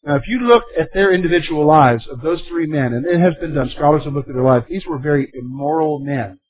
Now, 0.04 0.16
if 0.16 0.22
you 0.26 0.40
look 0.40 0.64
at 0.78 0.88
their 0.94 1.12
individual 1.12 1.66
lives 1.66 2.04
of 2.10 2.22
those 2.22 2.40
three 2.48 2.66
men, 2.66 2.94
and 2.94 3.04
it 3.04 3.20
has 3.20 3.34
been 3.40 3.54
done, 3.54 3.70
scholars 3.76 4.04
have 4.04 4.14
looked 4.14 4.28
at 4.28 4.34
their 4.34 4.42
lives, 4.42 4.64
these 4.70 4.86
were 4.86 4.98
very 4.98 5.30
immoral 5.34 6.00
men. 6.00 6.40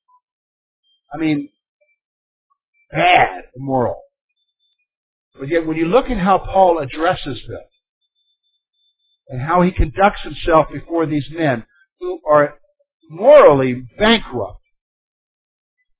I 1.12 1.18
mean, 1.18 1.48
bad 2.92 3.42
immoral. 3.56 4.00
But 5.38 5.48
yet, 5.48 5.66
when 5.66 5.76
you 5.76 5.86
look 5.86 6.10
at 6.10 6.18
how 6.18 6.38
Paul 6.38 6.78
addresses 6.78 7.42
them, 7.48 7.60
and 9.28 9.40
how 9.40 9.62
he 9.62 9.70
conducts 9.70 10.22
himself 10.22 10.66
before 10.72 11.06
these 11.06 11.26
men 11.30 11.64
who 12.00 12.20
are 12.28 12.56
morally 13.08 13.86
bankrupt. 13.98 14.60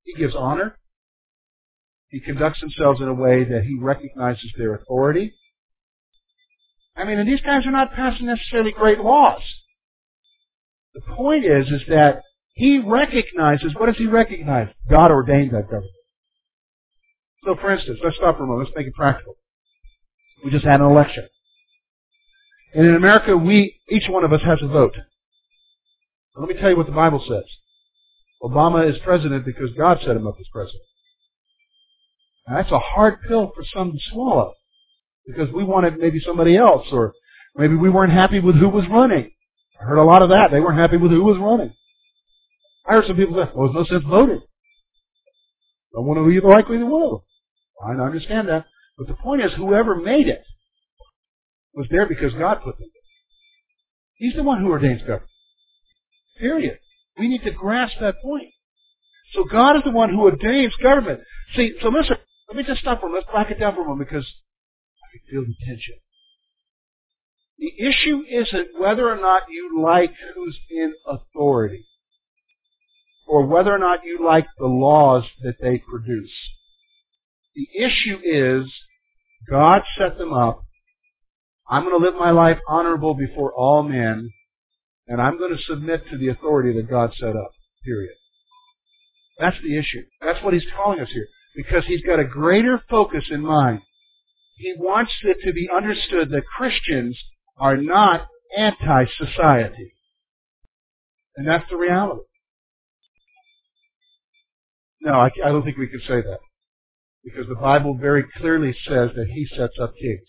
He 0.05 0.15
gives 0.15 0.35
honor. 0.35 0.79
He 2.09 2.21
conducts 2.21 2.61
himself 2.61 3.01
in 3.01 3.09
a 3.09 3.15
way 3.15 3.45
that 3.45 3.65
he 3.65 3.79
recognizes 3.81 4.53
their 4.59 4.75
authority. 4.75 5.35
I 6.95 7.05
mean, 7.05 7.19
and 7.19 7.29
these 7.29 7.41
guys 7.41 7.67
are 7.67 7.71
not 7.71 7.95
passing 7.95 8.27
necessarily 8.27 8.73
great 8.73 9.01
laws. 9.01 9.41
The 10.95 11.01
point 11.01 11.47
is, 11.47 11.69
is 11.69 11.83
that 11.89 12.23
he 12.53 12.79
recognizes, 12.79 13.75
what 13.75 13.87
does 13.87 13.97
he 13.97 14.07
recognize? 14.07 14.69
God 14.91 15.11
ordained 15.11 15.53
that 15.53 15.71
government. 15.71 15.91
So 17.45 17.57
for 17.61 17.73
instance, 17.73 17.99
let's 18.03 18.17
stop 18.17 18.37
for 18.37 18.45
a 18.45 18.47
moment, 18.47 18.69
let's 18.69 18.77
make 18.77 18.87
it 18.87 18.95
practical. 18.95 19.37
We 20.45 20.51
just 20.51 20.65
had 20.65 20.81
an 20.81 20.87
election. 20.87 21.29
And 22.75 22.87
in 22.87 22.95
America, 22.95 23.37
we, 23.37 23.81
each 23.91 24.05
one 24.09 24.25
of 24.25 24.33
us 24.33 24.43
has 24.43 24.59
a 24.63 24.69
vote. 24.69 24.95
Let 26.37 26.49
me 26.49 26.55
tell 26.55 26.71
you 26.71 26.77
what 26.77 26.87
the 26.87 26.93
Bible 26.93 27.23
says. 27.29 27.45
Obama 28.43 28.89
is 28.89 28.97
president 29.05 29.45
because 29.45 29.71
God 29.77 29.99
set 30.01 30.17
him 30.17 30.27
up 30.27 30.37
as 30.41 30.47
president. 30.53 30.83
Now, 32.49 32.57
that's 32.57 32.73
a 32.73 32.79
hard 32.79 33.19
pill 33.29 33.53
for 33.55 33.63
some 33.75 33.93
to 33.93 33.99
swallow 34.11 34.55
because 35.27 35.53
we 35.53 35.63
wanted 35.63 35.99
maybe 35.99 36.21
somebody 36.21 36.57
else 36.57 36.87
or 36.91 37.13
maybe 37.55 37.77
we 37.77 37.91
weren't 37.91 38.13
happy 38.13 38.41
with 38.41 38.57
who 38.57 38.69
was 38.69 38.85
running. 38.91 39.31
I 39.81 39.85
heard 39.85 39.99
a 39.99 40.05
lot 40.05 40.23
of 40.23 40.31
that. 40.31 40.51
They 40.51 40.61
weren't 40.61 40.79
happy 40.79 40.97
with 40.97 41.13
who 41.13 41.23
was 41.23 41.39
running. 41.39 41.75
I 42.89 42.95
heard 42.95 43.07
some 43.07 43.17
people 43.17 43.35
say, 43.37 43.51
well, 43.55 43.73
there's 43.73 43.89
no 43.89 43.97
sense 43.97 44.09
voting. 44.09 44.41
Don't 45.93 46.07
want 46.07 46.19
to 46.19 46.31
either 46.31 46.49
like 46.49 46.65
either 46.71 46.87
one 46.87 47.03
of 47.03 47.11
them. 47.11 47.21
I 47.81 47.93
understand 47.93 48.49
that. 48.49 48.67
But 48.99 49.09
the 49.09 49.15
point 49.15 49.43
is, 49.43 49.53
whoever 49.57 49.97
made 49.97 50.29
it 50.29 50.43
was 51.75 51.87
there 51.91 52.07
because 52.07 52.35
God 52.35 52.57
put 52.63 52.79
them 52.79 52.89
there. 52.93 53.03
He's 54.15 54.35
the 54.35 54.43
one 54.43 54.61
who 54.61 54.69
ordains 54.69 55.01
government. 55.01 55.31
Period. 56.39 56.79
We 57.19 57.29
need 57.29 57.43
to 57.45 57.51
grasp 57.51 57.95
that 58.01 58.23
point. 58.23 58.51
So 59.35 59.45
God 59.45 59.77
is 59.77 59.83
the 59.85 59.91
one 59.91 60.11
who 60.11 60.21
ordains 60.21 60.75
government. 60.83 61.21
See, 61.57 61.73
so 61.81 61.89
listen, 61.89 62.17
let 62.49 62.57
me 62.57 62.65
just 62.65 62.81
stop 62.81 63.01
for 63.01 63.07
a 63.07 63.09
moment. 63.09 63.27
Let's 63.27 63.35
back 63.35 63.57
it 63.57 63.61
down 63.61 63.75
for 63.75 63.83
a 63.83 63.89
moment 63.89 64.09
because 64.09 64.27
I 64.27 65.07
can 65.13 65.21
feel 65.31 65.45
the 65.47 65.55
tension. 65.67 65.95
The 67.59 67.73
issue 67.87 68.23
isn't 68.29 68.81
whether 68.81 69.09
or 69.09 69.21
not 69.21 69.43
you 69.51 69.81
like 69.83 70.13
who's 70.35 70.59
in 70.71 70.95
authority 71.07 71.87
or 73.27 73.47
whether 73.47 73.73
or 73.73 73.79
not 73.79 74.01
you 74.05 74.25
like 74.25 74.47
the 74.59 74.67
laws 74.67 75.25
that 75.43 75.55
they 75.61 75.79
produce. 75.79 76.33
The 77.55 77.69
issue 77.79 78.19
is 78.25 78.73
God 79.51 79.83
set 79.99 80.19
them 80.19 80.33
up. 80.33 80.63
I'm 81.69 81.85
going 81.85 81.99
to 81.99 82.05
live 82.05 82.15
my 82.19 82.31
life 82.31 82.59
honorable 82.69 83.15
before 83.15 83.53
all 83.53 83.83
men, 83.83 84.31
and 85.07 85.21
I'm 85.21 85.39
going 85.39 85.57
to 85.57 85.63
submit 85.63 86.05
to 86.11 86.19
the 86.19 86.29
authority 86.29 86.73
that 86.75 86.91
God 86.91 87.13
set 87.19 87.37
up. 87.37 87.51
Period. 87.85 88.15
That's 89.39 89.57
the 89.63 89.77
issue. 89.77 90.03
That's 90.21 90.43
what 90.45 90.55
he's 90.55 90.67
calling 90.77 91.01
us 91.01 91.09
here. 91.13 91.27
Because 91.57 91.85
he's 91.87 92.03
got 92.03 92.21
a 92.21 92.25
greater 92.25 92.83
focus 92.89 93.25
in 93.31 93.45
mind. 93.45 93.81
He 94.57 94.75
wants 94.77 95.13
it 95.23 95.39
to 95.45 95.53
be 95.53 95.69
understood 95.75 96.31
that 96.31 96.45
Christians 96.57 97.19
are 97.59 97.77
not 97.77 98.27
anti-society. 98.57 99.95
And 101.37 101.49
that's 101.49 101.69
the 101.71 101.77
reality. 101.77 102.23
No, 105.01 105.15
I, 105.15 105.31
I 105.45 105.49
don't 105.49 105.65
think 105.65 105.79
we 105.79 105.89
can 105.89 106.01
say 106.01 106.21
that. 106.21 106.39
Because 107.25 107.47
the 107.49 107.55
Bible 107.55 107.97
very 108.01 108.25
clearly 108.37 108.75
says 108.87 109.11
that 109.15 109.29
he 109.33 109.47
sets 109.47 109.79
up 109.81 109.95
kings. 109.95 110.29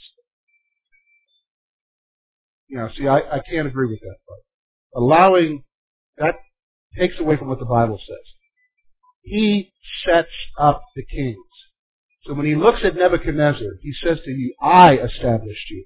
You 2.67 2.77
know, 2.77 2.89
see, 2.95 3.07
I, 3.07 3.17
I 3.17 3.39
can't 3.49 3.67
agree 3.67 3.87
with 3.87 3.99
that. 4.01 4.17
But 4.27 4.99
allowing, 4.99 5.63
that 6.17 6.35
takes 6.97 7.19
away 7.19 7.37
from 7.37 7.49
what 7.49 7.59
the 7.59 7.65
Bible 7.65 7.97
says. 7.99 8.33
He 9.23 9.73
sets 10.05 10.31
up 10.59 10.83
the 10.95 11.05
kings. 11.05 11.37
So 12.25 12.33
when 12.33 12.45
he 12.45 12.55
looks 12.55 12.79
at 12.83 12.95
Nebuchadnezzar, 12.95 13.67
he 13.81 13.93
says 13.93 14.19
to 14.23 14.31
you, 14.31 14.53
I 14.61 14.97
established 14.97 15.69
you. 15.69 15.85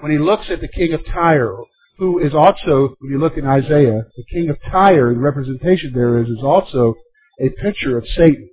When 0.00 0.12
he 0.12 0.18
looks 0.18 0.46
at 0.50 0.60
the 0.60 0.68
king 0.68 0.92
of 0.92 1.04
Tyre, 1.06 1.56
who 1.98 2.18
is 2.18 2.34
also, 2.34 2.94
when 2.98 3.10
you 3.12 3.18
look 3.18 3.36
in 3.36 3.46
Isaiah, 3.46 4.04
the 4.16 4.24
king 4.32 4.48
of 4.50 4.58
Tyre, 4.70 5.14
the 5.14 5.20
representation 5.20 5.92
there 5.94 6.20
is, 6.22 6.28
is 6.28 6.42
also 6.42 6.94
a 7.40 7.48
picture 7.62 7.96
of 7.96 8.06
Satan. 8.16 8.50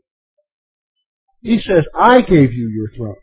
He 1.41 1.59
says, 1.59 1.85
I 1.99 2.21
gave 2.21 2.53
you 2.53 2.69
your 2.69 2.89
throne. 2.95 3.15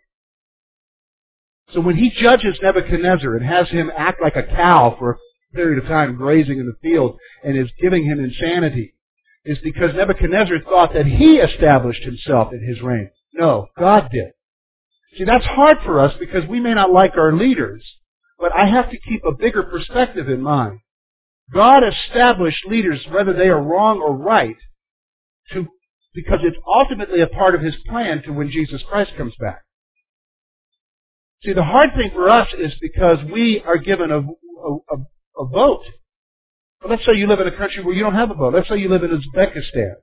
So 1.72 1.81
when 1.81 1.96
he 1.96 2.11
judges 2.11 2.59
Nebuchadnezzar 2.62 3.37
and 3.37 3.44
has 3.44 3.68
him 3.68 3.90
act 3.96 4.22
like 4.22 4.37
a 4.37 4.42
cow 4.42 4.96
for 4.98 5.12
a 5.12 5.54
period 5.54 5.83
of 5.83 5.88
time 5.88 6.16
grazing 6.16 6.59
in 6.59 6.66
the 6.66 6.88
field 6.88 7.18
and 7.44 7.57
is 7.57 7.70
giving 7.81 8.04
him 8.04 8.20
insanity, 8.20 8.94
is 9.44 9.59
because 9.62 9.94
Nebuchadnezzar 9.94 10.61
thought 10.64 10.94
that 10.94 11.07
he 11.07 11.37
established 11.37 12.02
himself 12.02 12.52
in 12.52 12.66
his 12.66 12.81
reign. 12.83 13.11
No, 13.35 13.66
God 13.78 14.09
did. 14.12 14.33
See, 15.16 15.24
that's 15.24 15.44
hard 15.44 15.78
for 15.85 16.00
us 16.00 16.14
because 16.18 16.46
we 16.48 16.61
may 16.61 16.74
not 16.74 16.92
like 16.92 17.16
our 17.16 17.33
leaders, 17.33 17.85
but 18.38 18.52
I 18.52 18.66
have 18.66 18.90
to 18.90 18.98
keep 18.98 19.24
a 19.24 19.35
bigger 19.35 19.62
perspective 19.62 20.28
in 20.28 20.42
mind. 20.42 20.81
God 21.52 21.83
established 21.83 22.66
leaders, 22.66 23.00
whether 23.11 23.33
they 23.33 23.48
are 23.48 23.62
wrong 23.62 24.00
or 24.00 24.16
right, 24.16 24.57
to, 25.52 25.66
because 26.24 26.40
it's 26.42 26.57
ultimately 26.66 27.20
a 27.20 27.28
part 27.28 27.54
of 27.54 27.61
His 27.61 27.76
plan 27.88 28.22
to 28.24 28.33
when 28.33 28.50
Jesus 28.50 28.83
Christ 28.88 29.12
comes 29.16 29.35
back. 29.38 29.62
See, 31.44 31.52
the 31.52 31.62
hard 31.62 31.90
thing 31.96 32.11
for 32.12 32.28
us 32.28 32.48
is 32.59 32.74
because 32.81 33.18
we 33.33 33.62
are 33.64 33.78
given 33.78 34.11
a, 34.11 34.18
a, 34.18 34.96
a, 35.38 35.46
vote. 35.46 35.85
Well, 36.83 36.90
let's 36.90 37.07
say 37.07 37.12
you 37.14 37.28
live 37.28 37.38
in 37.38 37.46
a 37.46 37.57
country 37.57 37.85
where 37.85 37.94
you 37.94 38.02
don't 38.02 38.16
have 38.16 38.33
a 38.33 38.35
vote. 38.35 38.54
Let's 38.54 38.68
say 38.68 38.78
you 38.78 38.88
live 38.88 39.04
in 39.04 39.11
Uzbekistan. 39.11 39.94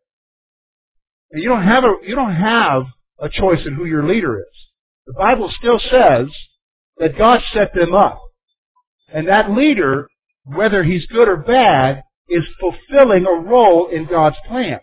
And 1.32 1.44
you 1.44 1.50
don't 1.50 1.64
have 1.64 1.84
a, 1.84 1.96
you 2.08 2.16
don't 2.16 2.36
have 2.36 2.84
a 3.20 3.28
choice 3.28 3.60
in 3.66 3.74
who 3.76 3.84
your 3.84 4.08
leader 4.08 4.40
is. 4.40 4.56
The 5.08 5.14
Bible 5.14 5.52
still 5.60 5.80
says 5.92 6.28
that 6.98 7.18
God 7.18 7.42
set 7.54 7.74
them 7.74 7.94
up. 7.94 8.22
And 9.14 9.28
that 9.28 9.52
leader, 9.52 10.08
whether 10.46 10.82
he's 10.82 11.06
good 11.08 11.28
or 11.28 11.38
bad, 11.38 12.04
is 12.30 12.46
fulfilling 12.62 13.26
a 13.26 13.42
role 13.42 13.88
in 13.88 14.08
God's 14.08 14.38
plan. 14.48 14.80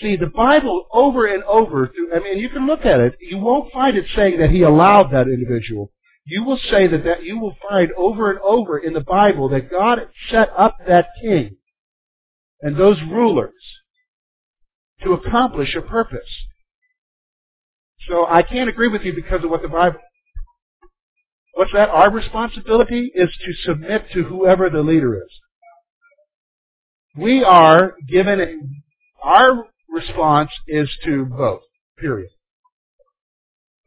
See, 0.00 0.16
the 0.16 0.26
Bible 0.26 0.86
over 0.92 1.26
and 1.26 1.42
over, 1.44 1.90
I 2.14 2.18
mean, 2.18 2.38
you 2.38 2.50
can 2.50 2.66
look 2.66 2.84
at 2.84 3.00
it, 3.00 3.16
you 3.20 3.38
won't 3.38 3.72
find 3.72 3.96
it 3.96 4.04
saying 4.14 4.38
that 4.40 4.50
he 4.50 4.62
allowed 4.62 5.10
that 5.12 5.26
individual. 5.26 5.90
You 6.26 6.44
will 6.44 6.58
say 6.70 6.86
that, 6.86 7.04
that 7.04 7.24
you 7.24 7.38
will 7.38 7.56
find 7.68 7.92
over 7.96 8.30
and 8.30 8.40
over 8.40 8.78
in 8.78 8.92
the 8.92 9.00
Bible 9.00 9.48
that 9.50 9.70
God 9.70 10.00
set 10.30 10.50
up 10.56 10.76
that 10.86 11.06
king 11.22 11.56
and 12.60 12.76
those 12.76 13.00
rulers 13.08 13.52
to 15.02 15.12
accomplish 15.12 15.74
a 15.74 15.82
purpose. 15.82 16.28
So 18.08 18.26
I 18.26 18.42
can't 18.42 18.68
agree 18.68 18.88
with 18.88 19.02
you 19.02 19.14
because 19.14 19.44
of 19.44 19.50
what 19.50 19.62
the 19.62 19.68
Bible. 19.68 20.00
What's 21.54 21.72
that? 21.72 21.88
Our 21.88 22.10
responsibility 22.10 23.12
is 23.14 23.30
to 23.44 23.52
submit 23.64 24.10
to 24.12 24.24
whoever 24.24 24.68
the 24.68 24.82
leader 24.82 25.16
is. 25.16 25.30
We 27.16 27.42
are 27.42 27.94
given 28.08 28.78
our 29.22 29.64
response 29.96 30.50
is 30.68 30.88
to 31.04 31.24
vote. 31.24 31.62
Period. 31.98 32.30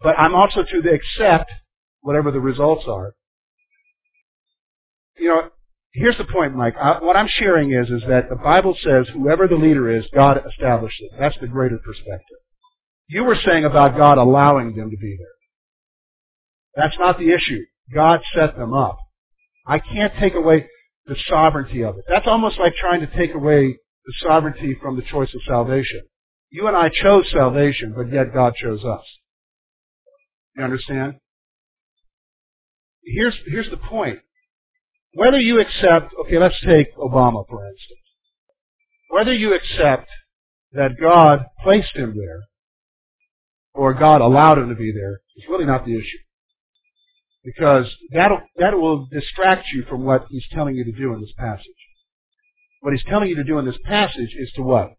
But 0.01 0.17
I'm 0.17 0.35
also 0.35 0.63
to 0.63 0.89
accept 0.89 1.51
whatever 2.01 2.31
the 2.31 2.39
results 2.39 2.85
are. 2.87 3.13
You 5.17 5.29
know, 5.29 5.41
here's 5.93 6.17
the 6.17 6.25
point, 6.25 6.55
Mike. 6.55 6.75
I, 6.81 7.03
what 7.03 7.15
I'm 7.15 7.27
sharing 7.27 7.73
is 7.73 7.89
is 7.89 8.01
that 8.07 8.29
the 8.29 8.35
Bible 8.35 8.75
says 8.81 9.07
whoever 9.13 9.47
the 9.47 9.55
leader 9.55 9.89
is, 9.89 10.05
God 10.13 10.41
established 10.47 11.01
it. 11.01 11.11
That's 11.19 11.37
the 11.39 11.47
greater 11.47 11.77
perspective. 11.77 12.37
You 13.07 13.23
were 13.23 13.37
saying 13.45 13.65
about 13.65 13.97
God 13.97 14.17
allowing 14.17 14.75
them 14.75 14.89
to 14.91 14.97
be 14.97 15.17
there. 15.17 15.27
That's 16.75 16.97
not 16.99 17.17
the 17.17 17.31
issue. 17.31 17.65
God 17.93 18.21
set 18.33 18.55
them 18.55 18.73
up. 18.73 18.97
I 19.67 19.79
can't 19.79 20.13
take 20.19 20.35
away 20.35 20.67
the 21.05 21.15
sovereignty 21.27 21.83
of 21.83 21.97
it. 21.97 22.05
That's 22.07 22.27
almost 22.27 22.59
like 22.59 22.75
trying 22.75 23.01
to 23.01 23.17
take 23.17 23.33
away 23.33 23.77
the 24.09 24.27
sovereignty 24.27 24.75
from 24.81 24.95
the 24.95 25.03
choice 25.03 25.31
of 25.35 25.41
salvation. 25.47 26.01
You 26.49 26.65
and 26.65 26.75
I 26.75 26.89
chose 26.89 27.29
salvation, 27.31 27.93
but 27.95 28.11
yet 28.11 28.33
God 28.33 28.55
chose 28.55 28.83
us. 28.83 29.03
You 30.55 30.63
understand? 30.63 31.17
Here's, 33.03 33.35
here's 33.45 33.69
the 33.69 33.77
point. 33.77 34.17
Whether 35.13 35.37
you 35.37 35.59
accept, 35.59 36.11
okay, 36.25 36.39
let's 36.39 36.59
take 36.65 36.95
Obama 36.97 37.47
for 37.47 37.63
instance. 37.67 37.99
Whether 39.11 39.33
you 39.33 39.53
accept 39.53 40.09
that 40.71 40.99
God 40.99 41.45
placed 41.63 41.95
him 41.95 42.15
there, 42.17 42.41
or 43.75 43.93
God 43.93 44.21
allowed 44.21 44.57
him 44.57 44.69
to 44.69 44.75
be 44.75 44.91
there, 44.91 45.19
is 45.37 45.43
really 45.47 45.65
not 45.65 45.85
the 45.85 45.93
issue. 45.93 46.17
Because 47.45 47.85
that 48.13 48.31
that 48.57 48.75
will 48.75 49.07
distract 49.11 49.67
you 49.71 49.83
from 49.87 50.03
what 50.03 50.25
he's 50.29 50.45
telling 50.51 50.75
you 50.75 50.83
to 50.83 50.91
do 50.91 51.13
in 51.13 51.21
this 51.21 51.33
passage. 51.37 51.88
What 52.81 52.93
he's 52.93 53.03
telling 53.09 53.29
you 53.29 53.35
to 53.35 53.43
do 53.43 53.59
in 53.59 53.65
this 53.65 53.77
passage 53.83 54.35
is 54.37 54.51
to 54.55 54.61
what? 54.61 54.93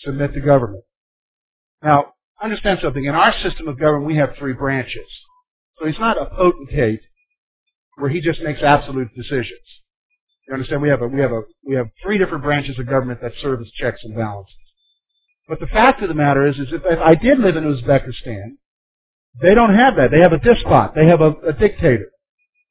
Submit 0.00 0.34
to 0.34 0.40
government. 0.40 0.84
Now, 1.82 2.14
understand 2.42 2.80
something. 2.82 3.04
In 3.04 3.14
our 3.14 3.32
system 3.42 3.68
of 3.68 3.78
government, 3.78 4.06
we 4.06 4.16
have 4.16 4.30
three 4.38 4.52
branches. 4.52 5.06
So 5.78 5.86
he's 5.86 5.98
not 5.98 6.20
a 6.20 6.26
potentate 6.26 7.00
where 7.96 8.10
he 8.10 8.20
just 8.20 8.40
makes 8.42 8.62
absolute 8.62 9.08
decisions. 9.16 9.60
You 10.46 10.54
understand? 10.54 10.82
We 10.82 10.88
have 10.90 11.02
a, 11.02 11.06
we 11.06 11.20
have 11.20 11.32
a, 11.32 11.42
we 11.64 11.74
have 11.76 11.88
three 12.02 12.18
different 12.18 12.44
branches 12.44 12.78
of 12.78 12.86
government 12.86 13.20
that 13.22 13.32
serve 13.40 13.60
as 13.60 13.70
checks 13.72 14.00
and 14.02 14.16
balances. 14.16 14.54
But 15.48 15.60
the 15.60 15.66
fact 15.66 16.02
of 16.02 16.08
the 16.08 16.14
matter 16.14 16.46
is, 16.46 16.58
is 16.58 16.68
if, 16.72 16.82
if 16.84 16.98
I 16.98 17.14
did 17.14 17.38
live 17.38 17.56
in 17.56 17.64
Uzbekistan, 17.64 18.56
they 19.40 19.54
don't 19.54 19.74
have 19.74 19.96
that. 19.96 20.10
They 20.10 20.20
have 20.20 20.32
a 20.32 20.38
despot. 20.38 20.92
They 20.94 21.06
have 21.06 21.20
a, 21.20 21.30
a 21.46 21.52
dictator. 21.52 22.10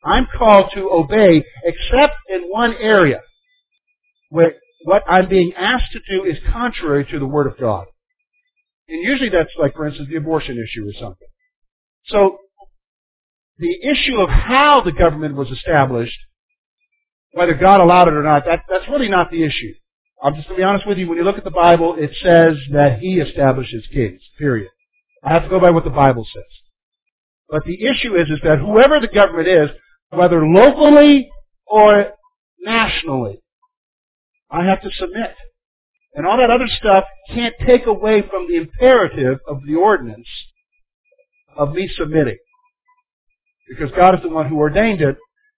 I'm 0.03 0.27
called 0.37 0.71
to 0.75 0.89
obey 0.91 1.43
except 1.63 2.15
in 2.29 2.43
one 2.43 2.73
area 2.79 3.21
where 4.29 4.53
what 4.83 5.03
I'm 5.07 5.27
being 5.27 5.53
asked 5.57 5.91
to 5.91 5.99
do 6.09 6.23
is 6.23 6.37
contrary 6.51 7.05
to 7.11 7.19
the 7.19 7.25
Word 7.25 7.47
of 7.47 7.59
God. 7.59 7.85
And 8.87 9.03
usually 9.03 9.29
that's 9.29 9.51
like, 9.59 9.75
for 9.75 9.87
instance, 9.87 10.09
the 10.09 10.17
abortion 10.17 10.57
issue 10.57 10.87
or 10.87 10.93
something. 10.93 11.27
So, 12.05 12.37
the 13.57 13.75
issue 13.83 14.21
of 14.21 14.29
how 14.29 14.81
the 14.81 14.93
government 14.93 15.35
was 15.35 15.49
established, 15.49 16.17
whether 17.33 17.53
God 17.53 17.81
allowed 17.81 18.07
it 18.07 18.13
or 18.13 18.23
not, 18.23 18.45
that, 18.45 18.63
that's 18.69 18.87
really 18.87 19.09
not 19.09 19.31
the 19.31 19.43
issue. 19.43 19.73
I'm 20.23 20.35
just 20.35 20.47
going 20.47 20.57
to 20.57 20.61
be 20.61 20.65
honest 20.65 20.87
with 20.87 20.97
you. 20.97 21.07
When 21.07 21.17
you 21.17 21.23
look 21.23 21.37
at 21.37 21.43
the 21.43 21.51
Bible, 21.51 21.95
it 21.97 22.11
says 22.21 22.55
that 22.71 22.99
He 22.99 23.19
establishes 23.19 23.85
kings. 23.93 24.21
Period. 24.37 24.69
I 25.23 25.33
have 25.33 25.43
to 25.43 25.49
go 25.49 25.59
by 25.59 25.71
what 25.71 25.83
the 25.83 25.89
Bible 25.89 26.25
says. 26.33 26.43
But 27.49 27.63
the 27.65 27.85
issue 27.85 28.15
is, 28.15 28.29
is 28.29 28.39
that 28.43 28.59
whoever 28.59 28.99
the 28.99 29.07
government 29.07 29.47
is, 29.47 29.69
whether 30.09 30.45
locally 30.45 31.29
or 31.65 32.13
nationally, 32.61 33.39
I 34.51 34.65
have 34.65 34.81
to 34.81 34.89
submit. 34.91 35.35
And 36.15 36.25
all 36.25 36.38
that 36.38 36.49
other 36.49 36.67
stuff 36.67 37.03
can't 37.33 37.53
take 37.65 37.85
away 37.85 38.21
from 38.21 38.47
the 38.47 38.57
imperative 38.57 39.39
of 39.47 39.62
the 39.65 39.75
ordinance 39.75 40.27
of 41.55 41.73
me 41.73 41.89
submitting. 41.95 42.38
Because 43.69 43.91
God 43.95 44.15
is 44.15 44.21
the 44.23 44.29
one 44.29 44.49
who 44.49 44.57
ordained 44.57 45.01
it. 45.01 45.17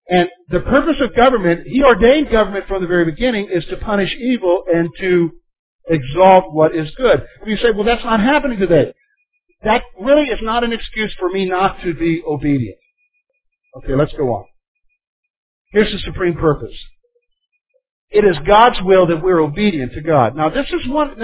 And 0.09 0.27
the 0.49 0.59
purpose 0.59 0.97
of 0.99 1.15
government, 1.15 1.67
He 1.67 1.83
ordained 1.83 2.29
government 2.29 2.67
from 2.67 2.81
the 2.81 2.87
very 2.87 3.05
beginning, 3.05 3.47
is 3.49 3.63
to 3.65 3.77
punish 3.77 4.13
evil 4.19 4.63
and 4.71 4.89
to 4.99 5.31
exalt 5.87 6.53
what 6.53 6.75
is 6.75 6.91
good. 6.97 7.25
And 7.39 7.49
you 7.49 7.57
say, 7.57 7.71
well, 7.73 7.85
that's 7.85 8.03
not 8.03 8.19
happening 8.19 8.59
today. 8.59 8.93
That 9.63 9.83
really 9.99 10.23
is 10.23 10.39
not 10.41 10.63
an 10.63 10.73
excuse 10.73 11.13
for 11.17 11.29
me 11.29 11.45
not 11.45 11.81
to 11.83 11.93
be 11.93 12.21
obedient. 12.27 12.77
Okay, 13.77 13.95
let's 13.95 14.11
go 14.13 14.33
on. 14.33 14.45
Here's 15.71 15.91
the 15.91 15.99
supreme 15.99 16.33
purpose. 16.33 16.75
It 18.11 18.25
is 18.25 18.37
God's 18.45 18.77
will 18.83 19.07
that 19.07 19.23
we're 19.23 19.39
obedient 19.39 19.93
to 19.93 20.01
God. 20.01 20.35
Now 20.35 20.49
this 20.49 20.67
is 20.67 20.87
one, 20.87 21.15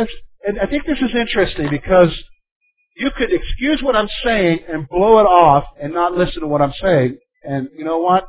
and 0.46 0.60
I 0.60 0.66
think 0.68 0.86
this 0.86 1.00
is 1.00 1.14
interesting 1.14 1.70
because 1.70 2.10
you 2.96 3.12
could 3.16 3.32
excuse 3.32 3.82
what 3.84 3.96
I'm 3.96 4.10
saying 4.24 4.60
and 4.68 4.88
blow 4.88 5.20
it 5.20 5.26
off 5.26 5.66
and 5.82 5.94
not 5.94 6.14
listen 6.14 6.42
to 6.42 6.48
what 6.48 6.62
I'm 6.62 6.74
saying. 6.82 7.18
And 7.44 7.70
you 7.78 7.84
know 7.84 8.00
what? 8.00 8.26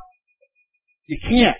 You 1.07 1.17
can't. 1.21 1.57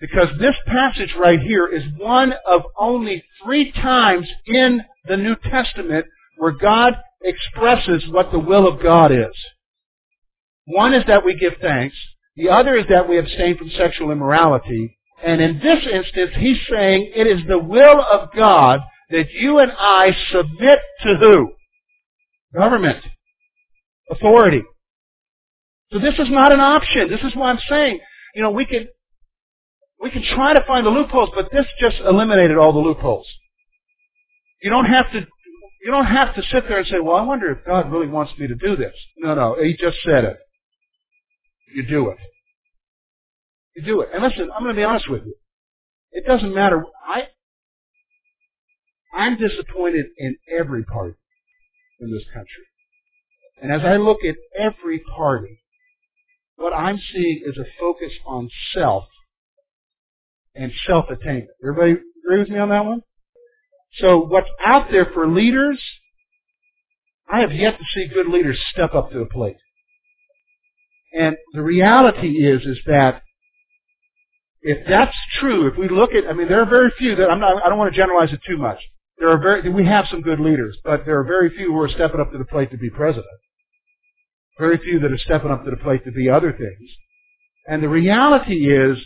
Because 0.00 0.28
this 0.40 0.54
passage 0.66 1.14
right 1.18 1.40
here 1.40 1.66
is 1.66 1.82
one 1.98 2.34
of 2.46 2.62
only 2.78 3.24
three 3.44 3.72
times 3.72 4.26
in 4.46 4.82
the 5.06 5.16
New 5.16 5.36
Testament 5.36 6.06
where 6.38 6.52
God 6.52 6.94
expresses 7.22 8.04
what 8.10 8.32
the 8.32 8.38
will 8.38 8.66
of 8.66 8.82
God 8.82 9.12
is. 9.12 9.34
One 10.66 10.92
is 10.92 11.04
that 11.06 11.24
we 11.24 11.36
give 11.38 11.54
thanks. 11.60 11.96
The 12.34 12.50
other 12.50 12.76
is 12.76 12.86
that 12.90 13.08
we 13.08 13.18
abstain 13.18 13.56
from 13.56 13.70
sexual 13.70 14.10
immorality. 14.10 14.95
And 15.24 15.40
in 15.40 15.58
this 15.58 15.86
instance, 15.90 16.32
he's 16.36 16.58
saying 16.70 17.12
it 17.14 17.26
is 17.26 17.40
the 17.48 17.58
will 17.58 18.02
of 18.02 18.28
God 18.36 18.80
that 19.10 19.30
you 19.32 19.58
and 19.58 19.72
I 19.72 20.10
submit 20.30 20.78
to 21.02 21.16
who? 21.16 21.52
Government. 22.54 23.04
Authority. 24.10 24.62
So 25.92 25.98
this 25.98 26.14
is 26.18 26.28
not 26.30 26.52
an 26.52 26.60
option. 26.60 27.08
This 27.08 27.22
is 27.22 27.34
why 27.34 27.50
I'm 27.50 27.58
saying, 27.68 28.00
you 28.34 28.42
know, 28.42 28.50
we 28.50 28.66
can, 28.66 28.88
we 30.00 30.10
can 30.10 30.22
try 30.34 30.52
to 30.52 30.64
find 30.66 30.84
the 30.84 30.90
loopholes, 30.90 31.30
but 31.34 31.50
this 31.52 31.66
just 31.80 31.96
eliminated 32.00 32.58
all 32.58 32.72
the 32.72 32.78
loopholes. 32.78 33.26
You 34.62 34.70
don't 34.70 34.86
have 34.86 35.10
to, 35.12 35.20
you 35.20 35.90
don't 35.90 36.06
have 36.06 36.34
to 36.34 36.42
sit 36.42 36.64
there 36.68 36.78
and 36.78 36.86
say, 36.86 36.98
well, 37.00 37.16
I 37.16 37.22
wonder 37.22 37.50
if 37.50 37.64
God 37.64 37.90
really 37.90 38.08
wants 38.08 38.32
me 38.38 38.48
to 38.48 38.54
do 38.54 38.76
this. 38.76 38.94
No, 39.18 39.34
no, 39.34 39.56
He 39.62 39.76
just 39.76 39.98
said 40.04 40.24
it. 40.24 40.36
You 41.72 41.86
do 41.86 42.10
it. 42.10 42.18
Do 43.84 44.00
it. 44.00 44.08
And 44.12 44.22
listen, 44.22 44.50
I'm 44.54 44.62
going 44.62 44.74
to 44.74 44.80
be 44.80 44.84
honest 44.84 45.10
with 45.10 45.24
you. 45.24 45.34
It 46.12 46.24
doesn't 46.26 46.54
matter. 46.54 46.84
I, 47.06 47.24
I'm 49.14 49.36
disappointed 49.36 50.06
in 50.16 50.36
every 50.50 50.84
party 50.84 51.16
in 52.00 52.10
this 52.10 52.24
country. 52.32 52.64
And 53.60 53.72
as 53.72 53.82
I 53.84 53.96
look 53.96 54.18
at 54.26 54.36
every 54.58 55.00
party, 55.00 55.60
what 56.56 56.72
I'm 56.72 56.98
seeing 57.12 57.42
is 57.44 57.58
a 57.58 57.64
focus 57.78 58.12
on 58.26 58.48
self 58.74 59.04
and 60.54 60.72
self-attainment. 60.86 61.50
Everybody 61.62 61.92
agree 62.24 62.38
with 62.38 62.48
me 62.48 62.58
on 62.58 62.70
that 62.70 62.84
one? 62.84 63.02
So 63.98 64.20
what's 64.20 64.48
out 64.64 64.90
there 64.90 65.06
for 65.06 65.28
leaders, 65.28 65.82
I 67.30 67.40
have 67.40 67.52
yet 67.52 67.78
to 67.78 67.84
see 67.94 68.08
good 68.12 68.28
leaders 68.28 68.58
step 68.72 68.94
up 68.94 69.10
to 69.10 69.18
the 69.18 69.26
plate. 69.26 69.56
And 71.12 71.36
the 71.52 71.62
reality 71.62 72.44
is, 72.44 72.62
is 72.62 72.78
that 72.86 73.22
if 74.66 74.84
that's 74.88 75.16
true, 75.38 75.68
if 75.68 75.78
we 75.78 75.88
look 75.88 76.10
at, 76.12 76.26
I 76.26 76.32
mean, 76.32 76.48
there 76.48 76.60
are 76.60 76.68
very 76.68 76.90
few 76.98 77.14
that 77.14 77.30
I'm 77.30 77.38
not, 77.38 77.64
I 77.64 77.68
don't 77.68 77.78
want 77.78 77.94
to 77.94 77.96
generalize 77.96 78.32
it 78.32 78.40
too 78.44 78.58
much. 78.58 78.78
There 79.16 79.30
are 79.30 79.38
very, 79.38 79.68
we 79.70 79.86
have 79.86 80.06
some 80.10 80.22
good 80.22 80.40
leaders, 80.40 80.76
but 80.82 81.06
there 81.06 81.20
are 81.20 81.24
very 81.24 81.50
few 81.56 81.72
who 81.72 81.80
are 81.80 81.88
stepping 81.88 82.20
up 82.20 82.32
to 82.32 82.38
the 82.38 82.44
plate 82.44 82.72
to 82.72 82.76
be 82.76 82.90
president. 82.90 83.26
Very 84.58 84.76
few 84.78 84.98
that 84.98 85.12
are 85.12 85.18
stepping 85.18 85.52
up 85.52 85.64
to 85.64 85.70
the 85.70 85.76
plate 85.76 86.04
to 86.04 86.10
be 86.10 86.28
other 86.28 86.50
things. 86.50 86.90
And 87.68 87.80
the 87.80 87.88
reality 87.88 88.68
is, 88.68 88.98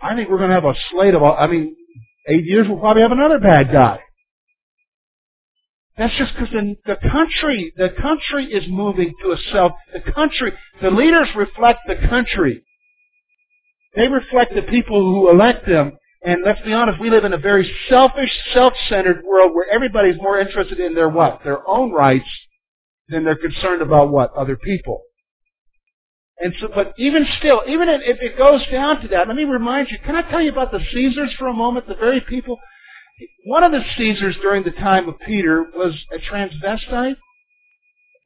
I 0.00 0.14
think 0.14 0.30
we're 0.30 0.38
going 0.38 0.50
to 0.50 0.54
have 0.54 0.64
a 0.64 0.74
slate 0.92 1.14
of, 1.14 1.24
I 1.24 1.48
mean, 1.48 1.74
eight 2.28 2.44
years 2.44 2.68
we'll 2.68 2.78
probably 2.78 3.02
have 3.02 3.10
another 3.10 3.40
bad 3.40 3.72
guy. 3.72 3.98
That's 5.98 6.16
just 6.16 6.34
because 6.34 6.50
the, 6.52 6.76
the 6.86 7.10
country, 7.10 7.72
the 7.76 7.90
country 8.00 8.46
is 8.46 8.62
moving 8.68 9.12
to 9.24 9.32
a 9.32 9.36
self, 9.50 9.72
the 9.92 10.12
country, 10.12 10.52
the 10.80 10.90
leaders 10.90 11.28
reflect 11.34 11.80
the 11.88 11.96
country. 12.08 12.62
They 13.94 14.08
reflect 14.08 14.54
the 14.54 14.62
people 14.62 15.00
who 15.00 15.30
elect 15.30 15.66
them. 15.66 15.92
And 16.24 16.42
let's 16.44 16.62
be 16.62 16.72
honest, 16.72 17.00
we 17.00 17.10
live 17.10 17.24
in 17.24 17.32
a 17.32 17.38
very 17.38 17.70
selfish, 17.88 18.30
self-centered 18.54 19.24
world 19.24 19.54
where 19.54 19.68
everybody's 19.70 20.20
more 20.20 20.38
interested 20.38 20.78
in 20.78 20.94
their 20.94 21.08
what? 21.08 21.40
Their 21.42 21.66
own 21.68 21.90
rights 21.90 22.28
than 23.08 23.24
they're 23.24 23.36
concerned 23.36 23.82
about 23.82 24.10
what? 24.10 24.32
Other 24.34 24.56
people. 24.56 25.02
And 26.38 26.54
so, 26.60 26.68
but 26.74 26.94
even 26.96 27.26
still, 27.38 27.62
even 27.68 27.88
if 27.88 28.20
it 28.20 28.38
goes 28.38 28.64
down 28.70 29.00
to 29.02 29.08
that, 29.08 29.28
let 29.28 29.36
me 29.36 29.44
remind 29.44 29.90
you, 29.90 29.98
can 30.04 30.16
I 30.16 30.22
tell 30.22 30.40
you 30.40 30.50
about 30.50 30.70
the 30.70 30.80
Caesars 30.92 31.34
for 31.38 31.48
a 31.48 31.52
moment? 31.52 31.86
The 31.86 31.94
very 31.94 32.20
people, 32.20 32.56
one 33.44 33.64
of 33.64 33.72
the 33.72 33.84
Caesars 33.96 34.36
during 34.40 34.62
the 34.62 34.70
time 34.70 35.08
of 35.08 35.16
Peter 35.26 35.66
was 35.74 35.94
a 36.12 36.18
transvestite. 36.18 37.16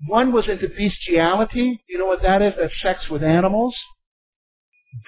One 0.06 0.32
was 0.32 0.48
into 0.48 0.68
bestiality. 0.68 1.80
You 1.88 1.98
know 1.98 2.06
what 2.06 2.22
that 2.22 2.42
is? 2.42 2.52
That's 2.58 2.72
sex 2.82 3.08
with 3.10 3.22
animals 3.22 3.74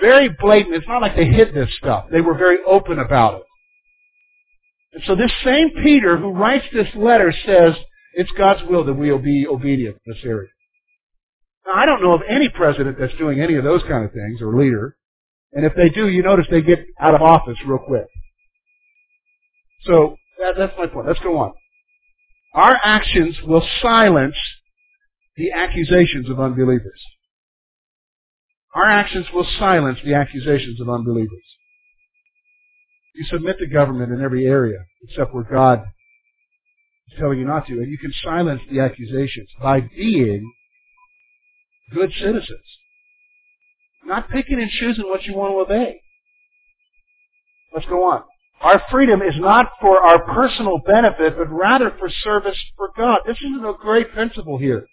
very 0.01 0.29
blatant. 0.41 0.75
It's 0.75 0.89
not 0.89 1.03
like 1.03 1.17
they 1.17 1.27
hid 1.27 1.55
this 1.55 1.71
stuff. 1.79 2.07
They 2.11 2.21
were 2.21 2.37
very 2.37 2.59
open 2.67 2.99
about 2.99 3.41
it. 3.41 3.43
And 4.93 5.03
so 5.07 5.15
this 5.15 5.33
same 5.45 5.71
Peter 5.83 6.17
who 6.17 6.31
writes 6.31 6.65
this 6.73 6.89
letter 6.95 7.33
says, 7.45 7.75
it's 8.15 8.31
God's 8.37 8.63
will 8.69 8.85
that 8.85 8.95
we'll 8.95 9.19
be 9.19 9.47
obedient 9.47 9.97
in 10.05 10.13
this 10.13 10.25
area. 10.25 10.49
Now, 11.67 11.75
I 11.75 11.87
don't 11.87 12.03
know 12.03 12.15
of 12.15 12.23
any 12.29 12.49
president 12.49 12.97
that's 12.99 13.15
doing 13.17 13.41
any 13.41 13.55
of 13.55 13.65
those 13.65 13.83
kind 13.83 14.05
of 14.05 14.13
things, 14.13 14.41
or 14.41 14.59
leader. 14.59 14.97
And 15.53 15.65
if 15.65 15.75
they 15.77 15.89
do, 15.89 16.09
you 16.09 16.23
notice 16.23 16.47
they 16.51 16.63
get 16.63 16.81
out 17.01 17.15
of 17.15 17.23
office 17.23 17.57
real 17.67 17.79
quick. 17.79 18.07
So, 19.83 20.17
that, 20.41 20.55
that's 20.57 20.73
my 20.79 20.87
point. 20.87 21.07
Let's 21.07 21.21
go 21.21 21.39
on. 21.39 21.53
Our 22.55 22.79
actions 22.83 23.37
will 23.45 23.67
silence 23.83 24.37
the 25.37 25.53
accusations 25.53 26.29
of 26.31 26.41
unbelievers. 26.41 27.01
Our 28.79 28.89
actions 28.89 29.27
will 29.35 29.47
silence 29.59 29.99
the 30.05 30.15
accusations 30.15 30.81
of 30.81 30.89
unbelievers. 30.89 31.43
You 33.17 33.25
submit 33.25 33.59
to 33.59 33.67
government 33.67 34.13
in 34.13 34.23
every 34.23 34.47
area 34.47 34.79
except 35.03 35.35
where 35.35 35.43
God 35.43 35.83
is 37.11 37.19
telling 37.19 37.41
you 37.41 37.45
not 37.45 37.67
to, 37.67 37.73
and 37.73 37.91
you 37.91 37.99
can 37.99 38.13
silence 38.23 38.63
the 38.71 38.79
accusations 38.79 39.49
by 39.61 39.81
being 39.81 40.53
good 41.93 42.13
citizens. 42.21 42.79
Not 44.05 44.31
picking 44.31 44.61
and 44.61 44.71
choosing 44.71 45.09
what 45.09 45.25
you 45.25 45.35
want 45.35 45.55
to 45.55 45.75
obey. 45.75 46.01
Let's 47.75 47.87
go 47.87 48.05
on. 48.05 48.23
Our 48.61 48.81
freedom 48.93 49.23
is 49.23 49.35
not 49.39 49.73
for 49.81 50.01
our 50.01 50.23
personal 50.33 50.79
benefit, 50.87 51.37
but 51.37 51.51
rather 51.51 51.93
for 51.99 52.09
service 52.23 52.59
for 52.77 52.91
God. 52.97 53.23
This 53.27 53.39
is 53.39 53.61
a 53.61 53.73
great 53.83 54.13
principle 54.13 54.59
here 54.59 54.87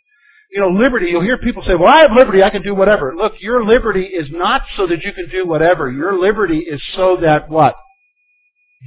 you 0.52 0.62
know, 0.62 0.70
liberty, 0.70 1.08
you'll 1.08 1.22
hear 1.22 1.38
people 1.38 1.64
say, 1.64 1.76
well, 1.76 1.94
I 1.94 2.02
have 2.02 2.12
liberty, 2.12 2.44
I 2.44 2.50
can 2.50 2.62
do 2.62 2.74
whatever. 2.74 3.16
Look, 3.16 3.34
your 3.40 3.66
liberty 3.66 4.06
is 4.06 4.28
not 4.32 4.62
so 4.78 4.88
that 4.88 5.04
you 5.04 5.12
can 5.14 5.30
do 5.30 5.46
whatever. 5.46 5.92
Your 5.92 6.18
liberty 6.18 6.60
is 6.60 6.82
so 6.96 7.18
that 7.22 7.50
what? 7.50 7.76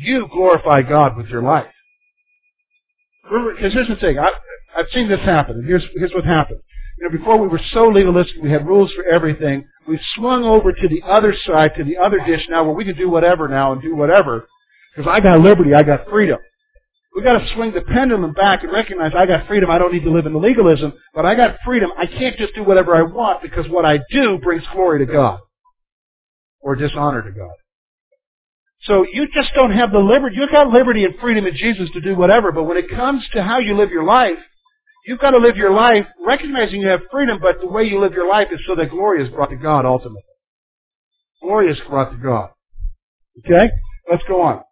You 0.00 0.28
glorify 0.32 0.82
God 0.82 1.16
with 1.16 1.26
your 1.26 1.42
life. 1.42 1.66
Because 3.24 3.74
here's 3.74 3.88
the 3.88 3.96
thing, 3.96 4.18
I, 4.18 4.30
I've 4.76 4.86
seen 4.94 5.08
this 5.08 5.20
happen, 5.20 5.56
and 5.56 5.66
here's, 5.66 5.84
here's 5.96 6.12
what 6.12 6.24
happened. 6.24 6.60
You 6.98 7.08
know, 7.08 7.18
before 7.18 7.38
we 7.38 7.48
were 7.48 7.60
so 7.72 7.88
legalistic, 7.88 8.42
we 8.42 8.50
had 8.50 8.66
rules 8.66 8.90
for 8.92 9.04
everything. 9.04 9.66
We've 9.86 10.00
swung 10.14 10.44
over 10.44 10.72
to 10.72 10.88
the 10.88 11.02
other 11.06 11.34
side, 11.46 11.74
to 11.76 11.84
the 11.84 11.96
other 11.98 12.18
dish 12.26 12.46
now, 12.48 12.64
where 12.64 12.74
we 12.74 12.84
can 12.84 12.96
do 12.96 13.08
whatever 13.08 13.46
now 13.46 13.72
and 13.72 13.82
do 13.82 13.94
whatever. 13.94 14.46
Because 14.94 15.10
I 15.10 15.20
got 15.20 15.40
liberty, 15.40 15.74
I 15.74 15.82
got 15.82 16.08
freedom. 16.08 16.38
We've 17.18 17.24
got 17.24 17.40
to 17.40 17.54
swing 17.56 17.72
the 17.72 17.80
pendulum 17.80 18.32
back 18.32 18.62
and 18.62 18.70
recognize 18.70 19.10
I 19.12 19.26
got 19.26 19.48
freedom. 19.48 19.72
I 19.72 19.78
don't 19.78 19.92
need 19.92 20.04
to 20.04 20.10
live 20.12 20.26
in 20.26 20.32
the 20.32 20.38
legalism, 20.38 20.92
but 21.12 21.26
I 21.26 21.34
got 21.34 21.56
freedom. 21.64 21.90
I 21.98 22.06
can't 22.06 22.36
just 22.36 22.54
do 22.54 22.62
whatever 22.62 22.94
I 22.94 23.02
want 23.02 23.42
because 23.42 23.68
what 23.68 23.84
I 23.84 23.98
do 24.12 24.38
brings 24.38 24.62
glory 24.72 25.04
to 25.04 25.12
God 25.12 25.40
or 26.60 26.76
dishonor 26.76 27.22
to 27.22 27.32
God. 27.32 27.50
So 28.82 29.04
you 29.12 29.26
just 29.34 29.52
don't 29.56 29.72
have 29.72 29.90
the 29.90 29.98
liberty. 29.98 30.36
You've 30.36 30.52
got 30.52 30.68
liberty 30.68 31.04
and 31.04 31.18
freedom 31.18 31.44
in 31.44 31.56
Jesus 31.56 31.90
to 31.94 32.00
do 32.00 32.14
whatever, 32.14 32.52
but 32.52 32.62
when 32.62 32.76
it 32.76 32.88
comes 32.88 33.26
to 33.32 33.42
how 33.42 33.58
you 33.58 33.76
live 33.76 33.90
your 33.90 34.04
life, 34.04 34.38
you've 35.04 35.18
got 35.18 35.32
to 35.32 35.38
live 35.38 35.56
your 35.56 35.72
life 35.72 36.06
recognizing 36.24 36.82
you 36.82 36.86
have 36.86 37.00
freedom, 37.10 37.40
but 37.42 37.60
the 37.60 37.66
way 37.66 37.82
you 37.82 37.98
live 37.98 38.12
your 38.12 38.28
life 38.28 38.46
is 38.52 38.60
so 38.64 38.76
that 38.76 38.90
glory 38.90 39.24
is 39.24 39.30
brought 39.30 39.50
to 39.50 39.56
God 39.56 39.84
ultimately. 39.84 40.22
Glory 41.42 41.68
is 41.68 41.78
brought 41.88 42.12
to 42.12 42.16
God. 42.16 42.50
Okay? 43.44 43.70
Let's 44.08 44.22
go 44.28 44.40
on. 44.40 44.62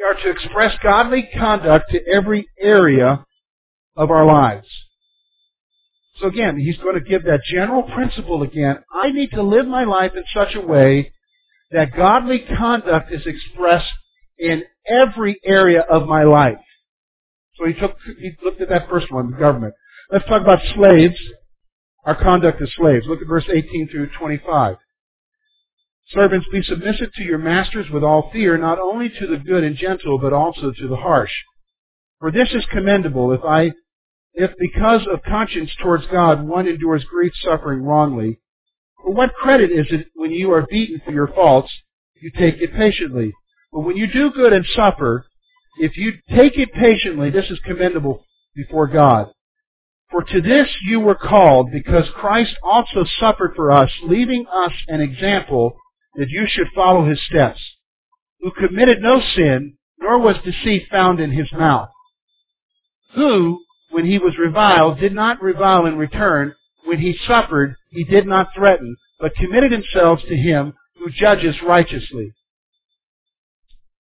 We 0.00 0.06
are 0.06 0.14
to 0.14 0.30
express 0.30 0.72
godly 0.82 1.28
conduct 1.36 1.90
to 1.90 2.00
every 2.06 2.48
area 2.58 3.24
of 3.96 4.10
our 4.10 4.24
lives. 4.24 4.66
So 6.20 6.26
again, 6.26 6.58
he's 6.58 6.78
going 6.78 6.94
to 6.94 7.06
give 7.06 7.24
that 7.24 7.40
general 7.44 7.82
principle 7.82 8.42
again. 8.42 8.78
I 8.90 9.10
need 9.10 9.30
to 9.32 9.42
live 9.42 9.66
my 9.66 9.84
life 9.84 10.12
in 10.16 10.24
such 10.34 10.54
a 10.54 10.60
way 10.66 11.12
that 11.70 11.94
godly 11.94 12.40
conduct 12.56 13.12
is 13.12 13.26
expressed 13.26 13.92
in 14.38 14.62
every 14.86 15.38
area 15.44 15.80
of 15.80 16.06
my 16.06 16.24
life. 16.24 16.58
So 17.56 17.66
he 17.66 17.74
took, 17.74 17.96
he 18.18 18.30
looked 18.42 18.62
at 18.62 18.70
that 18.70 18.88
first 18.88 19.12
one, 19.12 19.30
the 19.30 19.36
government. 19.36 19.74
Let's 20.10 20.26
talk 20.26 20.40
about 20.40 20.60
slaves, 20.74 21.16
our 22.06 22.14
conduct 22.14 22.62
as 22.62 22.70
slaves. 22.74 23.04
Look 23.06 23.20
at 23.20 23.28
verse 23.28 23.44
18 23.52 23.88
through 23.90 24.08
25. 24.18 24.76
Servants, 26.12 26.46
be 26.50 26.60
submissive 26.62 27.12
to 27.14 27.22
your 27.22 27.38
masters 27.38 27.86
with 27.92 28.02
all 28.02 28.30
fear, 28.32 28.58
not 28.58 28.80
only 28.80 29.08
to 29.08 29.26
the 29.28 29.36
good 29.36 29.62
and 29.62 29.76
gentle, 29.76 30.18
but 30.18 30.32
also 30.32 30.72
to 30.72 30.88
the 30.88 30.96
harsh. 30.96 31.30
For 32.18 32.32
this 32.32 32.48
is 32.52 32.66
commendable 32.72 33.32
if 33.32 33.44
I, 33.44 33.70
if 34.34 34.50
because 34.58 35.06
of 35.12 35.22
conscience 35.22 35.70
towards 35.80 36.06
God 36.06 36.46
one 36.46 36.66
endures 36.66 37.04
grief 37.04 37.32
suffering 37.44 37.82
wrongly. 37.82 38.40
For 39.02 39.12
what 39.12 39.34
credit 39.34 39.70
is 39.70 39.86
it 39.90 40.08
when 40.14 40.32
you 40.32 40.52
are 40.52 40.66
beaten 40.68 41.00
for 41.04 41.12
your 41.12 41.28
faults, 41.28 41.72
you 42.20 42.32
take 42.36 42.60
it 42.60 42.74
patiently? 42.74 43.32
But 43.72 43.80
when 43.80 43.96
you 43.96 44.12
do 44.12 44.32
good 44.32 44.52
and 44.52 44.66
suffer, 44.74 45.24
if 45.78 45.96
you 45.96 46.14
take 46.28 46.58
it 46.58 46.72
patiently, 46.72 47.30
this 47.30 47.48
is 47.50 47.60
commendable 47.64 48.24
before 48.56 48.88
God. 48.88 49.28
For 50.10 50.24
to 50.24 50.40
this 50.40 50.66
you 50.84 50.98
were 50.98 51.14
called, 51.14 51.70
because 51.72 52.10
Christ 52.16 52.56
also 52.64 53.04
suffered 53.20 53.52
for 53.54 53.70
us, 53.70 53.90
leaving 54.02 54.44
us 54.52 54.72
an 54.88 55.00
example 55.00 55.76
that 56.14 56.28
you 56.28 56.46
should 56.48 56.68
follow 56.74 57.04
his 57.08 57.20
steps, 57.26 57.60
who 58.40 58.50
committed 58.50 59.00
no 59.00 59.20
sin, 59.34 59.76
nor 59.98 60.18
was 60.18 60.36
deceit 60.44 60.86
found 60.90 61.20
in 61.20 61.30
his 61.30 61.50
mouth, 61.52 61.88
who, 63.14 63.60
when 63.90 64.06
he 64.06 64.18
was 64.18 64.38
reviled, 64.38 64.98
did 64.98 65.12
not 65.12 65.42
revile 65.42 65.86
in 65.86 65.96
return, 65.96 66.54
when 66.84 66.98
he 66.98 67.18
suffered, 67.26 67.74
he 67.90 68.04
did 68.04 68.26
not 68.26 68.48
threaten, 68.54 68.96
but 69.18 69.34
committed 69.34 69.72
himself 69.72 70.20
to 70.28 70.36
him 70.36 70.72
who 70.96 71.10
judges 71.10 71.56
righteously. 71.66 72.32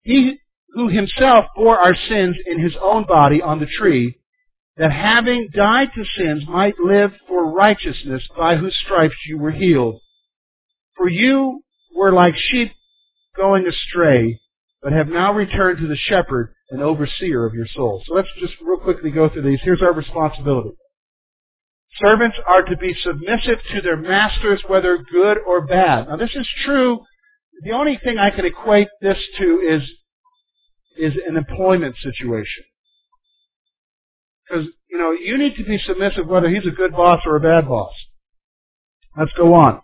He 0.03 0.39
who 0.75 0.89
himself 0.89 1.47
bore 1.57 1.79
our 1.79 1.95
sins 2.09 2.37
in 2.47 2.61
his 2.61 2.77
own 2.83 3.07
body 3.07 3.41
on 3.41 3.61
the 3.61 3.67
tree, 3.79 4.19
that 4.77 4.93
having 4.93 5.49
died 5.55 5.89
to 5.95 6.05
sins 6.05 6.45
might 6.47 6.79
live 6.79 7.13
for 7.27 7.51
righteousness, 7.51 8.23
by 8.37 8.57
whose 8.57 8.77
stripes 8.85 9.17
you 9.27 9.39
were 9.39 9.53
healed. 9.53 10.01
For 10.97 11.09
you 11.09 11.63
were 11.97 12.13
like 12.13 12.35
sheep 12.37 12.73
going 13.37 13.67
astray, 13.67 14.41
but 14.83 14.93
have 14.93 15.09
now 15.09 15.33
returned 15.33 15.79
to 15.79 15.89
the 15.89 15.97
shepherd 15.97 16.55
and 16.71 16.83
overseer 16.83 17.47
of 17.47 17.55
your 17.55 17.67
souls. 17.75 18.03
So 18.07 18.15
let's 18.15 18.29
just 18.41 18.55
real 18.61 18.79
quickly 18.79 19.11
go 19.11 19.29
through 19.29 19.43
these. 19.43 19.61
Here's 19.63 19.83
our 19.83 19.95
responsibility. 19.95 20.71
Servants 21.99 22.37
are 22.47 22.63
to 22.63 22.77
be 22.77 22.95
submissive 23.03 23.59
to 23.73 23.81
their 23.81 23.97
masters, 23.97 24.63
whether 24.67 24.99
good 24.99 25.39
or 25.47 25.67
bad. 25.67 26.09
Now 26.09 26.17
this 26.17 26.35
is 26.35 26.47
true. 26.65 27.01
The 27.63 27.73
only 27.73 27.99
thing 28.03 28.19
I 28.19 28.31
can 28.31 28.45
equate 28.45 28.89
this 29.01 29.17
to 29.39 29.61
is, 29.67 29.83
is 30.99 31.15
an 31.27 31.37
employment 31.37 31.97
situation. 32.03 32.65
Because, 34.47 34.67
you 34.91 34.99
know, 34.99 35.13
you 35.13 35.39
need 35.39 35.57
to 35.57 35.65
be 35.65 35.79
submissive 35.79 36.27
whether 36.27 36.51
he's 36.51 36.67
a 36.67 36.71
good 36.71 36.93
boss 36.93 37.23
or 37.25 37.37
a 37.37 37.41
bad 37.41 37.67
boss. 37.67 37.93
Let's 39.19 39.33
go 39.33 39.55
on. 39.55 39.81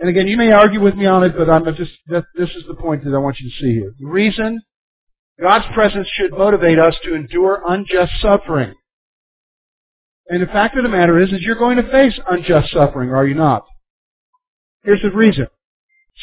And 0.00 0.08
again, 0.08 0.26
you 0.26 0.38
may 0.38 0.50
argue 0.50 0.80
with 0.80 0.94
me 0.94 1.04
on 1.04 1.22
it, 1.24 1.36
but 1.36 1.50
I'm 1.50 1.64
just, 1.76 1.92
this 2.08 2.50
is 2.56 2.64
the 2.66 2.74
point 2.74 3.04
that 3.04 3.14
I 3.14 3.18
want 3.18 3.38
you 3.38 3.50
to 3.50 3.56
see 3.56 3.74
here. 3.74 3.92
The 4.00 4.06
reason 4.06 4.62
God's 5.38 5.66
presence 5.74 6.08
should 6.14 6.32
motivate 6.32 6.78
us 6.78 6.94
to 7.04 7.14
endure 7.14 7.62
unjust 7.68 8.12
suffering. 8.22 8.74
And 10.28 10.42
the 10.42 10.46
fact 10.46 10.76
of 10.78 10.84
the 10.84 10.88
matter 10.88 11.20
is, 11.20 11.30
is 11.32 11.42
you're 11.42 11.54
going 11.56 11.76
to 11.76 11.90
face 11.90 12.18
unjust 12.30 12.72
suffering, 12.72 13.10
are 13.10 13.26
you 13.26 13.34
not? 13.34 13.66
Here's 14.84 15.02
the 15.02 15.10
reason. 15.10 15.48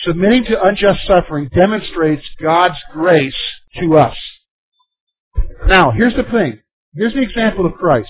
Submitting 0.04 0.46
to 0.46 0.64
unjust 0.64 1.06
suffering 1.06 1.50
demonstrates 1.54 2.24
God's 2.42 2.78
grace 2.94 3.38
to 3.80 3.98
us. 3.98 4.18
Now, 5.68 5.92
here's 5.92 6.16
the 6.16 6.24
thing. 6.24 6.62
Here's 6.96 7.14
the 7.14 7.22
example 7.22 7.66
of 7.68 7.74
Christ. 7.74 8.10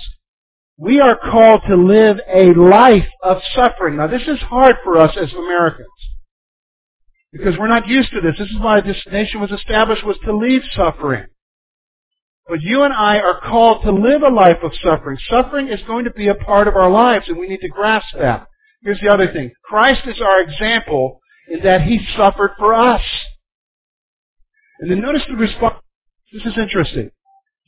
We 0.78 0.99
are 0.99 1.17
called 1.17 1.61
to 1.67 1.75
live 1.75 2.17
a 2.32 2.53
life 2.53 3.07
of 3.23 3.38
suffering. 3.55 3.97
Now 3.97 4.07
this 4.07 4.28
is 4.28 4.39
hard 4.41 4.75
for 4.84 4.97
us 4.99 5.15
as 5.19 5.34
Americans. 5.34 5.88
Because 7.32 7.57
we're 7.57 7.67
not 7.67 7.88
used 7.88 8.11
to 8.11 8.21
this. 8.21 8.38
This 8.38 8.49
is 8.49 8.59
why 8.59 8.82
this 8.82 9.01
nation 9.11 9.41
was 9.41 9.51
established 9.51 10.05
was 10.05 10.17
to 10.23 10.36
leave 10.36 10.61
suffering. 10.75 11.25
But 12.47 12.61
you 12.61 12.84
and 12.84 12.93
I 12.93 13.19
are 13.19 13.41
called 13.41 13.84
to 13.84 13.91
live 13.91 14.21
a 14.21 14.30
life 14.30 14.63
of 14.63 14.71
suffering. 14.82 15.17
Suffering 15.30 15.67
is 15.67 15.82
going 15.88 16.05
to 16.05 16.11
be 16.11 16.28
a 16.28 16.36
part 16.36 16.67
of 16.67 16.75
our 16.75 16.89
lives 16.89 17.28
and 17.28 17.38
we 17.38 17.47
need 17.47 17.61
to 17.61 17.69
grasp 17.69 18.07
that. 18.17 18.47
Here's 18.82 19.01
the 19.01 19.11
other 19.11 19.32
thing. 19.34 19.51
Christ 19.63 20.01
is 20.05 20.21
our 20.21 20.41
example 20.41 21.19
in 21.49 21.61
that 21.63 21.82
He 21.82 21.99
suffered 22.15 22.51
for 22.57 22.73
us. 22.73 23.01
And 24.80 24.91
then 24.91 25.01
notice 25.01 25.23
the 25.28 25.36
response. 25.36 25.75
This 26.32 26.45
is 26.45 26.57
interesting. 26.57 27.09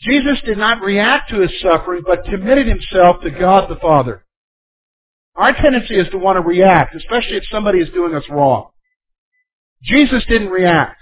Jesus 0.01 0.37
did 0.45 0.57
not 0.57 0.81
react 0.81 1.29
to 1.29 1.41
his 1.41 1.51
suffering, 1.61 2.03
but 2.05 2.23
committed 2.23 2.67
himself 2.67 3.17
to 3.23 3.31
God 3.31 3.69
the 3.69 3.75
Father. 3.81 4.25
Our 5.35 5.53
tendency 5.53 5.95
is 5.95 6.07
to 6.11 6.17
want 6.17 6.37
to 6.37 6.41
react, 6.41 6.95
especially 6.95 7.37
if 7.37 7.43
somebody 7.51 7.79
is 7.79 7.89
doing 7.93 8.15
us 8.15 8.23
wrong. 8.29 8.69
Jesus 9.83 10.23
didn't 10.27 10.49
react. 10.49 10.97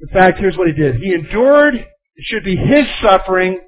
In 0.00 0.08
fact, 0.08 0.38
here's 0.38 0.56
what 0.56 0.68
he 0.68 0.74
did. 0.74 0.96
He 0.96 1.12
endured, 1.12 1.74
it 1.74 2.24
should 2.24 2.44
be 2.44 2.56
his 2.56 2.86
suffering 3.02 3.60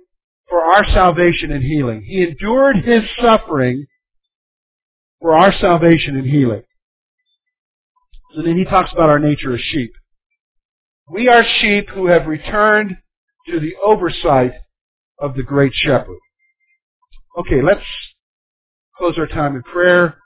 for 0.49 0.61
our 0.61 0.84
salvation 0.93 1.53
and 1.53 1.62
healing. 1.62 2.03
He 2.07 2.22
endured 2.22 2.76
his 2.76 3.03
suffering 3.20 3.86
for 5.20 5.34
our 5.34 5.53
salvation 5.61 6.16
and 6.16 6.26
healing. 6.26 6.62
And 8.34 8.47
then 8.47 8.57
he 8.57 8.64
talks 8.64 8.93
about 8.93 9.11
our 9.11 9.18
nature 9.18 9.55
as 9.55 9.61
sheep. 9.61 9.93
We 11.11 11.28
are 11.28 11.45
sheep 11.61 11.90
who 11.90 12.07
have 12.07 12.26
returned 12.26 12.97
to 13.49 13.61
the 13.61 13.74
oversight 13.84 14.53
of 15.18 15.34
the 15.34 15.43
great 15.43 15.72
shepherd. 15.74 16.18
Okay, 17.38 17.62
let's 17.62 17.84
close 18.97 19.18
our 19.18 19.26
time 19.26 19.57
in 19.57 19.62
prayer. 19.62 20.16